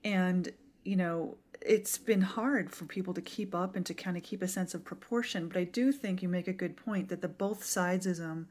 And, 0.02 0.48
you 0.85 0.96
know, 0.96 1.37
it's 1.64 1.96
been 1.96 2.20
hard 2.20 2.70
for 2.70 2.85
people 2.85 3.14
to 3.14 3.22
keep 3.22 3.55
up 3.55 3.74
and 3.74 3.87
to 3.87 3.94
kind 3.94 4.16
of 4.16 4.22
keep 4.22 4.42
a 4.42 4.48
sense 4.48 4.74
of 4.74 4.85
proportion. 4.85 5.48
But 5.48 5.57
I 5.57 5.64
do 5.64 5.92
think 5.92 6.22
you 6.22 6.29
make 6.29 6.46
a 6.46 6.53
good 6.53 6.77
point 6.77 7.09
that 7.09 7.22
the 7.22 7.29
both 7.29 7.64
sidesism 7.64 8.44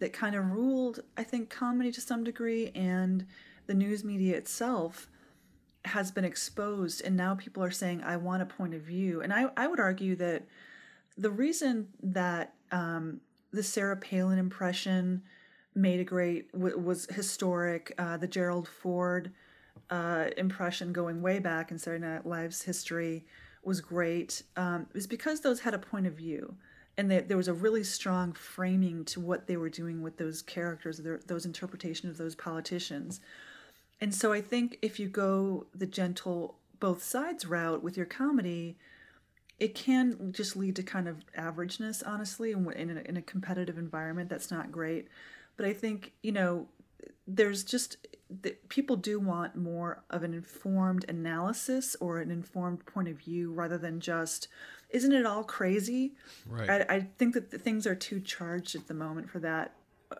that 0.00 0.12
kind 0.12 0.34
of 0.34 0.50
ruled, 0.50 1.00
I 1.16 1.22
think, 1.22 1.50
comedy 1.50 1.92
to 1.92 2.00
some 2.00 2.24
degree 2.24 2.70
and 2.74 3.26
the 3.66 3.74
news 3.74 4.02
media 4.04 4.36
itself 4.36 5.08
has 5.84 6.10
been 6.10 6.24
exposed. 6.24 7.02
And 7.04 7.16
now 7.16 7.36
people 7.36 7.62
are 7.62 7.70
saying, 7.70 8.02
I 8.02 8.16
want 8.16 8.42
a 8.42 8.46
point 8.46 8.74
of 8.74 8.82
view. 8.82 9.20
And 9.22 9.32
I, 9.32 9.50
I 9.56 9.68
would 9.68 9.80
argue 9.80 10.16
that 10.16 10.44
the 11.16 11.30
reason 11.30 11.88
that 12.02 12.54
um, 12.72 13.20
the 13.52 13.62
Sarah 13.62 13.96
Palin 13.96 14.38
impression 14.38 15.22
made 15.74 16.00
a 16.00 16.04
great, 16.04 16.52
was 16.52 17.06
historic, 17.06 17.94
uh, 17.98 18.16
the 18.16 18.26
Gerald 18.26 18.66
Ford 18.66 19.32
uh, 19.90 20.26
impression 20.36 20.92
going 20.92 21.22
way 21.22 21.38
back 21.38 21.70
in 21.70 21.78
Saturday 21.78 22.04
Night 22.06 22.26
Live's 22.26 22.62
history 22.62 23.24
was 23.62 23.80
great 23.80 24.42
um, 24.56 24.86
was 24.92 25.06
because 25.06 25.40
those 25.40 25.60
had 25.60 25.74
a 25.74 25.78
point 25.78 26.06
of 26.06 26.14
view 26.14 26.56
and 26.96 27.10
that 27.10 27.28
there 27.28 27.36
was 27.36 27.48
a 27.48 27.54
really 27.54 27.84
strong 27.84 28.32
framing 28.32 29.04
to 29.04 29.20
what 29.20 29.46
they 29.46 29.56
were 29.56 29.68
doing 29.68 30.02
with 30.02 30.16
those 30.16 30.42
characters, 30.42 30.98
their, 30.98 31.20
those 31.26 31.46
interpretations 31.46 32.12
of 32.12 32.18
those 32.18 32.34
politicians. 32.34 33.20
And 34.00 34.14
so 34.14 34.32
I 34.32 34.40
think 34.40 34.78
if 34.82 34.98
you 34.98 35.08
go 35.08 35.66
the 35.74 35.86
gentle 35.86 36.58
both 36.80 37.02
sides 37.02 37.46
route 37.46 37.82
with 37.82 37.96
your 37.96 38.06
comedy, 38.06 38.76
it 39.58 39.74
can 39.74 40.32
just 40.32 40.56
lead 40.56 40.76
to 40.76 40.82
kind 40.82 41.08
of 41.08 41.24
averageness, 41.36 42.02
honestly, 42.06 42.52
in 42.52 42.96
a, 42.96 43.08
in 43.08 43.16
a 43.16 43.22
competitive 43.22 43.78
environment. 43.78 44.28
That's 44.28 44.50
not 44.50 44.70
great. 44.70 45.08
But 45.56 45.66
I 45.66 45.72
think, 45.72 46.12
you 46.22 46.32
know, 46.32 46.66
there's 47.26 47.64
just 47.64 47.96
people 48.68 48.96
do 48.96 49.18
want 49.18 49.56
more 49.56 50.02
of 50.10 50.22
an 50.22 50.34
informed 50.34 51.04
analysis 51.08 51.96
or 52.00 52.18
an 52.18 52.30
informed 52.30 52.84
point 52.84 53.08
of 53.08 53.16
view 53.16 53.52
rather 53.52 53.78
than 53.78 54.00
just 54.00 54.48
isn't 54.90 55.12
it 55.12 55.26
all 55.26 55.44
crazy? 55.44 56.14
Right. 56.46 56.70
I, 56.70 56.96
I 56.96 57.00
think 57.18 57.34
that 57.34 57.50
the 57.50 57.58
things 57.58 57.86
are 57.86 57.94
too 57.94 58.20
charged 58.20 58.74
at 58.74 58.86
the 58.88 58.94
moment 58.94 59.28
for 59.28 59.38
that 59.40 59.74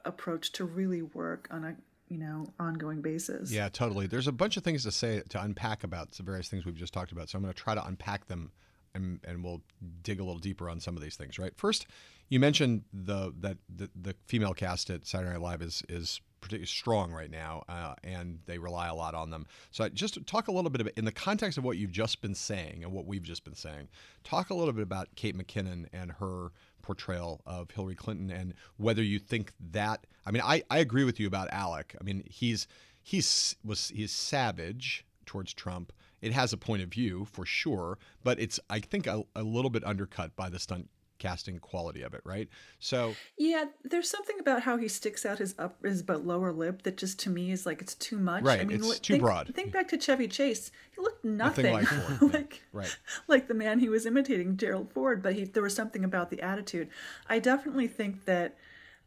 approach 0.04 0.52
to 0.52 0.64
really 0.64 1.02
work 1.02 1.48
on 1.50 1.64
a 1.64 1.76
you 2.08 2.18
know 2.18 2.46
ongoing 2.58 3.02
basis. 3.02 3.52
Yeah 3.52 3.68
totally. 3.68 4.06
There's 4.06 4.28
a 4.28 4.32
bunch 4.32 4.56
of 4.56 4.64
things 4.64 4.84
to 4.84 4.92
say 4.92 5.22
to 5.28 5.42
unpack 5.42 5.84
about 5.84 6.12
the 6.12 6.22
various 6.22 6.48
things 6.48 6.64
we've 6.64 6.74
just 6.74 6.94
talked 6.94 7.12
about 7.12 7.28
so 7.28 7.36
i'm 7.36 7.42
going 7.42 7.52
to 7.52 7.60
try 7.60 7.74
to 7.74 7.84
unpack 7.86 8.26
them 8.26 8.52
and, 8.94 9.20
and 9.24 9.44
we'll 9.44 9.62
dig 10.02 10.18
a 10.18 10.24
little 10.24 10.40
deeper 10.40 10.70
on 10.70 10.80
some 10.80 10.96
of 10.96 11.02
these 11.02 11.16
things 11.16 11.38
right? 11.38 11.54
First 11.56 11.86
you 12.30 12.40
mentioned 12.40 12.84
the 12.92 13.32
that 13.40 13.58
the, 13.74 13.90
the 14.00 14.14
female 14.26 14.54
cast 14.54 14.90
at 14.90 15.06
saturday 15.06 15.32
night 15.32 15.40
live 15.40 15.62
is 15.62 15.82
is 15.88 16.20
particularly 16.40 16.66
strong 16.66 17.12
right 17.12 17.30
now, 17.30 17.64
uh, 17.68 17.94
and 18.04 18.38
they 18.46 18.58
rely 18.58 18.88
a 18.88 18.94
lot 18.94 19.14
on 19.14 19.30
them. 19.30 19.46
So, 19.70 19.88
just 19.88 20.24
talk 20.26 20.48
a 20.48 20.52
little 20.52 20.70
bit 20.70 20.80
about, 20.80 20.94
in 20.96 21.04
the 21.04 21.12
context 21.12 21.58
of 21.58 21.64
what 21.64 21.76
you've 21.76 21.92
just 21.92 22.20
been 22.20 22.34
saying 22.34 22.82
and 22.82 22.92
what 22.92 23.06
we've 23.06 23.22
just 23.22 23.44
been 23.44 23.54
saying, 23.54 23.88
talk 24.24 24.50
a 24.50 24.54
little 24.54 24.72
bit 24.72 24.82
about 24.82 25.08
Kate 25.16 25.36
McKinnon 25.36 25.86
and 25.92 26.12
her 26.12 26.52
portrayal 26.82 27.42
of 27.46 27.70
Hillary 27.70 27.94
Clinton 27.94 28.30
and 28.30 28.54
whether 28.76 29.02
you 29.02 29.18
think 29.18 29.52
that. 29.72 30.06
I 30.26 30.30
mean, 30.30 30.42
I, 30.44 30.62
I 30.70 30.78
agree 30.78 31.04
with 31.04 31.20
you 31.20 31.26
about 31.26 31.48
Alec. 31.50 31.94
I 32.00 32.04
mean, 32.04 32.24
he's 32.26 32.66
he's 33.02 33.56
was 33.64 33.88
he's 33.94 34.12
savage 34.12 35.04
towards 35.26 35.52
Trump. 35.52 35.92
It 36.20 36.32
has 36.32 36.52
a 36.52 36.56
point 36.56 36.82
of 36.82 36.88
view 36.88 37.26
for 37.26 37.44
sure, 37.46 37.98
but 38.24 38.40
it's 38.40 38.58
I 38.70 38.80
think 38.80 39.06
a, 39.06 39.22
a 39.36 39.42
little 39.42 39.70
bit 39.70 39.84
undercut 39.84 40.34
by 40.34 40.48
the 40.48 40.58
stunt 40.58 40.88
casting 41.18 41.58
quality 41.58 42.02
of 42.02 42.14
it, 42.14 42.20
right? 42.24 42.48
So 42.78 43.14
yeah, 43.36 43.66
there's 43.84 44.08
something 44.08 44.38
about 44.40 44.62
how 44.62 44.76
he 44.76 44.88
sticks 44.88 45.26
out 45.26 45.38
his 45.38 45.54
up 45.58 45.76
his 45.84 46.02
but 46.02 46.24
lower 46.26 46.52
lip 46.52 46.82
that 46.82 46.96
just 46.96 47.18
to 47.20 47.30
me 47.30 47.50
is 47.50 47.66
like 47.66 47.80
it's 47.82 47.94
too 47.94 48.18
much. 48.18 48.44
Right, 48.44 48.60
I 48.60 48.64
mean, 48.64 48.78
it's 48.78 48.98
too 49.00 49.14
think, 49.14 49.22
broad. 49.22 49.54
Think 49.54 49.72
back 49.72 49.88
to 49.88 49.98
Chevy 49.98 50.28
Chase; 50.28 50.70
he 50.94 51.00
looked 51.00 51.24
nothing, 51.24 51.72
nothing 51.72 52.20
like 52.20 52.22
like, 52.34 52.62
right. 52.72 52.98
like 53.26 53.48
the 53.48 53.54
man 53.54 53.78
he 53.78 53.88
was 53.88 54.06
imitating, 54.06 54.56
Gerald 54.56 54.92
Ford. 54.92 55.22
But 55.22 55.34
he 55.34 55.44
there 55.44 55.62
was 55.62 55.74
something 55.74 56.04
about 56.04 56.30
the 56.30 56.40
attitude. 56.40 56.88
I 57.28 57.38
definitely 57.38 57.88
think 57.88 58.24
that 58.24 58.56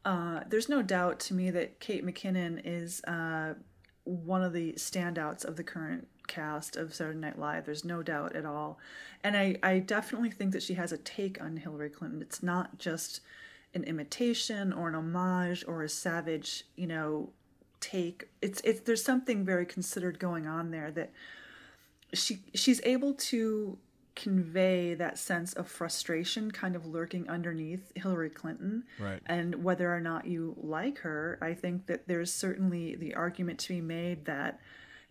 uh, 0.05 0.41
there's 0.47 0.69
no 0.69 0.81
doubt 0.81 1.19
to 1.19 1.33
me 1.33 1.51
that 1.51 1.79
Kate 1.79 2.05
McKinnon 2.05 2.61
is 2.63 3.03
uh, 3.03 3.53
one 4.03 4.43
of 4.43 4.53
the 4.53 4.73
standouts 4.73 5.45
of 5.45 5.55
the 5.55 5.63
current 5.63 6.07
cast 6.27 6.75
of 6.75 6.93
Saturday 6.93 7.19
Night 7.19 7.39
Live. 7.39 7.65
There's 7.65 7.85
no 7.85 8.03
doubt 8.03 8.35
at 8.35 8.45
all. 8.45 8.79
And 9.23 9.37
I, 9.37 9.57
I 9.61 9.79
definitely 9.79 10.31
think 10.31 10.51
that 10.53 10.63
she 10.63 10.73
has 10.75 10.91
a 10.91 10.97
take 10.97 11.41
on 11.41 11.57
Hillary 11.57 11.89
Clinton. 11.89 12.21
It's 12.21 12.41
not 12.41 12.77
just 12.77 13.21
an 13.73 13.83
imitation 13.83 14.73
or 14.73 14.89
an 14.89 14.95
homage 14.95 15.63
or 15.67 15.83
a 15.83 15.89
savage, 15.89 16.65
you 16.75 16.87
know, 16.87 17.29
take. 17.79 18.29
It's 18.41 18.61
it's 18.61 18.81
there's 18.81 19.03
something 19.03 19.45
very 19.45 19.65
considered 19.65 20.19
going 20.19 20.47
on 20.47 20.71
there 20.71 20.91
that 20.91 21.11
she 22.13 22.39
she's 22.53 22.81
able 22.83 23.13
to 23.13 23.77
convey 24.15 24.93
that 24.93 25.17
sense 25.17 25.53
of 25.53 25.67
frustration 25.69 26.51
kind 26.51 26.75
of 26.75 26.85
lurking 26.85 27.29
underneath 27.29 27.91
Hillary 27.95 28.29
Clinton. 28.29 28.83
Right. 28.99 29.21
And 29.25 29.63
whether 29.63 29.93
or 29.93 30.01
not 30.01 30.27
you 30.27 30.55
like 30.61 30.99
her, 30.99 31.37
I 31.41 31.53
think 31.53 31.87
that 31.87 32.07
there's 32.07 32.31
certainly 32.31 32.95
the 32.95 33.15
argument 33.15 33.59
to 33.59 33.69
be 33.69 33.81
made 33.81 34.25
that 34.25 34.59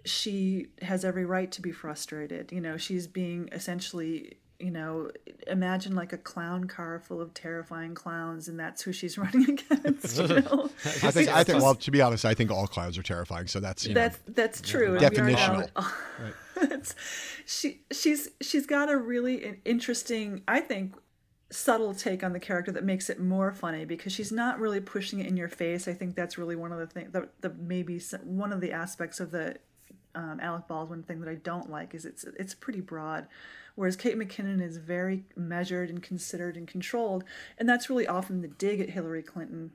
she 0.04 0.68
has 0.82 1.04
every 1.04 1.24
right 1.24 1.50
to 1.52 1.62
be 1.62 1.72
frustrated. 1.72 2.52
You 2.52 2.60
know, 2.60 2.76
she's 2.76 3.06
being 3.06 3.48
essentially, 3.52 4.38
you 4.58 4.70
know, 4.70 5.10
imagine 5.46 5.94
like 5.94 6.12
a 6.12 6.18
clown 6.18 6.64
car 6.64 7.00
full 7.00 7.20
of 7.20 7.34
terrifying 7.34 7.94
clowns, 7.94 8.48
and 8.48 8.58
that's 8.58 8.82
who 8.82 8.92
she's 8.92 9.18
running 9.18 9.50
against. 9.50 10.18
You 10.18 10.28
know? 10.40 10.70
I 10.84 11.10
think, 11.10 11.28
I 11.28 11.44
think, 11.44 11.62
well, 11.62 11.74
to 11.74 11.90
be 11.90 12.00
honest, 12.00 12.24
I 12.24 12.34
think 12.34 12.50
all 12.50 12.66
clowns 12.66 12.96
are 12.98 13.02
terrifying. 13.02 13.46
So 13.46 13.60
that's 13.60 13.86
you 13.86 13.94
that's 13.94 14.18
know, 14.26 14.34
that's 14.34 14.60
true. 14.60 14.98
Definitional. 14.98 15.68
right. 15.76 16.94
she 17.46 17.80
she's 17.90 18.28
she's 18.40 18.66
got 18.66 18.90
a 18.90 18.96
really 18.96 19.58
interesting, 19.64 20.42
I 20.46 20.60
think, 20.60 20.94
subtle 21.50 21.94
take 21.94 22.22
on 22.22 22.32
the 22.32 22.40
character 22.40 22.70
that 22.72 22.84
makes 22.84 23.10
it 23.10 23.20
more 23.20 23.52
funny 23.52 23.84
because 23.84 24.12
she's 24.12 24.32
not 24.32 24.58
really 24.60 24.80
pushing 24.80 25.20
it 25.20 25.26
in 25.26 25.36
your 25.36 25.48
face. 25.48 25.88
I 25.88 25.94
think 25.94 26.14
that's 26.14 26.38
really 26.38 26.56
one 26.56 26.72
of 26.72 26.78
the 26.78 26.86
things 26.86 27.12
that 27.12 27.30
the 27.40 27.50
maybe 27.50 28.00
one 28.22 28.52
of 28.52 28.60
the 28.60 28.72
aspects 28.72 29.20
of 29.20 29.30
the 29.30 29.56
um, 30.14 30.38
Alec 30.40 30.66
Baldwin 30.68 31.02
thing 31.02 31.20
that 31.20 31.28
I 31.28 31.36
don't 31.36 31.70
like 31.70 31.94
is 31.94 32.04
it's 32.04 32.24
it's 32.38 32.54
pretty 32.54 32.80
broad, 32.80 33.26
whereas 33.74 33.96
Kate 33.96 34.16
McKinnon 34.16 34.62
is 34.62 34.76
very 34.76 35.24
measured 35.36 35.90
and 35.90 36.02
considered 36.02 36.56
and 36.56 36.66
controlled, 36.66 37.24
and 37.58 37.68
that's 37.68 37.88
really 37.88 38.06
often 38.06 38.42
the 38.42 38.48
dig 38.48 38.80
at 38.80 38.90
Hillary 38.90 39.22
Clinton. 39.22 39.72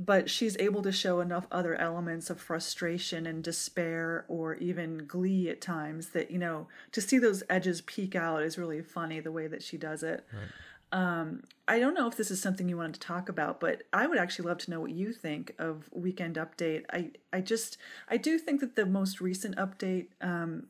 But 0.00 0.30
she's 0.30 0.56
able 0.58 0.82
to 0.82 0.92
show 0.92 1.18
enough 1.18 1.48
other 1.50 1.74
elements 1.74 2.30
of 2.30 2.40
frustration 2.40 3.26
and 3.26 3.42
despair, 3.42 4.24
or 4.28 4.54
even 4.56 5.06
glee 5.08 5.48
at 5.48 5.60
times, 5.60 6.10
that 6.10 6.30
you 6.30 6.38
know 6.38 6.68
to 6.92 7.00
see 7.00 7.18
those 7.18 7.42
edges 7.50 7.80
peek 7.80 8.14
out 8.14 8.42
is 8.42 8.58
really 8.58 8.80
funny 8.80 9.18
the 9.20 9.32
way 9.32 9.48
that 9.48 9.62
she 9.62 9.76
does 9.76 10.02
it. 10.02 10.24
Right. 10.32 10.48
Um, 10.90 11.42
I 11.66 11.78
don't 11.78 11.94
know 11.94 12.06
if 12.06 12.16
this 12.16 12.30
is 12.30 12.40
something 12.40 12.68
you 12.68 12.76
wanted 12.76 12.94
to 12.94 13.00
talk 13.00 13.28
about, 13.28 13.60
but 13.60 13.82
I 13.92 14.06
would 14.06 14.18
actually 14.18 14.48
love 14.48 14.58
to 14.58 14.70
know 14.70 14.80
what 14.80 14.90
you 14.90 15.12
think 15.12 15.54
of 15.58 15.88
Weekend 15.92 16.36
Update. 16.36 16.84
I, 16.90 17.10
I 17.32 17.40
just, 17.40 17.76
I 18.08 18.16
do 18.16 18.38
think 18.38 18.60
that 18.60 18.74
the 18.74 18.86
most 18.86 19.20
recent 19.20 19.56
update, 19.56 20.08
um, 20.22 20.68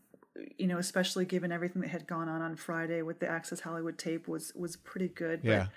you 0.56 0.66
know, 0.66 0.78
especially 0.78 1.24
given 1.24 1.52
everything 1.52 1.82
that 1.82 1.88
had 1.88 2.06
gone 2.06 2.28
on 2.28 2.42
on 2.42 2.56
Friday 2.56 3.02
with 3.02 3.20
the 3.20 3.28
Access 3.28 3.60
Hollywood 3.60 3.98
tape, 3.98 4.26
was 4.28 4.52
was 4.54 4.76
pretty 4.76 5.08
good. 5.08 5.40
Yeah. 5.42 5.58
But 5.58 5.68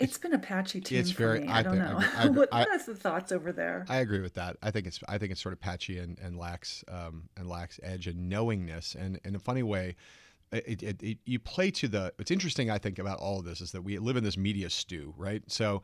it's 0.00 0.18
been 0.18 0.32
a 0.32 0.38
patchy 0.38 0.80
tune 0.80 0.98
it's 0.98 1.12
for 1.12 1.18
very, 1.18 1.40
me. 1.40 1.48
I, 1.48 1.60
I 1.60 1.62
don't 1.62 1.78
know. 1.78 2.00
I, 2.16 2.26
what, 2.28 2.50
what 2.50 2.68
are 2.68 2.78
the 2.78 2.94
thoughts 2.94 3.32
over 3.32 3.52
there? 3.52 3.86
I 3.88 3.98
agree 3.98 4.20
with 4.20 4.34
that. 4.34 4.56
I 4.62 4.70
think 4.70 4.86
it's 4.86 5.00
I 5.08 5.18
think 5.18 5.32
it's 5.32 5.40
sort 5.40 5.52
of 5.52 5.60
patchy 5.60 5.98
and, 5.98 6.18
and 6.18 6.38
lacks 6.38 6.84
um, 6.88 7.28
and 7.36 7.48
lacks 7.48 7.78
edge 7.82 8.06
and 8.06 8.28
knowingness. 8.28 8.94
And 8.94 9.20
in 9.24 9.36
a 9.36 9.38
funny 9.38 9.62
way, 9.62 9.96
it, 10.52 10.82
it, 10.82 11.02
it, 11.02 11.18
you 11.24 11.38
play 11.38 11.70
to 11.70 11.88
the 11.88 12.12
what's 12.16 12.30
interesting 12.30 12.70
i 12.70 12.78
think 12.78 12.98
about 12.98 13.18
all 13.18 13.38
of 13.38 13.44
this 13.44 13.60
is 13.60 13.72
that 13.72 13.82
we 13.82 13.98
live 13.98 14.16
in 14.16 14.24
this 14.24 14.36
media 14.36 14.70
stew 14.70 15.14
right? 15.16 15.42
So 15.48 15.82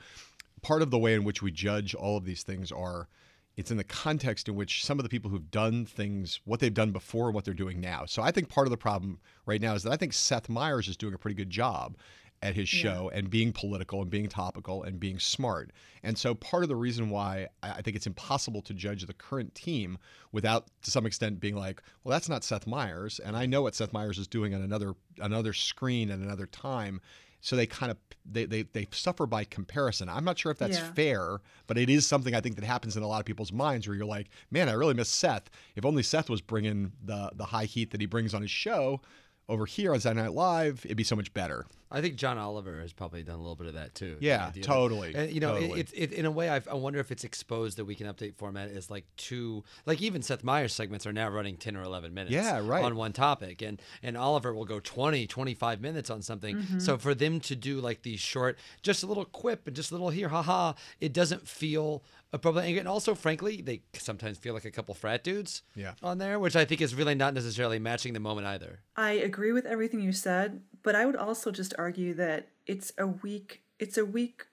part 0.62 0.82
of 0.82 0.90
the 0.90 0.98
way 0.98 1.14
in 1.14 1.24
which 1.24 1.42
we 1.42 1.50
judge 1.50 1.94
all 1.94 2.16
of 2.16 2.24
these 2.24 2.42
things 2.42 2.70
are 2.70 3.08
it's 3.56 3.70
in 3.70 3.76
the 3.76 3.84
context 3.84 4.48
in 4.48 4.54
which 4.54 4.84
some 4.84 4.98
of 4.98 5.02
the 5.02 5.08
people 5.08 5.30
who've 5.30 5.50
done 5.50 5.84
things 5.84 6.40
what 6.44 6.60
they've 6.60 6.72
done 6.72 6.92
before 6.92 7.26
and 7.26 7.34
what 7.34 7.44
they're 7.44 7.54
doing 7.54 7.80
now. 7.80 8.04
So 8.06 8.22
i 8.22 8.30
think 8.30 8.48
part 8.48 8.66
of 8.66 8.70
the 8.70 8.76
problem 8.76 9.20
right 9.46 9.60
now 9.60 9.74
is 9.74 9.82
that 9.82 9.92
i 9.92 9.96
think 9.96 10.12
seth 10.12 10.48
meyers 10.48 10.88
is 10.88 10.96
doing 10.96 11.14
a 11.14 11.18
pretty 11.18 11.36
good 11.36 11.50
job 11.50 11.96
at 12.42 12.54
his 12.54 12.68
show 12.68 13.10
and 13.12 13.28
being 13.28 13.52
political 13.52 14.00
and 14.00 14.10
being 14.10 14.26
topical 14.28 14.82
and 14.82 14.98
being 14.98 15.18
smart. 15.18 15.72
And 16.02 16.16
so 16.16 16.34
part 16.34 16.62
of 16.62 16.68
the 16.70 16.76
reason 16.76 17.10
why 17.10 17.48
I 17.62 17.70
I 17.72 17.82
think 17.82 17.96
it's 17.96 18.06
impossible 18.06 18.62
to 18.62 18.72
judge 18.74 19.04
the 19.06 19.12
current 19.12 19.54
team 19.54 19.98
without 20.32 20.66
to 20.82 20.90
some 20.90 21.04
extent 21.06 21.38
being 21.40 21.56
like, 21.56 21.82
well, 22.02 22.12
that's 22.12 22.28
not 22.28 22.42
Seth 22.44 22.66
Meyers, 22.66 23.18
and 23.20 23.36
I 23.36 23.44
know 23.46 23.62
what 23.62 23.74
Seth 23.74 23.92
Meyers 23.92 24.18
is 24.18 24.26
doing 24.26 24.54
on 24.54 24.62
another 24.62 24.94
another 25.18 25.52
screen 25.52 26.10
at 26.10 26.18
another 26.18 26.46
time. 26.46 27.00
So 27.42 27.56
they 27.56 27.66
kind 27.66 27.90
of 27.90 27.96
they, 28.30 28.44
they 28.44 28.62
they 28.62 28.86
suffer 28.90 29.26
by 29.26 29.44
comparison. 29.44 30.08
I'm 30.10 30.24
not 30.24 30.38
sure 30.38 30.52
if 30.52 30.58
that's 30.58 30.78
Yeah. 30.78 30.92
fair, 30.92 31.40
but 31.66 31.78
it 31.78 31.88
is 31.90 32.06
something 32.06 32.34
I 32.34 32.40
think 32.42 32.56
that 32.56 32.64
happens 32.64 32.96
in 32.96 33.02
a 33.02 33.06
lot 33.06 33.20
of 33.20 33.24
people's 33.26 33.52
minds 33.52 33.86
where 33.88 33.96
you're 33.96 34.04
like, 34.06 34.28
man, 34.50 34.68
I 34.68 34.72
really 34.72 34.92
miss 34.94 35.08
Seth. 35.08 35.48
If 35.74 35.84
only 35.86 36.02
Seth 36.02 36.28
was 36.30 36.40
bringing 36.42 36.92
the 37.04 37.30
the 37.34 37.46
high 37.46 37.64
heat 37.66 37.90
that 37.92 38.00
he 38.00 38.06
brings 38.06 38.32
on 38.34 38.42
his 38.42 38.50
show 38.50 39.00
over 39.48 39.64
here 39.66 39.92
on 39.94 40.00
Saturday 40.00 40.22
Night 40.22 40.32
Live, 40.32 40.82
it'd 40.84 40.96
be 40.96 41.04
so 41.04 41.16
much 41.16 41.32
better. 41.34 41.66
I 41.90 42.00
think 42.00 42.16
John 42.16 42.38
Oliver 42.38 42.80
has 42.80 42.92
probably 42.92 43.22
done 43.22 43.34
a 43.36 43.38
little 43.40 43.56
bit 43.56 43.66
of 43.66 43.74
that 43.74 43.94
too. 43.94 44.16
Yeah, 44.20 44.46
idea 44.48 44.62
that- 44.62 44.68
totally, 44.68 45.14
and, 45.14 45.32
you 45.32 45.40
know, 45.40 45.58
totally. 45.58 45.80
it's 45.80 45.92
it, 45.92 46.12
in 46.12 46.24
a 46.26 46.30
way, 46.30 46.48
I've, 46.48 46.68
I 46.68 46.74
wonder 46.74 47.00
if 47.00 47.10
it's 47.10 47.24
exposed 47.24 47.78
that 47.78 47.84
Weekend 47.84 48.14
Update 48.16 48.36
format 48.36 48.68
is 48.68 48.90
like 48.90 49.04
two, 49.16 49.64
like 49.86 50.00
even 50.00 50.22
Seth 50.22 50.44
Meyers 50.44 50.72
segments 50.72 51.06
are 51.06 51.12
now 51.12 51.28
running 51.28 51.56
10 51.56 51.76
or 51.76 51.82
11 51.82 52.14
minutes 52.14 52.32
Yeah, 52.32 52.60
right. 52.64 52.84
on 52.84 52.96
one 52.96 53.12
topic. 53.12 53.60
And, 53.62 53.80
and 54.02 54.16
Oliver 54.16 54.54
will 54.54 54.64
go 54.64 54.78
20, 54.80 55.26
25 55.26 55.80
minutes 55.80 56.10
on 56.10 56.22
something. 56.22 56.56
Mm-hmm. 56.56 56.78
So 56.78 56.96
for 56.98 57.14
them 57.14 57.40
to 57.40 57.56
do 57.56 57.80
like 57.80 58.02
these 58.02 58.20
short, 58.20 58.56
just 58.82 59.02
a 59.02 59.06
little 59.06 59.24
quip 59.24 59.66
and 59.66 59.74
just 59.74 59.90
a 59.90 59.94
little 59.94 60.10
here, 60.10 60.28
haha, 60.28 60.74
it 61.00 61.12
doesn't 61.12 61.48
feel 61.48 62.04
appropriate. 62.32 62.78
And 62.78 62.86
also, 62.86 63.14
frankly, 63.16 63.60
they 63.60 63.82
sometimes 63.94 64.38
feel 64.38 64.54
like 64.54 64.64
a 64.64 64.70
couple 64.70 64.94
frat 64.94 65.24
dudes 65.24 65.62
Yeah. 65.74 65.94
on 66.02 66.18
there, 66.18 66.38
which 66.38 66.54
I 66.54 66.64
think 66.64 66.80
is 66.80 66.94
really 66.94 67.16
not 67.16 67.34
necessarily 67.34 67.78
matching 67.80 68.12
the 68.12 68.20
moment 68.20 68.46
either. 68.46 68.80
I 68.96 69.12
agree 69.12 69.50
with 69.52 69.66
everything 69.66 70.00
you 70.00 70.12
said, 70.12 70.60
but 70.82 70.94
I 70.94 71.06
would 71.06 71.16
also 71.16 71.50
just 71.50 71.74
argue 71.78 72.14
that 72.14 72.48
it's 72.66 72.92
a 72.98 73.06
weak. 73.06 73.62
It's 73.78 73.98
a 73.98 74.04
weak. 74.04 74.46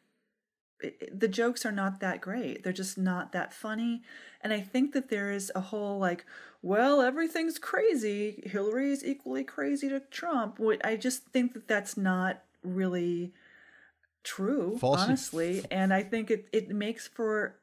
The 1.11 1.27
jokes 1.27 1.65
are 1.65 1.71
not 1.71 1.99
that 2.01 2.21
great. 2.21 2.63
They're 2.63 2.71
just 2.73 2.97
not 2.97 3.31
that 3.31 3.53
funny, 3.53 4.03
and 4.41 4.53
I 4.53 4.61
think 4.61 4.93
that 4.93 5.09
there 5.09 5.31
is 5.31 5.51
a 5.55 5.61
whole 5.61 5.97
like, 5.97 6.25
well, 6.61 7.01
everything's 7.01 7.57
crazy. 7.57 8.43
Hillary 8.45 8.91
is 8.91 9.03
equally 9.03 9.43
crazy 9.43 9.89
to 9.89 9.99
Trump. 9.99 10.59
What 10.59 10.85
I 10.85 10.95
just 10.95 11.25
think 11.27 11.53
that 11.53 11.67
that's 11.67 11.97
not 11.97 12.43
really 12.63 13.33
true, 14.23 14.77
False- 14.77 15.01
honestly, 15.01 15.63
and 15.71 15.93
I 15.93 16.03
think 16.03 16.29
it 16.29 16.47
it 16.51 16.69
makes 16.69 17.07
for. 17.07 17.55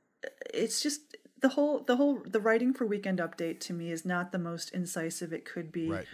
It's 0.52 0.80
just 0.80 1.16
the 1.40 1.50
whole 1.50 1.80
the 1.80 1.96
whole 1.96 2.22
the 2.26 2.40
writing 2.40 2.72
for 2.72 2.86
Weekend 2.86 3.18
Update 3.18 3.60
to 3.60 3.74
me 3.74 3.92
is 3.92 4.04
not 4.06 4.32
the 4.32 4.38
most 4.38 4.70
incisive 4.70 5.30
it 5.32 5.44
could 5.44 5.70
be 5.70 5.90
Right. 5.90 6.06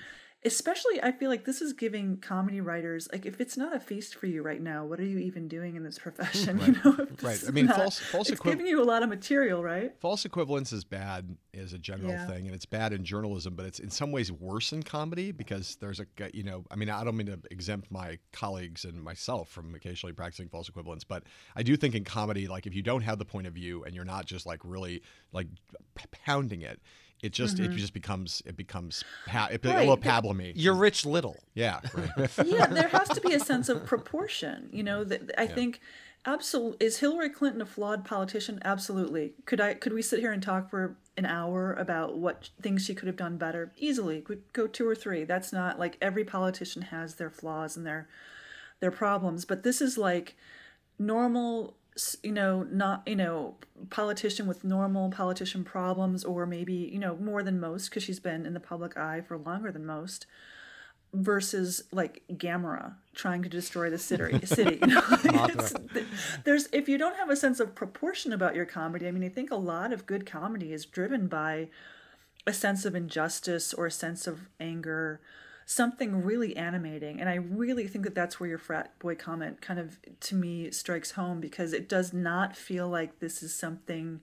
Especially 0.44 1.02
i 1.02 1.12
feel 1.12 1.28
like 1.28 1.44
this 1.44 1.60
is 1.60 1.72
giving 1.74 2.16
comedy 2.16 2.60
writers 2.62 3.06
like 3.12 3.26
if 3.26 3.40
it's 3.40 3.56
not 3.58 3.74
a 3.76 3.80
feast 3.80 4.14
for 4.14 4.26
you 4.26 4.42
right 4.42 4.62
now 4.62 4.84
what 4.86 4.98
are 4.98 5.04
you 5.04 5.18
even 5.18 5.46
doing 5.48 5.76
in 5.76 5.82
this 5.82 5.98
profession 5.98 6.58
you 6.66 6.72
know 6.84 7.06
Right. 7.22 7.38
I 7.46 7.50
mean, 7.50 7.66
not- 7.66 7.76
false- 7.76 7.98
false 7.98 8.30
it's 8.30 8.40
equiv- 8.40 8.52
giving 8.52 8.66
you 8.66 8.82
a 8.82 8.84
lot 8.84 9.02
of 9.02 9.10
material 9.10 9.62
right 9.62 9.92
False 10.00 10.24
equivalence 10.24 10.72
is 10.72 10.82
bad 10.84 11.36
as 11.52 11.72
a 11.74 11.78
general 11.78 12.12
Yeah. 12.12 12.26
thing, 12.26 12.46
and 12.46 12.54
it's 12.54 12.64
bad 12.64 12.92
in 12.92 13.04
journalism, 13.04 13.54
but 13.56 13.66
it's 13.66 13.80
in 13.80 13.90
some 13.90 14.12
ways 14.12 14.30
worse 14.32 14.72
in 14.72 14.82
comedy 14.84 15.32
because 15.32 15.76
there's 15.80 15.98
a 16.00 16.06
you 16.32 16.44
know, 16.44 16.64
I 16.70 16.76
mean, 16.76 16.88
I 16.88 17.02
don't 17.04 17.16
mean 17.16 17.26
to 17.26 17.38
exempt 17.50 17.90
my 17.90 18.18
colleagues 18.32 18.84
and 18.84 19.02
myself 19.02 19.48
from 19.50 19.74
occasionally 19.74 20.12
practicing 20.12 20.48
false 20.48 20.68
equivalence, 20.68 21.02
but 21.04 21.24
I 21.56 21.62
do 21.64 21.76
think 21.76 21.94
in 21.96 22.04
comedy, 22.04 22.46
like 22.46 22.66
if 22.66 22.74
you 22.74 22.82
don't 22.82 23.02
have 23.02 23.18
the 23.18 23.24
point 23.24 23.46
of 23.48 23.52
view 23.52 23.82
and 23.84 23.94
you're 23.94 24.04
not 24.04 24.26
just 24.26 24.46
like 24.46 24.60
really 24.64 25.02
like 25.32 25.48
pounding 26.24 26.62
it, 26.62 26.80
it 27.22 27.32
just 27.32 27.58
it 27.58 27.70
just 27.72 27.92
becomes 27.92 28.42
it 28.46 28.56
becomes 28.56 29.04
pa- 29.26 29.48
it, 29.50 29.54
a 29.56 29.58
Mm-hmm. 29.68 29.78
Little 29.78 29.96
but- 29.96 30.02
You're 30.56 30.74
Rich 30.74 31.04
Little. 31.06 31.36
Yeah. 31.54 31.80
Right. 31.94 32.30
yeah 32.46 32.66
there 32.66 32.88
has 32.88 33.08
to 33.10 33.20
be 33.20 33.34
a 33.34 33.40
sense 33.40 33.68
of 33.68 33.84
proportion 33.84 34.68
you 34.72 34.82
know 34.82 35.04
that 35.04 35.30
i 35.38 35.46
think 35.46 35.80
absolutely 36.26 36.86
is 36.86 36.98
hillary 36.98 37.30
clinton 37.30 37.60
a 37.62 37.66
flawed 37.66 38.04
politician 38.04 38.58
absolutely 38.64 39.32
could 39.46 39.60
i 39.60 39.72
could 39.74 39.92
we 39.92 40.02
sit 40.02 40.20
here 40.20 40.32
and 40.32 40.42
talk 40.42 40.68
for 40.70 40.96
an 41.16 41.24
hour 41.26 41.72
about 41.74 42.16
what 42.18 42.50
things 42.62 42.84
she 42.84 42.94
could 42.94 43.06
have 43.06 43.16
done 43.16 43.36
better 43.38 43.72
easily 43.78 44.20
could 44.20 44.42
go 44.52 44.66
two 44.66 44.86
or 44.86 44.94
three 44.94 45.24
that's 45.24 45.52
not 45.52 45.78
like 45.78 45.96
every 46.00 46.24
politician 46.24 46.82
has 46.82 47.14
their 47.16 47.30
flaws 47.30 47.76
and 47.76 47.86
their 47.86 48.06
their 48.80 48.90
problems 48.90 49.44
but 49.46 49.62
this 49.62 49.80
is 49.80 49.96
like 49.98 50.36
normal 50.98 51.68
s- 51.68 51.74
you 52.22 52.32
know 52.32 52.62
not 52.64 53.02
you 53.06 53.16
know 53.16 53.56
politician 53.90 54.46
with 54.46 54.64
normal 54.64 55.10
politician 55.10 55.64
problems 55.64 56.24
or 56.24 56.46
maybe 56.46 56.74
you 56.74 56.98
know 56.98 57.16
more 57.16 57.42
than 57.42 57.60
most 57.60 57.88
because 57.88 58.02
she's 58.02 58.20
been 58.20 58.46
in 58.46 58.54
the 58.54 58.60
public 58.60 58.96
eye 58.96 59.20
for 59.20 59.36
longer 59.38 59.72
than 59.72 59.84
most 59.86 60.26
versus 61.12 61.82
like 61.92 62.22
Gamera 62.32 62.94
trying 63.14 63.42
to 63.42 63.48
destroy 63.48 63.90
the 63.90 63.98
city. 63.98 64.38
city 64.46 64.78
you 64.80 64.86
know? 64.86 65.02
There's 66.44 66.68
if 66.72 66.88
you 66.88 66.98
don't 66.98 67.16
have 67.16 67.30
a 67.30 67.36
sense 67.36 67.60
of 67.60 67.74
proportion 67.74 68.32
about 68.32 68.54
your 68.54 68.66
comedy. 68.66 69.08
I 69.08 69.10
mean, 69.10 69.24
I 69.24 69.28
think 69.28 69.50
a 69.50 69.56
lot 69.56 69.92
of 69.92 70.06
good 70.06 70.26
comedy 70.26 70.72
is 70.72 70.86
driven 70.86 71.26
by 71.26 71.68
a 72.46 72.52
sense 72.52 72.84
of 72.84 72.94
injustice 72.94 73.74
or 73.74 73.86
a 73.86 73.90
sense 73.90 74.26
of 74.26 74.48
anger, 74.58 75.20
something 75.70 76.24
really 76.24 76.56
animating. 76.56 77.20
And 77.20 77.28
I 77.28 77.36
really 77.36 77.86
think 77.86 78.04
that 78.04 78.14
that's 78.14 78.40
where 78.40 78.48
your 78.48 78.58
frat 78.58 78.98
boy 78.98 79.14
comment 79.14 79.60
kind 79.60 79.78
of 79.78 79.98
to 80.18 80.34
me 80.34 80.68
strikes 80.72 81.12
home 81.12 81.40
because 81.40 81.72
it 81.72 81.88
does 81.88 82.12
not 82.12 82.56
feel 82.56 82.88
like 82.88 83.20
this 83.20 83.40
is 83.40 83.54
something 83.54 84.20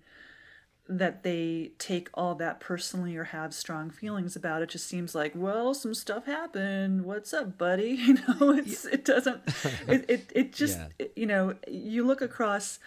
that 0.89 1.23
they 1.23 1.71
take 1.79 2.09
all 2.13 2.35
that 2.35 2.59
personally 2.59 3.15
or 3.15 3.25
have 3.25 3.53
strong 3.53 3.89
feelings 3.89 4.35
about 4.35 4.61
it 4.61 4.69
just 4.69 4.87
seems 4.87 5.13
like 5.13 5.33
well 5.35 5.73
some 5.73 5.93
stuff 5.93 6.25
happened 6.25 7.03
what's 7.03 7.33
up 7.33 7.57
buddy 7.57 7.89
you 8.05 8.13
know 8.13 8.51
it's 8.51 8.85
it 8.85 9.03
doesn't 9.03 9.41
it, 9.87 10.05
it, 10.09 10.31
it 10.33 10.53
just 10.53 10.77
Yeah. 10.77 10.87
it- 10.99 11.13
you 11.17 11.25
know 11.25 11.55
you 11.67 12.05
look 12.05 12.21
across 12.21 12.79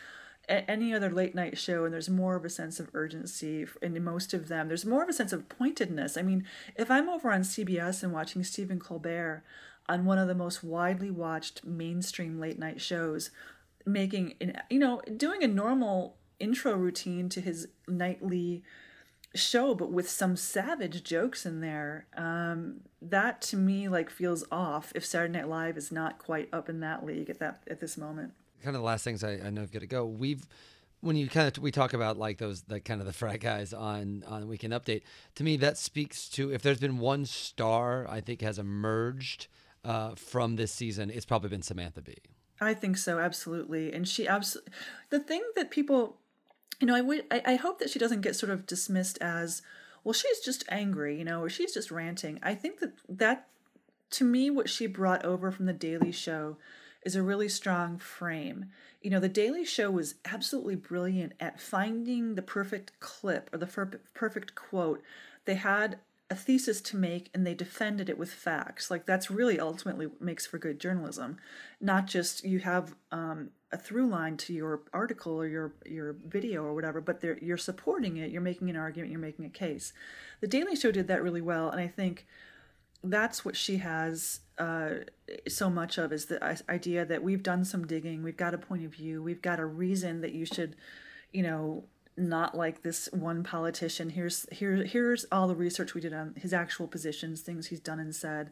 any 0.51 0.93
other 0.93 1.11
late 1.11 1.35
night 1.35 1.57
show 1.57 1.85
and 1.85 1.95
there's 1.95 2.11
more 2.11 2.37
of 2.37 2.45
a 2.45 2.51
sense 2.51 2.81
of 2.81 2.91
urgency 2.93 3.67
in 3.81 4.03
most 4.03 4.35
of 4.35 4.49
them. 4.49 4.69
There's 4.69 4.85
more 4.85 5.03
of 5.03 5.09
a 5.09 5.13
sense 5.13 5.33
of 5.33 5.49
pointedness. 5.49 6.17
I 6.17 6.23
mean 6.23 6.45
if 6.77 6.91
i'm 6.91 7.09
over 7.09 7.31
on 7.31 7.43
cbs 7.43 8.03
and 8.03 8.13
watching 8.13 8.43
stephen 8.43 8.79
colbert 8.79 9.43
on 9.89 10.05
one 10.05 10.19
of 10.19 10.29
the 10.29 10.35
most 10.35 10.63
widely 10.63 11.11
watched 11.11 11.65
mainstream 11.65 12.39
late 12.39 12.59
night 12.59 12.81
shows 12.81 13.31
making 13.87 14.35
you 14.71 14.79
know 14.79 15.01
doing 15.17 15.43
a 15.43 15.49
normal 15.49 16.17
intro 16.39 16.73
routine 16.75 17.29
to 17.29 17.41
his 17.41 17.69
nightly 17.89 18.63
show 19.35 19.75
but 19.75 19.93
with 19.93 20.09
some 20.11 20.37
savage 20.37 21.05
jokes 21.05 21.47
in 21.47 21.61
there 21.61 22.07
um 22.17 22.81
that 23.01 23.41
to 23.41 23.57
me 23.57 23.89
like 23.89 24.11
feels 24.11 24.45
off 24.51 24.93
if 24.95 25.05
saturday 25.05 25.39
night 25.39 25.49
live 25.49 25.77
is 25.77 25.93
not 25.93 26.19
quite 26.19 26.49
up 26.53 26.69
in 26.69 26.81
that 26.81 27.05
league 27.05 27.31
at 27.31 27.39
that 27.39 27.63
at 27.71 27.81
this 27.81 27.97
moment 27.97 28.33
kind 28.63 28.77
of 28.77 28.83
the 28.83 28.87
last 28.87 29.05
things 29.05 29.25
I, 29.25 29.33
I 29.45 29.51
know 29.51 29.63
I've 29.63 29.73
got 29.73 29.81
to 29.81 29.87
go. 29.87 30.05
We've 30.07 30.47
when 31.01 31.17
you 31.17 31.29
kind 31.29 31.49
of 31.49 31.63
we 31.63 31.71
talk 31.71 31.95
about 31.95 32.19
like 32.19 32.39
those 32.39 32.63
the 32.63 32.81
kind 32.81 33.01
of 33.01 33.07
the 33.07 33.13
frat 33.13 33.41
guys 33.41 33.73
on 33.73 34.25
on 34.27 34.49
Weekend 34.49 34.73
Update. 34.73 35.03
To 35.37 35.45
me, 35.45 35.57
that 35.59 35.79
speaks 35.79 36.29
to 36.31 36.53
if 36.53 36.63
there's 36.63 36.81
been 36.81 36.99
one 36.99 37.25
star 37.25 38.07
I 38.09 38.21
think 38.21 38.43
has 38.43 38.59
emerged 38.59 39.49
uh, 39.85 40.15
from 40.15 40.57
this 40.57 40.73
season, 40.73 41.11
it's 41.11 41.27
probably 41.27 41.49
been 41.49 41.63
Samantha 41.63 42.03
Bee. 42.03 42.19
I 42.61 42.75
think 42.75 42.99
so, 42.99 43.19
absolutely. 43.19 43.93
And 43.93 44.07
she 44.07 44.29
absolutely. 44.29 44.73
The 45.09 45.21
thing 45.21 45.43
that 45.57 45.71
people, 45.71 46.19
you 46.79 46.87
know, 46.87 46.95
I 46.95 47.01
would, 47.01 47.25
I, 47.31 47.43
I 47.47 47.55
hope 47.55 47.79
that 47.79 47.91
she 47.91 47.99
doesn't 47.99 48.21
get 48.21 48.37
sort 48.37 48.51
of 48.51 48.67
dismissed 48.67 49.19
as, 49.21 49.63
well, 50.05 50.13
she's 50.13 50.41
just 50.41 50.65
angry, 50.69 51.19
you 51.19 51.25
know, 51.25 51.41
or 51.41 51.49
she's 51.49 51.73
just 51.73 51.91
ranting. 51.91 52.39
I 52.43 52.55
think 52.55 52.81
that 52.81 52.93
that, 53.09 53.49
to 54.11 54.25
me, 54.25 54.51
what 54.51 54.69
she 54.69 54.87
brought 54.87 55.25
over 55.25 55.51
from 55.51 55.67
the 55.67 55.73
Daily 55.73 56.13
Show 56.13 56.59
is 57.03 57.17
a 57.17 57.23
really 57.23 57.49
strong 57.49 57.99
frame. 57.99 58.67
You 59.01 59.11
know, 59.11 59.21
the 59.21 59.29
Daily 59.29 59.65
Show 59.65 59.91
was 59.91 60.17
absolutely 60.25 60.77
brilliant 60.77 61.33
at 61.41 61.61
finding 61.61 62.35
the 62.35 62.43
perfect 62.43 62.99
clip 63.01 63.49
or 63.53 63.59
the 63.59 63.99
perfect 64.15 64.55
quote. 64.55 65.03
They 65.47 65.55
had 65.55 65.99
a 66.31 66.35
thesis 66.37 66.81
to 66.81 66.97
make 66.97 67.29
and 67.35 67.45
they 67.45 67.55
defended 67.55 68.09
it 68.09 68.17
with 68.17 68.33
facts. 68.33 68.91
Like 68.91 69.05
that's 69.05 69.31
really 69.31 69.59
ultimately 69.59 70.07
what 70.07 70.23
makes 70.23 70.47
for 70.47 70.59
good 70.59 70.79
journalism, 70.79 71.39
not 71.81 72.07
just 72.07 72.45
you 72.45 72.61
have 72.61 72.95
um, 73.11 73.51
a 73.73 73.77
through 73.77 74.09
line 74.09 74.37
to 74.37 74.53
your 74.53 74.83
article 74.93 75.33
or 75.33 75.47
your 75.47 75.73
your 75.85 76.13
video 76.13 76.63
or 76.63 76.73
whatever, 76.73 77.01
but 77.01 77.23
you're 77.43 77.57
supporting 77.57 78.17
it. 78.17 78.31
You're 78.31 78.43
making 78.43 78.71
an 78.71 78.77
argument. 78.77 79.11
You're 79.11 79.21
making 79.21 79.45
a 79.45 79.51
case. 79.51 79.93
The 80.41 80.47
Daily 80.47 80.77
Show 80.77 80.93
did 80.93 81.09
that 81.09 81.23
really 81.23 81.41
well, 81.41 81.69
and 81.69 81.81
I 81.81 81.89
think 81.89 82.27
that's 83.03 83.45
what 83.45 83.57
she 83.57 83.79
has 83.79 84.41
uh, 84.59 84.91
so 85.49 85.71
much 85.71 85.99
of 85.99 86.13
is 86.13 86.27
the 86.27 86.63
idea 86.69 87.05
that 87.05 87.23
we've 87.23 87.43
done 87.43 87.65
some 87.65 87.87
digging, 87.87 88.23
we've 88.23 88.37
got 88.37 88.55
a 88.55 88.59
point 88.59 88.85
of 88.85 88.93
view, 88.93 89.23
we've 89.23 89.43
got 89.43 89.59
a 89.59 89.65
reason 89.65 90.21
that 90.21 90.33
you 90.33 90.45
should, 90.45 90.77
you 91.33 91.43
know, 91.43 91.85
not 92.17 92.55
like 92.55 92.83
this 92.83 93.09
one 93.13 93.43
politician. 93.43 94.11
Here's 94.11 94.47
here 94.53 94.85
here's 94.85 95.25
all 95.33 95.49
the 95.49 95.55
research 95.55 95.95
we 95.95 96.01
did 96.01 96.13
on 96.13 96.35
his 96.37 96.53
actual 96.53 96.87
positions, 96.87 97.41
things 97.41 97.69
he's 97.69 97.81
done 97.81 97.99
and 97.99 98.15
said. 98.15 98.51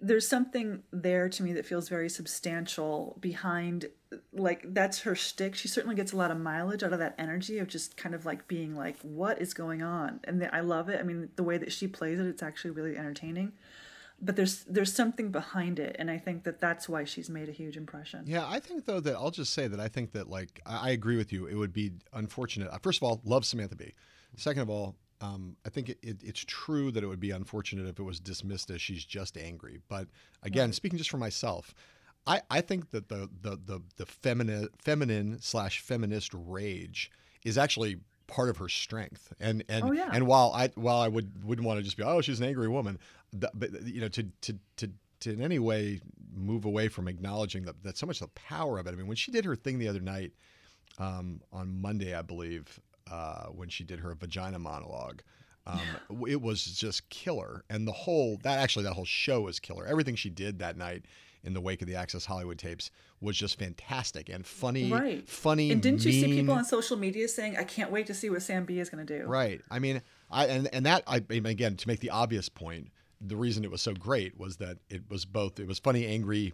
There's 0.00 0.28
something 0.28 0.82
there 0.92 1.28
to 1.30 1.42
me 1.42 1.52
that 1.54 1.64
feels 1.64 1.88
very 1.88 2.10
substantial 2.10 3.16
behind, 3.20 3.86
like 4.32 4.62
that's 4.74 5.00
her 5.00 5.14
shtick. 5.14 5.54
She 5.54 5.68
certainly 5.68 5.96
gets 5.96 6.12
a 6.12 6.16
lot 6.16 6.30
of 6.30 6.38
mileage 6.38 6.82
out 6.82 6.92
of 6.92 6.98
that 6.98 7.14
energy 7.18 7.58
of 7.58 7.68
just 7.68 7.96
kind 7.96 8.14
of 8.14 8.26
like 8.26 8.46
being 8.46 8.74
like, 8.76 8.98
"What 9.00 9.40
is 9.40 9.54
going 9.54 9.82
on?" 9.82 10.20
And 10.24 10.42
the, 10.42 10.54
I 10.54 10.60
love 10.60 10.88
it. 10.90 11.00
I 11.00 11.02
mean, 11.02 11.30
the 11.36 11.42
way 11.42 11.56
that 11.58 11.72
she 11.72 11.88
plays 11.88 12.18
it, 12.20 12.26
it's 12.26 12.42
actually 12.42 12.72
really 12.72 12.96
entertaining. 12.98 13.52
but 14.20 14.36
there's 14.36 14.64
there's 14.64 14.92
something 14.92 15.30
behind 15.30 15.78
it, 15.78 15.96
and 15.98 16.10
I 16.10 16.18
think 16.18 16.44
that 16.44 16.60
that's 16.60 16.88
why 16.88 17.04
she's 17.04 17.30
made 17.30 17.48
a 17.48 17.52
huge 17.52 17.76
impression. 17.76 18.24
Yeah, 18.26 18.46
I 18.46 18.60
think 18.60 18.84
though 18.84 19.00
that 19.00 19.14
I'll 19.16 19.30
just 19.30 19.52
say 19.54 19.66
that 19.68 19.80
I 19.80 19.88
think 19.88 20.12
that 20.12 20.28
like 20.28 20.60
I 20.66 20.88
I 20.88 20.90
agree 20.90 21.16
with 21.16 21.32
you. 21.32 21.46
It 21.46 21.54
would 21.54 21.72
be 21.72 21.92
unfortunate. 22.12 22.68
uh, 22.70 22.78
First 22.82 22.98
of 22.98 23.04
all, 23.04 23.20
love 23.24 23.44
Samantha 23.46 23.76
Bee. 23.76 23.94
Second 24.36 24.62
of 24.62 24.70
all, 24.70 24.96
um, 25.24 25.56
I 25.66 25.70
think 25.70 25.88
it, 25.88 25.98
it, 26.02 26.16
it's 26.22 26.44
true 26.46 26.90
that 26.92 27.02
it 27.02 27.06
would 27.06 27.20
be 27.20 27.30
unfortunate 27.30 27.86
if 27.88 27.98
it 27.98 28.02
was 28.02 28.20
dismissed 28.20 28.70
as 28.70 28.80
she's 28.80 29.04
just 29.04 29.36
angry. 29.36 29.78
But 29.88 30.08
again, 30.42 30.72
speaking 30.72 30.98
just 30.98 31.10
for 31.10 31.16
myself, 31.18 31.74
I, 32.26 32.40
I 32.50 32.60
think 32.60 32.90
that 32.90 33.08
the 33.08 33.28
the 33.40 33.58
the, 33.64 33.80
the 33.96 34.06
feminine 34.06 34.68
feminine 34.78 35.38
slash 35.40 35.80
feminist 35.80 36.32
rage 36.34 37.10
is 37.44 37.56
actually 37.58 37.98
part 38.26 38.48
of 38.48 38.56
her 38.58 38.68
strength. 38.68 39.32
And 39.40 39.64
and 39.68 39.84
Oh, 39.84 39.92
yeah. 39.92 40.10
and 40.12 40.26
while 40.26 40.52
I 40.54 40.68
while 40.74 41.00
I 41.00 41.08
would 41.08 41.44
wouldn't 41.44 41.66
want 41.66 41.78
to 41.78 41.84
just 41.84 41.96
be 41.96 42.02
oh 42.02 42.20
she's 42.20 42.40
an 42.40 42.46
angry 42.46 42.68
woman, 42.68 42.98
th- 43.32 43.52
but 43.54 43.70
you 43.86 44.00
know 44.00 44.08
to 44.08 44.22
to 44.42 44.58
to 44.78 44.90
to 45.20 45.30
in 45.32 45.40
any 45.42 45.58
way 45.58 46.00
move 46.36 46.64
away 46.64 46.88
from 46.88 47.06
acknowledging 47.08 47.64
that 47.66 47.82
that 47.82 47.96
so 47.96 48.06
much 48.06 48.20
the 48.20 48.28
power 48.28 48.78
of 48.78 48.86
it. 48.86 48.90
I 48.92 48.96
mean, 48.96 49.06
when 49.06 49.16
she 49.16 49.30
did 49.30 49.44
her 49.44 49.56
thing 49.56 49.78
the 49.78 49.88
other 49.88 50.00
night 50.00 50.32
um, 50.98 51.40
on 51.52 51.80
Monday, 51.80 52.14
I 52.14 52.22
believe, 52.22 52.80
uh, 53.10 53.46
when 53.46 53.68
she 53.68 53.84
did 53.84 54.00
her 54.00 54.14
vagina 54.14 54.58
monologue. 54.58 55.22
Um, 55.66 56.26
it 56.28 56.42
was 56.42 56.62
just 56.64 57.08
killer, 57.08 57.64
and 57.70 57.88
the 57.88 57.92
whole 57.92 58.38
that 58.42 58.58
actually 58.58 58.84
that 58.84 58.92
whole 58.92 59.06
show 59.06 59.42
was 59.42 59.58
killer. 59.58 59.86
Everything 59.86 60.14
she 60.14 60.28
did 60.28 60.58
that 60.58 60.76
night 60.76 61.06
in 61.42 61.54
the 61.54 61.60
wake 61.60 61.80
of 61.80 61.88
the 61.88 61.94
Access 61.94 62.26
Hollywood 62.26 62.58
tapes 62.58 62.90
was 63.20 63.36
just 63.36 63.58
fantastic 63.58 64.28
and 64.28 64.44
funny, 64.46 64.90
Right. 64.90 65.28
funny. 65.28 65.70
And 65.70 65.80
didn't 65.80 66.04
you 66.04 66.12
see 66.12 66.32
people 66.34 66.54
on 66.54 66.64
social 66.66 66.98
media 66.98 67.28
saying, 67.28 67.56
"I 67.56 67.64
can't 67.64 67.90
wait 67.90 68.06
to 68.08 68.14
see 68.14 68.28
what 68.28 68.42
Sam 68.42 68.66
Bee 68.66 68.78
is 68.78 68.90
going 68.90 69.06
to 69.06 69.18
do"? 69.18 69.26
Right. 69.26 69.62
I 69.70 69.78
mean, 69.78 70.02
I 70.30 70.46
and 70.46 70.68
and 70.74 70.84
that 70.84 71.02
I 71.06 71.22
again 71.30 71.76
to 71.76 71.88
make 71.88 72.00
the 72.00 72.10
obvious 72.10 72.50
point, 72.50 72.88
the 73.20 73.36
reason 73.36 73.64
it 73.64 73.70
was 73.70 73.80
so 73.80 73.94
great 73.94 74.38
was 74.38 74.58
that 74.58 74.76
it 74.90 75.08
was 75.08 75.24
both 75.24 75.58
it 75.58 75.66
was 75.66 75.78
funny, 75.78 76.06
angry, 76.06 76.52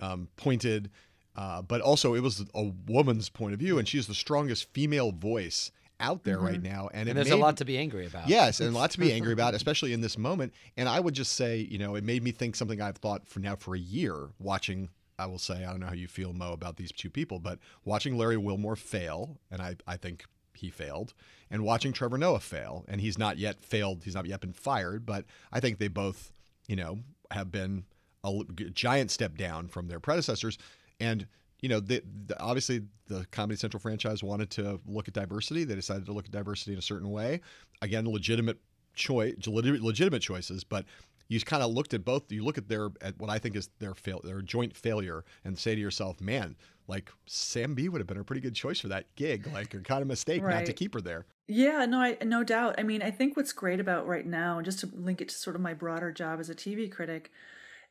um, 0.00 0.28
pointed, 0.36 0.90
uh, 1.34 1.62
but 1.62 1.80
also 1.80 2.14
it 2.14 2.20
was 2.20 2.44
a 2.54 2.64
woman's 2.86 3.30
point 3.30 3.54
of 3.54 3.58
view, 3.58 3.78
and 3.78 3.88
she's 3.88 4.06
the 4.06 4.14
strongest 4.14 4.70
female 4.74 5.12
voice 5.12 5.70
out 6.00 6.24
there 6.24 6.38
right 6.38 6.54
mm-hmm. 6.54 6.72
now, 6.72 6.88
and, 6.92 7.08
And 7.08 7.16
there's 7.16 7.30
a 7.30 7.36
lot 7.36 7.58
to 7.58 7.64
be 7.64 7.78
angry 7.78 8.06
about. 8.06 8.28
Yes, 8.28 8.60
and 8.60 8.74
a 8.74 8.78
lot 8.78 8.90
to 8.92 8.98
be 8.98 9.12
angry 9.14 9.32
about, 9.32 9.54
especially 9.54 9.92
in 9.92 10.00
this 10.00 10.18
moment. 10.18 10.52
And 10.76 10.88
I 10.88 10.98
would 10.98 11.14
just 11.14 11.34
say, 11.34 11.58
you 11.58 11.78
know, 11.78 11.94
it 11.94 12.04
made 12.04 12.22
me 12.22 12.32
think 12.32 12.56
something 12.56 12.80
I've 12.80 12.96
thought 12.96 13.28
for 13.28 13.40
now 13.40 13.56
for 13.56 13.74
a 13.74 13.78
year 13.78 14.30
watching. 14.38 14.88
I 15.18 15.26
will 15.26 15.38
say, 15.38 15.64
I 15.64 15.70
don't 15.70 15.80
know 15.80 15.86
how 15.86 15.92
you 15.92 16.08
feel, 16.08 16.32
Mo, 16.32 16.52
about 16.52 16.76
these 16.76 16.90
two 16.90 17.10
people, 17.10 17.40
but 17.40 17.58
watching 17.84 18.16
Larry 18.16 18.38
Wilmore 18.38 18.76
fail, 18.76 19.38
and 19.50 19.60
I, 19.60 19.76
I 19.86 19.98
think 19.98 20.24
he 20.54 20.70
failed, 20.70 21.12
and 21.50 21.62
watching 21.62 21.92
Trevor 21.92 22.16
Noah 22.16 22.40
fail, 22.40 22.86
and 22.88 23.02
he's 23.02 23.18
not 23.18 23.36
yet 23.36 23.62
failed, 23.62 24.04
he's 24.04 24.14
not 24.14 24.24
yet 24.24 24.40
been 24.40 24.54
fired, 24.54 25.04
but 25.04 25.26
I 25.52 25.60
think 25.60 25.78
they 25.78 25.88
both, 25.88 26.32
you 26.66 26.76
know, 26.76 27.00
have 27.30 27.52
been 27.52 27.84
a 28.24 28.44
giant 28.72 29.10
step 29.10 29.36
down 29.36 29.68
from 29.68 29.88
their 29.88 30.00
predecessors. 30.00 30.58
And 30.98 31.26
you 31.62 31.68
know, 31.68 31.80
the, 31.80 32.02
the, 32.26 32.40
obviously 32.40 32.82
the 33.06 33.26
Comedy 33.30 33.56
Central 33.56 33.80
franchise 33.80 34.22
wanted 34.22 34.50
to 34.50 34.80
look 34.86 35.08
at 35.08 35.14
diversity. 35.14 35.64
They 35.64 35.74
decided 35.74 36.06
to 36.06 36.12
look 36.12 36.26
at 36.26 36.30
diversity 36.30 36.72
in 36.72 36.78
a 36.78 36.82
certain 36.82 37.10
way. 37.10 37.40
Again, 37.82 38.06
legitimate 38.06 38.58
choice, 38.94 39.34
legitimate 39.46 40.22
choices, 40.22 40.64
but 40.64 40.84
you 41.28 41.40
kind 41.40 41.62
of 41.62 41.70
looked 41.70 41.94
at 41.94 42.04
both. 42.04 42.30
You 42.30 42.44
look 42.44 42.58
at 42.58 42.68
their 42.68 42.90
at 43.00 43.16
what 43.18 43.30
I 43.30 43.38
think 43.38 43.54
is 43.54 43.70
their 43.78 43.94
fail, 43.94 44.20
their 44.22 44.42
joint 44.42 44.76
failure, 44.76 45.24
and 45.44 45.56
say 45.56 45.76
to 45.76 45.80
yourself, 45.80 46.20
"Man, 46.20 46.56
like 46.88 47.10
Sam 47.26 47.74
Bee 47.74 47.88
would 47.88 48.00
have 48.00 48.08
been 48.08 48.18
a 48.18 48.24
pretty 48.24 48.40
good 48.40 48.54
choice 48.54 48.80
for 48.80 48.88
that 48.88 49.06
gig. 49.14 49.48
Like, 49.52 49.72
a 49.72 49.78
kind 49.78 50.02
of 50.02 50.08
mistake 50.08 50.42
not 50.42 50.66
to 50.66 50.72
keep 50.72 50.92
her 50.94 51.00
there." 51.00 51.26
Yeah, 51.46 51.86
no, 51.86 52.00
I 52.00 52.18
no 52.24 52.42
doubt. 52.42 52.74
I 52.78 52.82
mean, 52.82 53.00
I 53.00 53.12
think 53.12 53.36
what's 53.36 53.52
great 53.52 53.78
about 53.78 54.08
right 54.08 54.26
now, 54.26 54.58
and 54.58 54.64
just 54.64 54.80
to 54.80 54.90
link 54.92 55.20
it 55.20 55.28
to 55.28 55.34
sort 55.34 55.54
of 55.54 55.62
my 55.62 55.72
broader 55.72 56.10
job 56.10 56.40
as 56.40 56.50
a 56.50 56.54
TV 56.54 56.90
critic, 56.90 57.30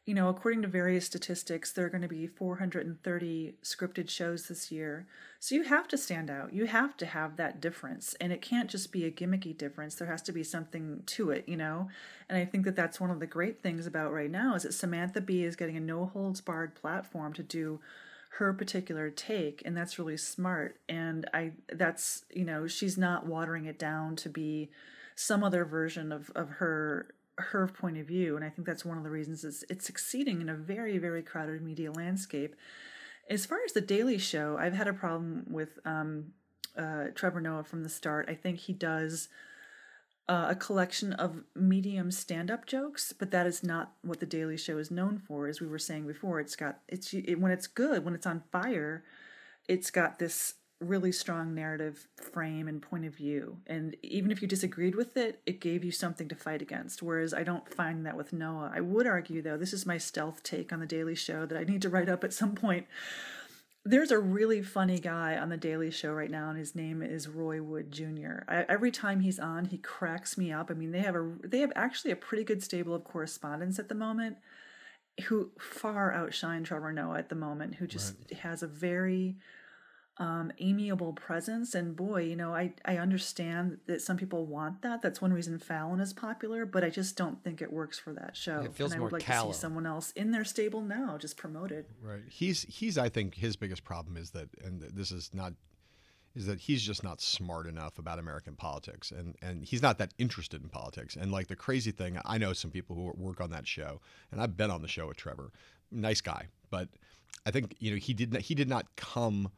you 0.06 0.14
know, 0.16 0.30
according 0.30 0.64
to 0.64 0.68
various 0.68 1.06
statistics, 1.06 1.72
there 1.72 1.86
are 1.86 1.89
going 1.89 2.02
to 2.02 2.08
be 2.08 2.26
430 2.26 3.54
scripted 3.64 4.10
shows 4.10 4.47
this 4.47 4.72
year. 4.72 5.06
So 5.39 5.56
you 5.56 5.64
have 5.64 5.88
to 5.89 5.97
stand 5.97 6.30
out. 6.32 6.52
You 6.52 6.66
have 6.66 6.97
to 6.97 7.06
have 7.06 7.36
that 7.36 7.62
difference, 7.62 8.16
and 8.20 8.34
it 8.34 8.41
can't 8.41 8.70
just 8.70 8.91
be 8.91 9.06
a 9.06 9.12
gimmicky 9.12 9.56
difference. 9.56 9.95
There 9.95 10.08
has 10.08 10.24
to 10.24 10.32
be 10.32 10.43
something 10.43 11.04
to 11.06 11.30
it, 11.30 11.47
you 11.47 11.58
know. 11.58 11.89
And 12.28 12.38
I 12.38 12.45
think 12.45 12.66
that 12.66 12.76
that's 12.76 13.00
one 13.00 13.12
of 13.12 13.20
the 13.20 13.28
great 13.28 13.62
things 13.62 13.86
about 13.86 14.12
right 14.12 14.32
now 14.32 14.56
is 14.56 14.64
that 14.64 14.74
Samantha 14.74 15.22
Bee 15.22 15.43
is 15.43 15.56
getting 15.56 15.78
a 15.78 15.82
no 15.82 16.08
holds 16.08 16.41
barred 16.41 16.76
platform 16.76 17.34
to 17.34 17.43
do 17.43 17.80
her 18.34 18.54
particular 18.54 19.10
take 19.10 19.62
and 19.66 19.76
that's 19.76 19.97
really 19.97 20.16
smart 20.16 20.80
and 20.88 21.28
i 21.34 21.52
that's 21.74 22.24
you 22.32 22.45
know 22.45 22.68
she's 22.68 22.97
not 22.97 23.26
watering 23.26 23.66
it 23.66 23.80
down 23.80 24.16
to 24.16 24.30
be 24.30 24.70
some 25.16 25.43
other 25.43 25.66
version 25.66 26.12
of 26.12 26.30
of 26.36 26.50
her 26.52 27.08
her 27.41 27.67
point 27.67 27.97
of 27.97 28.07
view 28.07 28.35
and 28.35 28.45
i 28.45 28.49
think 28.49 28.65
that's 28.65 28.85
one 28.85 28.97
of 28.97 29.03
the 29.03 29.09
reasons 29.09 29.43
it's, 29.43 29.63
it's 29.69 29.85
succeeding 29.85 30.41
in 30.41 30.49
a 30.49 30.55
very 30.55 30.97
very 30.97 31.21
crowded 31.21 31.61
media 31.61 31.91
landscape 31.91 32.55
as 33.29 33.45
far 33.45 33.59
as 33.65 33.73
the 33.73 33.81
daily 33.81 34.17
show 34.17 34.57
i've 34.59 34.73
had 34.73 34.87
a 34.87 34.93
problem 34.93 35.45
with 35.49 35.79
um 35.85 36.25
uh, 36.77 37.05
trevor 37.15 37.41
noah 37.41 37.63
from 37.63 37.83
the 37.83 37.89
start 37.89 38.27
i 38.29 38.33
think 38.33 38.59
he 38.59 38.73
does 38.73 39.29
uh, 40.29 40.49
a 40.51 40.55
collection 40.55 41.11
of 41.13 41.43
medium 41.55 42.11
stand-up 42.11 42.67
jokes, 42.67 43.11
but 43.11 43.31
that 43.31 43.47
is 43.47 43.63
not 43.63 43.93
what 44.03 44.19
the 44.19 44.27
Daily 44.27 44.57
Show 44.57 44.77
is 44.77 44.91
known 44.91 45.17
for. 45.17 45.47
As 45.47 45.59
we 45.59 45.65
were 45.65 45.79
saying 45.79 46.05
before, 46.05 46.39
it's 46.39 46.55
got 46.55 46.81
it's 46.87 47.11
it, 47.15 47.39
when 47.39 47.51
it's 47.51 47.65
good, 47.65 48.05
when 48.05 48.13
it's 48.13 48.27
on 48.27 48.43
fire, 48.51 49.03
it's 49.67 49.89
got 49.89 50.19
this 50.19 50.53
really 50.80 51.11
strong 51.11 51.53
narrative 51.53 52.07
frame 52.15 52.67
and 52.67 52.82
point 52.82 53.05
of 53.05 53.13
view. 53.13 53.57
And 53.67 53.97
even 54.01 54.32
if 54.32 54.41
you 54.41 54.47
disagreed 54.47 54.95
with 54.95 55.17
it, 55.17 55.41
it 55.45 55.59
gave 55.59 55.84
you 55.84 55.91
something 55.91 56.30
to 56.30 56.36
fight 56.36 56.61
against. 56.61 57.03
Whereas 57.03 57.34
I 57.34 57.43
don't 57.43 57.67
find 57.73 58.05
that 58.05 58.15
with 58.15 58.32
Noah. 58.32 58.71
I 58.73 58.80
would 58.80 59.05
argue, 59.05 59.41
though, 59.41 59.57
this 59.57 59.73
is 59.73 59.86
my 59.86 59.97
stealth 59.97 60.41
take 60.41 60.71
on 60.71 60.80
the 60.80 60.86
Daily 60.86 61.15
Show 61.15 61.45
that 61.45 61.57
I 61.57 61.63
need 61.63 61.82
to 61.82 61.89
write 61.89 62.07
up 62.07 62.23
at 62.23 62.34
some 62.34 62.55
point. 62.55 62.88
There's 63.84 64.11
a 64.11 64.19
really 64.19 64.61
funny 64.61 64.99
guy 64.99 65.38
on 65.38 65.49
the 65.49 65.57
Daily 65.57 65.91
Show 65.91 66.13
right 66.13 66.32
now, 66.32 66.49
and 66.49 66.57
his 66.57 66.75
name 66.75 67.01
is 67.01 67.27
Roy 67.27 67.61
Wood 67.61 67.91
Jr. 67.91 68.43
I, 68.47 68.65
every 68.69 68.91
time 68.91 69.21
he's 69.21 69.39
on, 69.39 69.65
he 69.65 69.77
cracks 69.77 70.38
me 70.38 70.51
up. 70.51 70.69
I 70.69 70.73
mean, 70.73 70.91
they 70.91 70.99
have 70.99 71.15
a 71.15 71.32
they 71.43 71.59
have 71.59 71.71
actually 71.75 72.11
a 72.11 72.17
pretty 72.17 72.43
good 72.43 72.61
stable 72.61 72.93
of 72.93 73.05
correspondents 73.05 73.80
at 73.80 73.88
the 73.88 73.95
moment, 73.95 74.38
who 75.23 75.51
far 75.57 76.13
outshine 76.13 76.63
Trevor 76.63 76.91
Noah 76.91 77.19
at 77.19 77.30
the 77.30 77.36
moment, 77.36 77.75
who 77.75 77.88
just 77.88 78.15
has 78.41 78.61
a 78.61 78.67
very 78.67 79.38
um, 80.20 80.51
amiable 80.59 81.13
presence. 81.13 81.74
And 81.74 81.95
boy, 81.95 82.24
you 82.24 82.36
know, 82.36 82.53
I 82.53 82.74
I 82.84 82.97
understand 82.97 83.78
that 83.88 84.01
some 84.01 84.17
people 84.17 84.45
want 84.45 84.82
that. 84.82 85.01
That's 85.01 85.22
one 85.22 85.34
reason 85.34 85.57
Fallon 85.57 86.01
is 86.01 86.13
popular, 86.13 86.65
but 86.65 86.84
I 86.84 86.89
just 86.89 87.15
don't 87.15 87.41
think 87.43 87.61
it 87.61 87.72
works 87.72 87.97
for 87.97 88.13
that 88.13 88.36
show. 88.36 88.59
It 88.61 88.76
feels 88.76 88.91
and 88.91 88.97
I 88.97 88.99
more 88.99 89.05
would 89.07 89.13
like 89.13 89.24
callow. 89.24 89.49
to 89.49 89.53
see 89.53 89.61
someone 89.61 89.86
else 89.86 90.11
in 90.11 90.32
their 90.32 90.43
stable 90.43 90.82
now, 90.82 91.17
just 91.17 91.38
promoted. 91.38 91.86
Right. 92.01 92.22
He's 92.30 92.63
he's 92.63 92.97
I 92.97 93.07
think 93.07 93.36
his 93.36 93.55
biggest 93.55 93.84
problem 93.84 94.17
is 94.17 94.32
that 94.32 94.49
and 94.63 94.82
this 94.82 95.11
is 95.11 95.32
not 95.34 95.53
is 96.36 96.45
that 96.45 96.59
he's 96.59 96.84
just 96.84 97.03
not 97.03 97.22
smart 97.22 97.65
enough 97.65 97.97
about 97.97 98.20
American 98.20 98.55
politics 98.55 99.11
and 99.11 99.36
and 99.41 99.63
he's 99.63 99.82
not 99.82 99.97
that 99.99 100.13
interested 100.17 100.61
in 100.61 100.67
politics. 100.67 101.15
And 101.15 101.32
like 101.32 101.47
the 101.47 101.55
crazy 101.55 101.91
thing, 101.91 102.20
I 102.26 102.38
know 102.38 102.51
some 102.51 102.72
people 102.72 102.95
who 102.95 103.13
work 103.15 103.39
on 103.39 103.51
that 103.51 103.65
show 103.65 104.01
and 104.34 104.41
I've 104.41 104.57
been 104.57 104.70
on 104.70 104.82
the 104.82 104.89
show 104.89 105.07
with 105.07 105.15
Trevor. 105.15 105.53
Nice 105.91 106.20
guy, 106.20 106.47
but 106.70 106.89
I 107.45 107.51
think 107.51 107.78
you 107.80 107.91
know 107.91 107.97
he 107.97 108.13
did 108.13 108.34
not, 108.34 108.41
he 108.41 108.53
did 108.53 108.67
not 108.67 108.86
come 108.97 109.49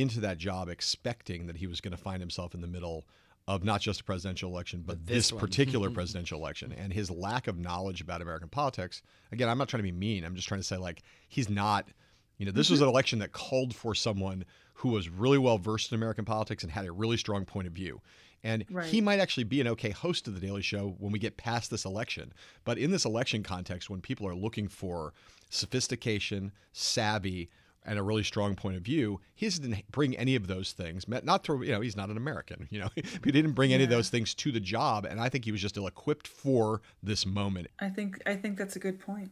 into 0.00 0.20
that 0.20 0.38
job 0.38 0.68
expecting 0.68 1.46
that 1.46 1.56
he 1.56 1.66
was 1.66 1.80
going 1.80 1.92
to 1.92 2.02
find 2.02 2.20
himself 2.20 2.54
in 2.54 2.60
the 2.60 2.66
middle 2.66 3.06
of 3.48 3.64
not 3.64 3.80
just 3.80 4.02
a 4.02 4.04
presidential 4.04 4.50
election, 4.50 4.84
but, 4.86 5.06
this 5.06 5.30
this, 5.30 5.40
particular 5.40 5.90
presidential 5.94 6.38
election. 6.38 6.70
And 6.72 6.92
his 6.92 7.10
lack 7.10 7.48
of 7.48 7.58
knowledge 7.58 8.02
about 8.02 8.20
American 8.20 8.48
politics, 8.50 9.02
again, 9.32 9.48
I'm 9.48 9.56
not 9.56 9.68
trying 9.68 9.82
to 9.82 9.90
be 9.90 9.92
mean. 9.92 10.22
I'm 10.22 10.34
just 10.34 10.46
trying 10.46 10.60
to 10.60 10.66
say, 10.66 10.76
like, 10.76 11.02
he's 11.28 11.48
not, 11.48 11.88
you 12.36 12.44
know, 12.44 12.52
this 12.52 12.68
was 12.68 12.80
mm-hmm. 12.80 12.88
an 12.88 12.94
election 12.94 13.18
that 13.20 13.32
called 13.32 13.74
for 13.74 13.94
someone 13.94 14.44
who 14.74 14.90
was 14.90 15.08
really 15.08 15.38
well 15.38 15.56
versed 15.56 15.90
in 15.90 15.96
American 15.96 16.26
politics 16.26 16.62
and 16.62 16.70
had 16.70 16.84
a 16.84 16.92
really 16.92 17.16
strong 17.16 17.46
point 17.46 17.66
of 17.66 17.72
view. 17.72 18.00
And 18.44 18.64
Right. 18.70 18.86
he 18.86 19.00
might 19.00 19.18
actually 19.18 19.44
be 19.44 19.60
an 19.60 19.66
okay 19.68 19.90
host 19.90 20.28
of 20.28 20.34
The 20.34 20.40
Daily 20.40 20.62
Show 20.62 20.94
when 20.98 21.10
we 21.10 21.18
get 21.18 21.36
past 21.38 21.70
this 21.70 21.84
election. 21.84 22.32
But 22.64 22.78
in 22.78 22.90
this 22.90 23.04
election 23.04 23.42
context, 23.42 23.90
when 23.90 24.00
people 24.00 24.28
are 24.28 24.34
looking 24.34 24.68
for 24.68 25.14
sophistication, 25.50 26.52
savvy, 26.72 27.48
and 27.88 27.98
a 27.98 28.02
really 28.02 28.22
strong 28.22 28.54
point 28.54 28.76
of 28.76 28.82
view, 28.82 29.20
he 29.34 29.48
didn't 29.48 29.90
bring 29.90 30.16
any 30.16 30.34
of 30.36 30.46
those 30.46 30.72
things. 30.72 31.06
Not 31.08 31.44
to, 31.44 31.62
you 31.62 31.72
know, 31.72 31.80
he's 31.80 31.96
not 31.96 32.10
an 32.10 32.16
American, 32.16 32.68
you 32.70 32.80
know, 32.80 32.88
he 32.94 33.32
didn't 33.32 33.52
bring 33.52 33.72
any 33.72 33.84
of 33.84 33.90
those 33.90 34.08
things 34.10 34.34
to 34.34 34.52
the 34.52 34.60
job. 34.60 35.04
And 35.04 35.20
I 35.20 35.28
think 35.28 35.44
he 35.44 35.52
was 35.52 35.60
just 35.60 35.76
ill 35.76 35.86
equipped 35.86 36.28
for 36.28 36.82
this 37.02 37.26
moment. 37.26 37.68
I 37.80 37.88
think 37.88 38.20
I 38.26 38.34
think 38.36 38.58
that's 38.58 38.76
a 38.76 38.78
good 38.78 39.00
point. 39.00 39.30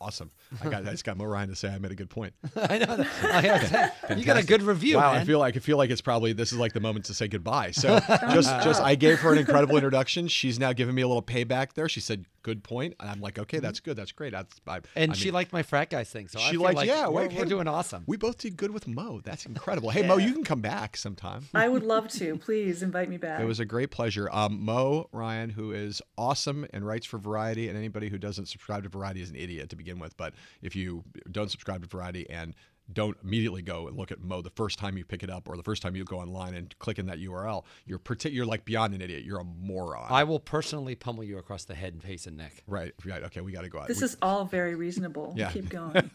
Awesome. 0.00 0.32
I 0.60 0.68
got, 0.68 0.84
I 0.84 0.90
just 0.90 1.04
got 1.04 1.16
Mo 1.16 1.24
Ryan 1.26 1.48
to 1.50 1.54
say 1.54 1.68
I 1.68 1.78
made 1.78 1.92
a 1.92 1.94
good 1.94 2.10
point. 2.10 2.34
I 2.56 2.78
know. 2.78 2.96
that- 2.96 3.06
I 3.22 3.40
have 3.40 4.18
you 4.18 4.24
got 4.24 4.36
a 4.36 4.44
good 4.44 4.62
review, 4.62 4.96
wow, 4.96 5.12
man. 5.12 5.20
I 5.20 5.24
feel 5.24 5.38
like 5.38 5.56
I 5.56 5.60
feel 5.60 5.76
like 5.76 5.90
it's 5.90 6.00
probably 6.00 6.32
this 6.32 6.52
is 6.52 6.58
like 6.58 6.72
the 6.72 6.80
moment 6.80 7.04
to 7.04 7.14
say 7.14 7.28
goodbye. 7.28 7.70
So 7.70 8.00
just 8.32 8.50
just 8.64 8.82
I 8.82 8.96
gave 8.96 9.20
her 9.20 9.32
an 9.32 9.38
incredible 9.38 9.76
introduction. 9.76 10.26
She's 10.26 10.58
now 10.58 10.72
giving 10.72 10.96
me 10.96 11.02
a 11.02 11.06
little 11.06 11.22
payback 11.22 11.74
there. 11.74 11.88
She 11.88 12.00
said, 12.00 12.24
good 12.42 12.62
point. 12.64 12.94
And 13.00 13.08
I'm 13.10 13.20
like, 13.20 13.38
okay, 13.38 13.58
that's 13.58 13.80
good. 13.80 13.96
That's 13.96 14.12
great. 14.12 14.32
That's 14.32 14.60
I, 14.66 14.80
And 14.96 15.12
I 15.12 15.14
she 15.14 15.26
mean, 15.26 15.34
liked 15.34 15.52
my 15.52 15.62
frat 15.62 15.90
guys 15.90 16.10
thing, 16.10 16.28
so 16.28 16.38
I 16.38 16.42
She 16.42 16.50
feel 16.52 16.62
liked- 16.62 16.76
like 16.76 16.88
yeah, 16.88 17.06
we're, 17.08 17.28
wait, 17.28 17.32
we're 17.34 17.44
doing 17.44 17.68
awesome. 17.68 18.04
we 18.06 18.16
both 18.16 18.38
did 18.38 18.56
good 18.56 18.70
with 18.72 18.86
Mo. 18.88 19.20
That's 19.24 19.46
incredible. 19.46 19.90
Hey, 19.90 20.06
Mo, 20.06 20.16
you 20.16 20.32
can 20.32 20.44
come 20.44 20.60
back 20.60 20.96
sometime. 20.96 21.46
I 21.54 21.68
would 21.68 21.82
love 21.82 22.08
to. 22.10 22.36
Please 22.36 22.82
invite 22.82 23.08
me 23.08 23.16
back. 23.16 23.40
It 23.40 23.44
was 23.44 23.60
a 23.60 23.64
great 23.64 23.90
pleasure. 23.90 24.28
Um, 24.32 24.60
Mo 24.64 25.08
Ryan, 25.12 25.50
who 25.50 25.72
is 25.72 26.02
awesome 26.18 26.66
and 26.72 26.86
writes 26.86 27.06
for 27.06 27.18
Variety, 27.18 27.68
and 27.68 27.76
anybody 27.78 28.08
who 28.08 28.18
doesn't 28.18 28.46
subscribe 28.46 28.82
to 28.82 28.88
Variety 28.88 29.22
is 29.22 29.30
an 29.30 29.36
idiot 29.36 29.70
to 29.70 29.76
begin 29.76 29.98
with. 29.98 30.16
But 30.16 30.34
if 30.62 30.74
you 30.76 31.04
don't 31.30 31.50
subscribe 31.50 31.82
to 31.82 31.88
Variety 31.88 32.28
and 32.28 32.54
don't 32.92 33.16
immediately 33.22 33.62
go 33.62 33.86
and 33.88 33.96
look 33.96 34.10
at 34.12 34.20
Mo 34.20 34.40
the 34.42 34.50
first 34.50 34.78
time 34.78 34.96
you 34.96 35.04
pick 35.04 35.22
it 35.22 35.30
up 35.30 35.48
or 35.48 35.56
the 35.56 35.62
first 35.62 35.82
time 35.82 35.94
you 35.96 36.04
go 36.04 36.18
online 36.18 36.54
and 36.54 36.78
click 36.78 36.98
in 36.98 37.06
that 37.06 37.18
URL, 37.18 37.64
you're 37.86 37.98
partic- 37.98 38.32
you're 38.32 38.46
like 38.46 38.64
beyond 38.64 38.94
an 38.94 39.00
idiot. 39.02 39.24
You're 39.24 39.40
a 39.40 39.44
moron. 39.44 40.06
I 40.10 40.24
will 40.24 40.40
personally 40.40 40.94
pummel 40.94 41.24
you 41.24 41.38
across 41.38 41.64
the 41.64 41.74
head, 41.74 41.92
and 41.94 42.02
face, 42.02 42.26
and 42.26 42.36
neck. 42.36 42.62
right, 42.66 42.92
right. 43.04 43.22
Okay, 43.24 43.40
we 43.40 43.52
got 43.52 43.62
to 43.62 43.68
go 43.68 43.78
out. 43.80 43.88
this 43.88 44.00
We- 44.00 44.06
is 44.06 44.16
all 44.22 44.44
very 44.44 44.74
reasonable. 44.74 45.32
Yeah. 45.36 45.50
Keep 45.50 45.68
going. 45.70 46.10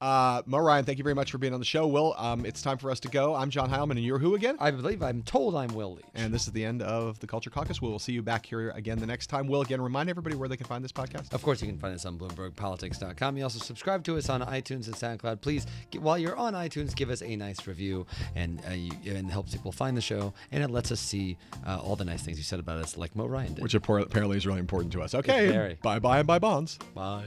uh, 0.00 0.42
Mo 0.46 0.58
Ryan, 0.58 0.84
thank 0.84 0.98
you 0.98 1.04
very 1.04 1.14
much 1.14 1.30
for 1.30 1.38
being 1.38 1.54
on 1.54 1.60
the 1.60 1.64
show. 1.66 1.86
Will, 1.86 2.14
um, 2.18 2.44
it's 2.44 2.60
time 2.62 2.78
for 2.78 2.90
us 2.90 3.00
to 3.00 3.08
go. 3.08 3.34
I'm 3.34 3.50
John 3.50 3.70
Heilemann, 3.70 3.92
and 3.92 4.04
you're 4.04 4.18
who 4.18 4.34
again? 4.34 4.56
I 4.60 4.70
believe 4.70 5.02
I'm 5.02 5.22
told 5.22 5.54
I'm 5.54 5.68
Will 5.74 5.94
Leitch. 5.94 6.04
And 6.14 6.32
this 6.34 6.46
is 6.46 6.52
the 6.52 6.64
end 6.64 6.82
of 6.82 7.18
the 7.20 7.26
Culture 7.26 7.50
Caucus. 7.50 7.80
We 7.80 7.88
will 7.88 7.98
see 7.98 8.12
you 8.12 8.22
back 8.22 8.44
here 8.46 8.70
again 8.70 8.98
the 8.98 9.06
next 9.06 9.28
time. 9.28 9.46
Will, 9.46 9.62
again, 9.62 9.80
remind 9.80 10.10
everybody 10.10 10.36
where 10.36 10.48
they 10.48 10.56
can 10.56 10.66
find 10.66 10.84
this 10.84 10.92
podcast. 10.92 11.32
Of 11.32 11.42
course, 11.42 11.62
you 11.62 11.68
can 11.68 11.78
find 11.78 11.94
us 11.94 12.04
on 12.04 12.18
BloombergPolitics.com. 12.18 13.36
You 13.36 13.44
also 13.44 13.58
subscribe 13.58 14.04
to 14.04 14.16
us 14.16 14.28
on 14.28 14.42
iTunes 14.42 14.86
and 14.86 14.94
SoundCloud. 14.94 15.40
Please, 15.40 15.66
while 15.98 16.18
you're 16.18 16.36
on 16.36 16.54
iTunes, 16.54 16.94
give 16.94 17.10
us 17.10 17.22
a 17.22 17.36
nice 17.36 17.66
review, 17.66 18.06
and 18.34 18.60
uh, 18.68 18.72
you, 18.72 18.90
and 19.06 19.30
helps 19.30 19.52
people 19.52 19.72
find 19.72 19.96
the 19.96 20.00
show, 20.00 20.32
and 20.52 20.62
it 20.62 20.70
lets 20.70 20.92
us 20.92 21.00
see 21.00 21.36
uh, 21.66 21.78
all 21.78 21.96
the 21.96 22.04
nice 22.04 22.22
things 22.22 22.38
you 22.38 22.44
said 22.44 22.60
about 22.60 22.78
us, 22.78 22.96
like 22.96 23.14
Mo 23.16 23.26
Ryan 23.26 23.54
did. 23.54 23.62
Which 23.62 23.74
apparently 23.74 24.36
is 24.36 24.46
really 24.46 24.60
important 24.60 24.92
to 24.92 25.02
us. 25.02 25.14
Okay. 25.14 25.76
Bye 25.82 25.98
bye 25.98 26.18
and 26.18 26.26
bye 26.26 26.38
bonds. 26.38 26.78
Bye. 26.94 27.26